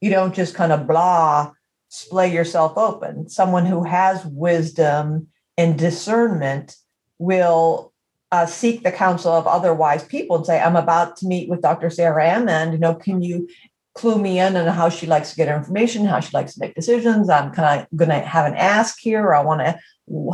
you 0.01 0.09
don't 0.09 0.35
just 0.35 0.53
kind 0.55 0.71
of 0.71 0.87
blah 0.87 1.51
splay 1.89 2.33
yourself 2.33 2.77
open. 2.77 3.29
Someone 3.29 3.65
who 3.65 3.83
has 3.83 4.25
wisdom 4.25 5.27
and 5.57 5.77
discernment 5.77 6.75
will 7.19 7.93
uh, 8.31 8.45
seek 8.45 8.83
the 8.83 8.91
counsel 8.91 9.33
of 9.33 9.45
other 9.45 9.73
wise 9.73 10.03
people 10.03 10.37
and 10.37 10.45
say, 10.45 10.59
"I'm 10.59 10.75
about 10.75 11.17
to 11.17 11.27
meet 11.27 11.49
with 11.49 11.61
Dr. 11.61 11.89
Sarah 11.89 12.37
Amend. 12.37 12.73
You 12.73 12.79
know, 12.79 12.95
can 12.95 13.21
you?" 13.21 13.47
Clue 13.93 14.17
me 14.17 14.39
in 14.39 14.55
on 14.55 14.67
how 14.67 14.89
she 14.89 15.05
likes 15.05 15.31
to 15.31 15.35
get 15.35 15.47
information, 15.47 16.05
how 16.05 16.19
she 16.19 16.31
likes 16.33 16.53
to 16.53 16.59
make 16.59 16.75
decisions. 16.75 17.29
I'm 17.29 17.51
kind 17.51 17.81
of 17.81 17.97
going 17.97 18.09
to 18.09 18.19
have 18.19 18.45
an 18.45 18.55
ask 18.55 18.97
here. 18.99 19.33
I 19.33 19.43
want 19.43 19.61
to 19.61 19.77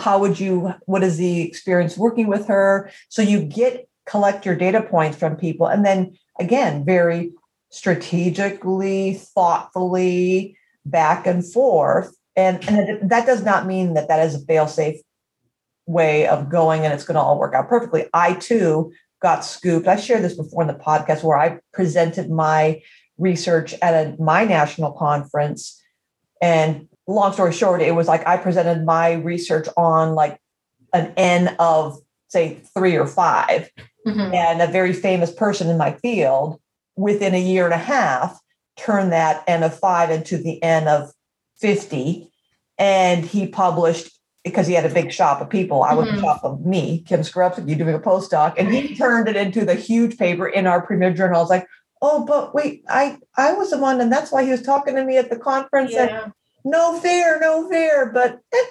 how 0.02 0.20
would 0.20 0.39
you 0.39 0.74
what 0.86 1.04
is 1.04 1.17
the 1.17 1.41
experience 1.41 1.98
working 1.98 2.28
with 2.28 2.48
her 2.48 2.89
so 3.10 3.22
you 3.22 3.41
get 3.41 3.88
collect 4.06 4.46
your 4.46 4.56
data 4.56 4.82
points 4.82 5.17
from 5.17 5.36
people 5.36 5.67
and 5.67 5.86
then 5.86 6.15
again 6.39 6.86
very 6.86 7.32
strategically 7.70 9.13
thoughtfully 9.36 10.58
back 10.86 11.28
and 11.28 11.46
forth 11.52 12.15
and, 12.36 12.67
and 12.70 13.10
that 13.10 13.26
does 13.26 13.43
not 13.43 13.65
mean 13.65 13.93
that 13.93 14.08
that 14.08 14.26
is 14.26 14.36
a 14.36 14.46
fail 14.46 14.67
safe 14.67 15.00
way 15.86 16.28
of 16.28 16.50
going 16.50 16.84
and 16.84 16.93
it's 16.93 17.04
going 17.04 17.15
to 17.15 17.22
all 17.22 17.39
work 17.39 17.54
out 17.54 17.67
perfectly 17.67 18.06
i 18.13 18.34
too 18.34 18.91
got 19.22 19.43
scooped 19.43 19.88
i 19.88 19.96
shared 19.96 20.24
this 20.24 20.36
before 20.36 20.62
in 20.62 20.67
the 20.67 20.74
podcast 20.74 21.24
where 21.24 21.38
i 21.38 21.60
presented 21.74 22.30
my 22.30 22.82
research 23.17 23.73
at 23.82 23.93
a 23.93 24.21
my 24.21 24.45
national 24.45 24.91
conference 24.93 25.82
and 26.41 26.88
long 27.08 27.34
story 27.34 27.53
short, 27.53 27.82
it 27.82 27.95
was 27.95 28.08
like 28.08 28.25
I 28.27 28.38
presented 28.38 28.86
my 28.86 29.13
research 29.13 29.67
on 29.77 30.13
like 30.13 30.39
an 30.93 31.13
N 31.17 31.56
of 31.60 31.97
say 32.30 32.62
three 32.73 32.97
or 32.97 33.08
5 33.08 33.69
mm-hmm. 34.06 34.34
and 34.34 34.62
a 34.62 34.67
very 34.67 34.93
famous 34.93 35.32
person 35.32 35.69
in 35.69 35.77
my 35.77 35.93
field 35.93 36.60
within 36.95 37.34
a 37.34 37.41
year 37.41 37.65
and 37.65 37.73
a 37.73 37.77
half 37.77 38.38
turned 38.75 39.12
that 39.12 39.43
N 39.47 39.63
of 39.63 39.77
five 39.77 40.12
into 40.12 40.38
the 40.38 40.62
N 40.62 40.88
of 40.88 41.12
50. 41.60 42.30
And 42.77 43.25
he 43.25 43.47
published 43.47 44.12
because 44.43 44.67
he 44.67 44.73
had 44.73 44.86
a 44.86 44.93
big 44.93 45.12
shop 45.12 45.41
of 45.41 45.49
people. 45.49 45.84
I 45.84 45.93
was 45.93 46.08
mm-hmm. 46.08 46.19
a 46.19 46.21
shop 46.21 46.43
of 46.43 46.65
me, 46.65 47.03
Kim 47.08 47.21
Skarupski, 47.21 47.67
you 47.67 47.75
doing 47.75 47.95
a 47.95 47.99
postdoc, 47.99 48.53
and 48.58 48.73
he 48.73 48.95
turned 48.95 49.27
it 49.27 49.36
into 49.36 49.65
the 49.65 49.75
huge 49.75 50.17
paper 50.17 50.47
in 50.47 50.67
our 50.67 50.86
premier 50.86 51.13
journal. 51.13 51.38
I 51.38 51.41
was 51.41 51.49
like, 51.49 51.67
oh, 52.02 52.26
but 52.26 52.54
wait, 52.54 52.84
I 52.90 53.18
I 53.36 53.54
was 53.54 53.72
the 53.72 53.78
one, 53.78 54.02
and 54.02 54.12
that's 54.12 54.32
why 54.32 54.44
he 54.44 54.52
was 54.52 54.62
talking 54.62 54.96
to 54.96 55.04
me 55.04 55.18
at 55.18 55.30
the 55.30 55.38
conference. 55.38 55.92
Yeah. 55.94 56.24
And 56.24 56.34
no 56.64 57.00
fear, 57.00 57.40
no 57.40 57.68
fear. 57.70 58.12
But 58.14 58.40
eh, 58.54 58.66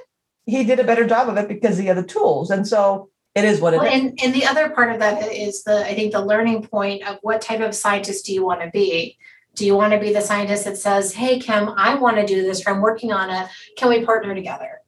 he 0.47 0.65
did 0.65 0.81
a 0.81 0.85
better 0.85 1.07
job 1.07 1.29
of 1.29 1.37
it 1.37 1.49
because 1.49 1.79
he 1.79 1.87
had 1.87 1.97
the 1.97 2.03
tools. 2.03 2.51
And 2.51 2.67
so 2.67 3.11
it 3.35 3.45
is 3.45 3.61
what 3.61 3.75
it 3.75 3.81
well, 3.81 3.93
is. 3.93 4.01
And, 4.01 4.19
and 4.23 4.35
the 4.35 4.47
other 4.47 4.71
part 4.71 4.93
of 4.93 5.01
that 5.01 5.33
is 5.33 5.65
the, 5.65 5.85
I 5.85 5.95
think, 5.95 6.12
the 6.12 6.25
learning 6.25 6.67
point 6.67 7.07
of 7.07 7.19
what 7.23 7.41
type 7.41 7.61
of 7.61 7.75
scientist 7.75 8.27
do 8.27 8.33
you 8.33 8.45
want 8.45 8.61
to 8.62 8.71
be? 8.71 9.19
Do 9.55 9.67
you 9.67 9.75
want 9.75 9.93
to 9.93 9.99
be 9.99 10.12
the 10.12 10.21
scientist 10.21 10.65
that 10.67 10.77
says, 10.77 11.15
hey, 11.15 11.41
Kim, 11.41 11.71
I 11.71 11.95
want 11.95 12.19
to 12.19 12.27
do 12.27 12.43
this, 12.43 12.67
or 12.67 12.75
I'm 12.75 12.81
working 12.81 13.12
on 13.12 13.31
it. 13.31 13.49
Can 13.77 13.89
we 13.89 14.05
partner 14.05 14.35
together? 14.35 14.81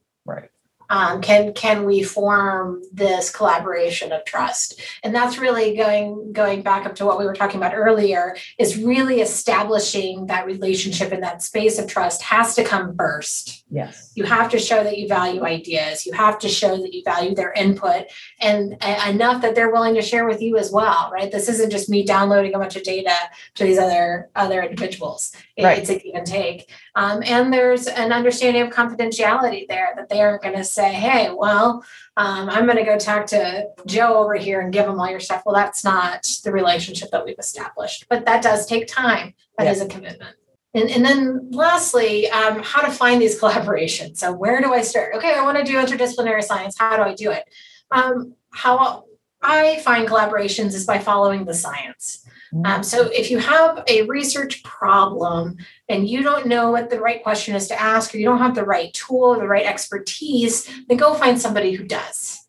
Um, 0.90 1.20
can 1.20 1.52
can 1.52 1.84
we 1.84 2.02
form 2.02 2.82
this 2.92 3.30
collaboration 3.30 4.12
of 4.12 4.24
trust? 4.24 4.80
And 5.02 5.14
that's 5.14 5.38
really 5.38 5.76
going 5.76 6.32
going 6.32 6.62
back 6.62 6.86
up 6.86 6.94
to 6.96 7.04
what 7.04 7.18
we 7.18 7.24
were 7.24 7.34
talking 7.34 7.58
about 7.58 7.74
earlier 7.74 8.36
is 8.58 8.82
really 8.82 9.20
establishing 9.20 10.26
that 10.26 10.46
relationship 10.46 11.12
in 11.12 11.20
that 11.20 11.42
space 11.42 11.78
of 11.78 11.88
trust 11.88 12.22
has 12.22 12.54
to 12.54 12.64
come 12.64 12.96
first. 12.96 13.64
Yes. 13.70 14.12
You 14.14 14.24
have 14.24 14.50
to 14.50 14.58
show 14.58 14.82
that 14.82 14.98
you 14.98 15.08
value 15.08 15.44
ideas. 15.44 16.06
You 16.06 16.12
have 16.12 16.38
to 16.40 16.48
show 16.48 16.76
that 16.76 16.94
you 16.94 17.02
value 17.04 17.34
their 17.34 17.52
input 17.52 18.06
and 18.40 18.76
uh, 18.80 19.06
enough 19.08 19.42
that 19.42 19.54
they're 19.54 19.72
willing 19.72 19.94
to 19.94 20.02
share 20.02 20.26
with 20.26 20.40
you 20.40 20.56
as 20.56 20.70
well 20.70 20.98
right? 21.12 21.30
This 21.30 21.48
isn't 21.48 21.70
just 21.70 21.88
me 21.88 22.04
downloading 22.04 22.54
a 22.54 22.58
bunch 22.58 22.76
of 22.76 22.82
data 22.82 23.14
to 23.54 23.64
these 23.64 23.78
other 23.78 24.30
other 24.34 24.62
individuals. 24.62 25.32
It, 25.56 25.64
right. 25.64 25.78
it's 25.78 25.90
a 25.90 25.98
give 25.98 26.14
and 26.14 26.26
take 26.26 26.70
um, 26.94 27.22
and 27.24 27.52
there's 27.52 27.86
an 27.86 28.12
understanding 28.12 28.62
of 28.62 28.70
confidentiality 28.70 29.66
there 29.68 29.92
that 29.96 30.08
they 30.08 30.20
aren't 30.20 30.42
going 30.42 30.56
to 30.56 30.64
say, 30.64 30.92
hey, 30.92 31.30
well, 31.30 31.84
um, 32.16 32.48
I'm 32.48 32.64
going 32.66 32.78
to 32.78 32.84
go 32.84 32.98
talk 32.98 33.26
to 33.26 33.68
Joe 33.86 34.16
over 34.18 34.34
here 34.34 34.60
and 34.60 34.72
give 34.72 34.86
him 34.86 34.98
all 35.00 35.10
your 35.10 35.20
stuff. 35.20 35.42
Well, 35.46 35.54
that's 35.54 35.84
not 35.84 36.28
the 36.44 36.52
relationship 36.52 37.10
that 37.10 37.24
we've 37.24 37.38
established, 37.38 38.06
but 38.08 38.26
that 38.26 38.42
does 38.42 38.66
take 38.66 38.86
time. 38.86 39.34
That 39.56 39.64
yeah. 39.64 39.72
is 39.72 39.80
a 39.80 39.86
commitment. 39.86 40.34
And, 40.74 40.90
and 40.90 41.04
then 41.04 41.50
lastly, 41.50 42.28
um, 42.30 42.62
how 42.62 42.82
to 42.82 42.90
find 42.90 43.20
these 43.20 43.40
collaborations. 43.40 44.18
So 44.18 44.32
where 44.32 44.60
do 44.60 44.72
I 44.72 44.82
start? 44.82 45.14
Okay, 45.16 45.34
I 45.34 45.42
want 45.42 45.58
to 45.58 45.64
do 45.64 45.78
interdisciplinary 45.78 46.42
science. 46.42 46.76
How 46.78 46.96
do 46.96 47.02
I 47.02 47.14
do 47.14 47.30
it? 47.30 47.44
Um, 47.90 48.34
how 48.50 49.04
I 49.42 49.78
find 49.80 50.08
collaborations 50.08 50.74
is 50.74 50.84
by 50.84 50.98
following 50.98 51.44
the 51.44 51.54
science. 51.54 52.24
Um, 52.64 52.82
so 52.82 53.06
if 53.12 53.30
you 53.30 53.38
have 53.38 53.84
a 53.88 54.02
research 54.02 54.62
problem 54.62 55.56
and 55.88 56.08
you 56.08 56.22
don't 56.22 56.46
know 56.46 56.70
what 56.70 56.90
the 56.90 57.00
right 57.00 57.22
question 57.22 57.54
is 57.54 57.68
to 57.68 57.80
ask, 57.80 58.14
or 58.14 58.18
you 58.18 58.24
don't 58.24 58.38
have 58.38 58.54
the 58.54 58.64
right 58.64 58.92
tool 58.94 59.34
or 59.34 59.38
the 59.38 59.46
right 59.46 59.66
expertise, 59.66 60.68
then 60.88 60.96
go 60.96 61.14
find 61.14 61.40
somebody 61.40 61.72
who 61.72 61.84
does. 61.84 62.46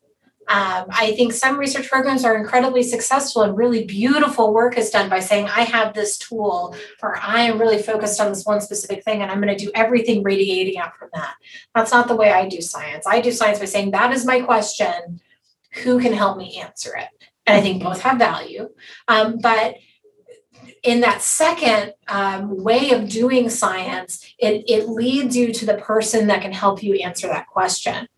Um, 0.48 0.86
I 0.90 1.12
think 1.12 1.32
some 1.32 1.56
research 1.56 1.88
programs 1.88 2.24
are 2.24 2.36
incredibly 2.36 2.82
successful 2.82 3.42
and 3.42 3.56
really 3.56 3.84
beautiful 3.84 4.52
work 4.52 4.76
is 4.76 4.90
done 4.90 5.08
by 5.08 5.20
saying, 5.20 5.46
I 5.46 5.62
have 5.62 5.94
this 5.94 6.18
tool, 6.18 6.74
or 7.04 7.16
I 7.18 7.42
am 7.42 7.60
really 7.60 7.80
focused 7.80 8.20
on 8.20 8.30
this 8.30 8.44
one 8.44 8.60
specific 8.60 9.04
thing, 9.04 9.22
and 9.22 9.30
I'm 9.30 9.40
going 9.40 9.56
to 9.56 9.64
do 9.64 9.70
everything 9.76 10.24
radiating 10.24 10.78
out 10.78 10.96
from 10.96 11.10
that. 11.14 11.34
That's 11.72 11.92
not 11.92 12.08
the 12.08 12.16
way 12.16 12.32
I 12.32 12.48
do 12.48 12.60
science. 12.60 13.06
I 13.06 13.20
do 13.20 13.30
science 13.30 13.60
by 13.60 13.66
saying, 13.66 13.92
That 13.92 14.12
is 14.12 14.26
my 14.26 14.40
question. 14.40 15.20
Who 15.84 16.00
can 16.00 16.12
help 16.12 16.36
me 16.36 16.58
answer 16.60 16.96
it? 16.96 17.08
And 17.46 17.56
I 17.56 17.60
think 17.60 17.80
both 17.80 18.00
have 18.00 18.18
value. 18.18 18.70
Um, 19.06 19.38
but 19.40 19.76
in 20.82 21.00
that 21.00 21.22
second 21.22 21.94
um, 22.08 22.62
way 22.62 22.90
of 22.90 23.08
doing 23.08 23.50
science, 23.50 24.24
it, 24.38 24.64
it 24.68 24.88
leads 24.88 25.36
you 25.36 25.52
to 25.52 25.66
the 25.66 25.74
person 25.74 26.28
that 26.28 26.42
can 26.42 26.52
help 26.52 26.82
you 26.82 26.94
answer 26.94 27.28
that 27.28 27.46
question. 27.48 28.08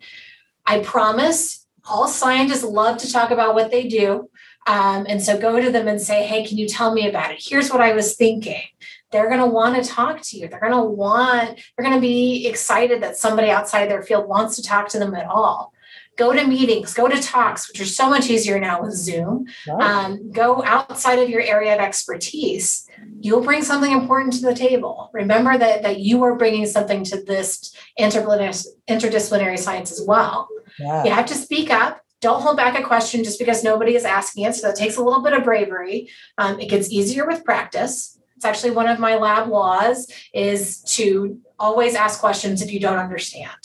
I 0.64 0.80
promise 0.80 1.66
all 1.84 2.06
scientists 2.06 2.62
love 2.62 2.98
to 2.98 3.12
talk 3.12 3.30
about 3.30 3.54
what 3.54 3.70
they 3.70 3.88
do. 3.88 4.30
Um, 4.68 5.06
and 5.08 5.20
so 5.20 5.40
go 5.40 5.60
to 5.60 5.72
them 5.72 5.88
and 5.88 6.00
say, 6.00 6.24
hey, 6.24 6.46
can 6.46 6.56
you 6.56 6.68
tell 6.68 6.94
me 6.94 7.08
about 7.08 7.32
it? 7.32 7.42
Here's 7.42 7.70
what 7.70 7.80
I 7.80 7.94
was 7.94 8.14
thinking. 8.14 8.62
They're 9.10 9.28
going 9.28 9.40
to 9.40 9.46
want 9.46 9.82
to 9.82 9.90
talk 9.90 10.20
to 10.22 10.38
you. 10.38 10.46
They're 10.46 10.60
going 10.60 10.72
to 10.72 10.82
want, 10.82 11.60
they're 11.76 11.84
going 11.84 11.96
to 11.96 12.00
be 12.00 12.46
excited 12.46 13.02
that 13.02 13.16
somebody 13.16 13.50
outside 13.50 13.90
their 13.90 14.02
field 14.02 14.28
wants 14.28 14.54
to 14.56 14.62
talk 14.62 14.88
to 14.90 15.00
them 15.00 15.14
at 15.14 15.26
all 15.26 15.72
go 16.16 16.32
to 16.32 16.46
meetings, 16.46 16.94
go 16.94 17.08
to 17.08 17.20
talks, 17.20 17.68
which 17.68 17.80
are 17.80 17.86
so 17.86 18.08
much 18.08 18.28
easier 18.28 18.60
now 18.60 18.82
with 18.82 18.92
Zoom. 18.92 19.46
Um, 19.80 20.30
go 20.30 20.62
outside 20.64 21.18
of 21.18 21.30
your 21.30 21.40
area 21.40 21.74
of 21.74 21.80
expertise. 21.80 22.88
You'll 23.20 23.42
bring 23.42 23.62
something 23.62 23.90
important 23.90 24.34
to 24.34 24.42
the 24.42 24.54
table. 24.54 25.10
Remember 25.12 25.56
that, 25.56 25.82
that 25.82 26.00
you 26.00 26.22
are 26.22 26.36
bringing 26.36 26.66
something 26.66 27.04
to 27.04 27.22
this 27.22 27.74
interdisciplinary, 27.98 28.66
interdisciplinary 28.88 29.58
science 29.58 29.90
as 29.90 30.02
well. 30.06 30.48
Yeah. 30.78 31.04
You 31.04 31.10
have 31.10 31.26
to 31.26 31.34
speak 31.34 31.70
up. 31.70 32.00
Don't 32.20 32.42
hold 32.42 32.56
back 32.56 32.78
a 32.78 32.84
question 32.84 33.24
just 33.24 33.38
because 33.38 33.64
nobody 33.64 33.96
is 33.96 34.04
asking 34.04 34.44
it. 34.44 34.54
So 34.54 34.68
that 34.68 34.76
takes 34.76 34.96
a 34.96 35.02
little 35.02 35.22
bit 35.22 35.32
of 35.32 35.44
bravery. 35.44 36.08
Um, 36.38 36.60
it 36.60 36.68
gets 36.68 36.90
easier 36.90 37.26
with 37.26 37.44
practice. 37.44 38.18
It's 38.36 38.44
actually 38.44 38.72
one 38.72 38.86
of 38.86 38.98
my 38.98 39.16
lab 39.16 39.48
laws 39.48 40.06
is 40.32 40.82
to 40.96 41.40
always 41.58 41.94
ask 41.94 42.20
questions 42.20 42.60
if 42.60 42.72
you 42.72 42.80
don't 42.80 42.98
understand. 42.98 43.56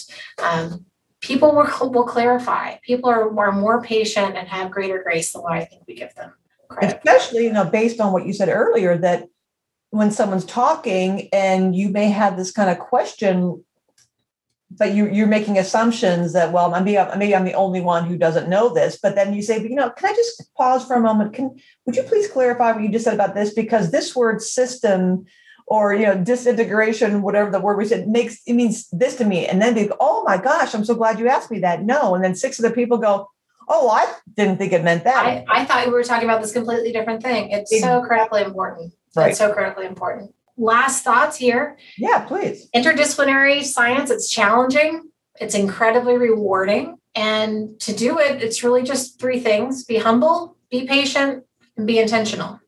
Um, 0.41 0.85
people 1.27 1.53
will, 1.53 1.91
will 1.91 2.05
clarify. 2.05 2.77
People 2.83 3.09
are, 3.09 3.37
are 3.37 3.51
more 3.51 3.81
patient 3.83 4.35
and 4.37 4.47
have 4.47 4.71
greater 4.71 5.03
grace 5.03 5.33
than 5.33 5.41
what 5.41 5.53
I 5.53 5.65
think 5.65 5.83
we 5.85 5.93
give 5.93 6.15
them 6.15 6.31
credit. 6.69 6.97
Especially, 6.97 7.43
you 7.43 7.51
know, 7.51 7.65
based 7.65 7.99
on 7.99 8.13
what 8.13 8.25
you 8.25 8.33
said 8.33 8.49
earlier, 8.49 8.97
that 8.97 9.27
when 9.89 10.09
someone's 10.09 10.45
talking 10.45 11.27
and 11.33 11.75
you 11.75 11.89
may 11.89 12.09
have 12.09 12.37
this 12.37 12.51
kind 12.51 12.69
of 12.69 12.79
question, 12.79 13.63
but 14.71 14.93
you, 14.93 15.07
you're 15.09 15.27
making 15.27 15.57
assumptions 15.57 16.33
that, 16.33 16.51
well, 16.51 16.69
maybe, 16.71 16.97
I'm, 16.97 17.19
maybe 17.19 17.35
I'm 17.35 17.45
the 17.45 17.53
only 17.53 17.81
one 17.81 18.05
who 18.05 18.17
doesn't 18.17 18.49
know 18.49 18.73
this. 18.73 18.97
But 19.01 19.15
then 19.15 19.33
you 19.33 19.41
say, 19.41 19.59
but, 19.59 19.69
you 19.69 19.75
know, 19.75 19.89
can 19.89 20.09
I 20.09 20.13
just 20.13 20.53
pause 20.55 20.85
for 20.85 20.95
a 20.95 21.01
moment? 21.01 21.33
Can 21.33 21.57
would 21.85 21.95
you 21.95 22.03
please 22.03 22.29
clarify 22.29 22.71
what 22.71 22.83
you 22.83 22.89
just 22.89 23.05
said 23.05 23.13
about 23.13 23.35
this? 23.35 23.53
Because 23.53 23.91
this 23.91 24.15
word 24.15 24.41
system 24.41 25.25
or 25.67 25.93
you 25.93 26.05
know 26.05 26.17
disintegration 26.17 27.21
whatever 27.21 27.51
the 27.51 27.59
word 27.59 27.77
we 27.77 27.85
said 27.85 28.07
makes 28.07 28.41
it 28.47 28.53
means 28.53 28.87
this 28.89 29.15
to 29.17 29.25
me. 29.25 29.45
And 29.45 29.61
then 29.61 29.75
they 29.75 29.87
go 29.87 29.95
oh 29.99 30.23
my 30.23 30.37
gosh 30.37 30.73
i'm 30.73 30.85
so 30.85 30.95
glad 30.95 31.19
you 31.19 31.27
asked 31.27 31.51
me 31.51 31.59
that. 31.59 31.83
No. 31.83 32.15
And 32.15 32.23
then 32.23 32.35
six 32.35 32.57
of 32.57 32.63
the 32.63 32.71
people 32.71 32.97
go 32.97 33.29
oh 33.69 33.89
i 33.89 34.11
didn't 34.35 34.57
think 34.57 34.73
it 34.73 34.83
meant 34.83 35.03
that. 35.03 35.25
I, 35.25 35.45
I 35.49 35.65
thought 35.65 35.85
we 35.85 35.91
were 35.91 36.03
talking 36.03 36.27
about 36.27 36.41
this 36.41 36.53
completely 36.53 36.91
different 36.91 37.21
thing. 37.21 37.51
It's 37.51 37.71
it, 37.71 37.81
so 37.81 38.01
critically 38.01 38.43
important. 38.43 38.93
Right. 39.15 39.29
it's 39.29 39.39
so 39.39 39.53
critically 39.53 39.85
important. 39.85 40.33
Last 40.57 41.03
thoughts 41.03 41.37
here. 41.37 41.77
Yeah 41.97 42.25
please. 42.25 42.69
Interdisciplinary 42.75 43.63
science 43.63 44.09
it's 44.09 44.29
challenging. 44.29 45.09
It's 45.39 45.53
incredibly 45.53 46.17
rewarding. 46.17 46.97
And 47.13 47.79
to 47.81 47.93
do 47.93 48.19
it 48.19 48.41
it's 48.41 48.63
really 48.63 48.83
just 48.83 49.19
three 49.19 49.39
things. 49.39 49.83
Be 49.83 49.97
humble 49.97 50.57
be 50.69 50.85
patient 50.85 51.45
and 51.75 51.87
be 51.87 51.99
intentional. 51.99 52.59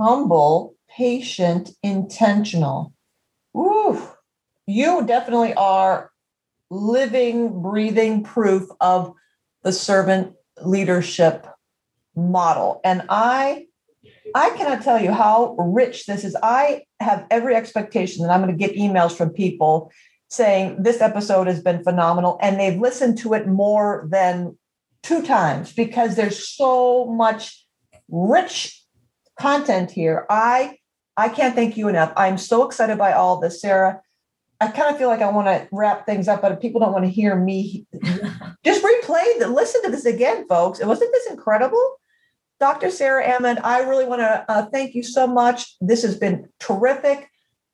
Humble 0.00 0.74
patient, 0.98 1.70
intentional. 1.84 2.92
Ooh, 3.56 4.02
you 4.66 5.06
definitely 5.06 5.54
are 5.54 6.10
living, 6.70 7.62
breathing 7.62 8.24
proof 8.24 8.68
of 8.80 9.14
the 9.62 9.72
servant 9.72 10.34
leadership 10.62 11.46
model. 12.16 12.80
And 12.84 13.04
I 13.08 13.66
I 14.34 14.50
cannot 14.50 14.82
tell 14.82 15.00
you 15.00 15.12
how 15.12 15.56
rich 15.58 16.06
this 16.06 16.24
is. 16.24 16.36
I 16.42 16.82
have 17.00 17.26
every 17.30 17.54
expectation 17.54 18.24
that 18.24 18.32
I'm 18.32 18.42
going 18.42 18.56
to 18.56 18.66
get 18.66 18.76
emails 18.76 19.12
from 19.12 19.30
people 19.30 19.90
saying 20.28 20.82
this 20.82 21.00
episode 21.00 21.46
has 21.46 21.62
been 21.62 21.82
phenomenal 21.82 22.38
and 22.42 22.58
they've 22.58 22.78
listened 22.78 23.18
to 23.18 23.32
it 23.34 23.46
more 23.46 24.06
than 24.10 24.58
two 25.02 25.22
times 25.22 25.72
because 25.72 26.16
there's 26.16 26.46
so 26.46 27.06
much 27.06 27.64
rich 28.08 28.84
content 29.38 29.90
here. 29.90 30.26
I 30.28 30.78
I 31.18 31.28
can't 31.28 31.56
thank 31.56 31.76
you 31.76 31.88
enough. 31.88 32.12
I'm 32.16 32.38
so 32.38 32.64
excited 32.64 32.96
by 32.96 33.12
all 33.12 33.40
this, 33.40 33.60
Sarah. 33.60 34.00
I 34.60 34.68
kind 34.68 34.88
of 34.88 34.98
feel 34.98 35.08
like 35.08 35.20
I 35.20 35.30
want 35.30 35.48
to 35.48 35.68
wrap 35.72 36.06
things 36.06 36.28
up, 36.28 36.40
but 36.40 36.52
if 36.52 36.60
people 36.60 36.80
don't 36.80 36.92
want 36.92 37.04
to 37.06 37.10
hear 37.10 37.34
me, 37.34 37.86
just 38.64 38.84
replay 38.84 39.38
the 39.40 39.48
listen 39.48 39.82
to 39.82 39.90
this 39.90 40.06
again, 40.06 40.46
folks. 40.46 40.80
Wasn't 40.80 41.12
this 41.12 41.26
incredible? 41.28 41.96
Dr. 42.60 42.90
Sarah 42.90 43.36
Amend, 43.36 43.58
I 43.64 43.80
really 43.80 44.06
want 44.06 44.20
to 44.20 44.44
uh, 44.48 44.66
thank 44.66 44.94
you 44.94 45.02
so 45.02 45.26
much. 45.26 45.76
This 45.80 46.02
has 46.02 46.16
been 46.16 46.48
terrific. 46.60 47.28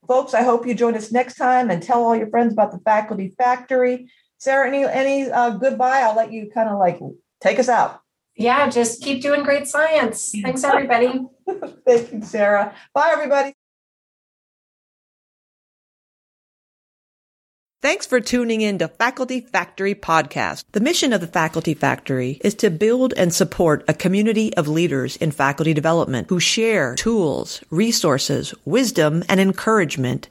Folks, 0.08 0.32
I 0.32 0.42
hope 0.42 0.66
you 0.66 0.74
join 0.74 0.94
us 0.94 1.12
next 1.12 1.36
time 1.36 1.70
and 1.70 1.82
tell 1.82 2.02
all 2.02 2.16
your 2.16 2.28
friends 2.30 2.54
about 2.54 2.72
the 2.72 2.78
Faculty 2.78 3.34
Factory. 3.36 4.10
Sarah, 4.38 4.68
any 4.68 4.84
any 4.84 5.30
uh, 5.30 5.50
goodbye? 5.50 6.00
I'll 6.00 6.16
let 6.16 6.32
you 6.32 6.50
kind 6.52 6.70
of 6.70 6.78
like 6.78 6.98
take 7.42 7.58
us 7.58 7.68
out 7.68 8.00
yeah, 8.36 8.68
just 8.68 9.02
keep 9.02 9.22
doing 9.22 9.42
great 9.42 9.66
science. 9.68 10.34
Thanks, 10.42 10.64
everybody. 10.64 11.26
Thank 11.86 12.12
you, 12.12 12.22
Sarah. 12.22 12.74
Bye, 12.92 13.10
everybody. 13.12 13.54
Thanks 17.84 18.06
for 18.06 18.18
tuning 18.18 18.62
in 18.62 18.78
to 18.78 18.88
Faculty 18.88 19.42
Factory 19.42 19.94
Podcast. 19.94 20.64
The 20.72 20.80
mission 20.80 21.12
of 21.12 21.20
the 21.20 21.26
Faculty 21.26 21.74
Factory 21.74 22.40
is 22.42 22.54
to 22.54 22.70
build 22.70 23.12
and 23.14 23.32
support 23.32 23.84
a 23.86 23.92
community 23.92 24.56
of 24.56 24.66
leaders 24.66 25.16
in 25.18 25.30
faculty 25.30 25.74
development 25.74 26.30
who 26.30 26.40
share 26.40 26.94
tools, 26.94 27.60
resources, 27.70 28.54
wisdom, 28.64 29.22
and 29.28 29.38
encouragement 29.38 30.30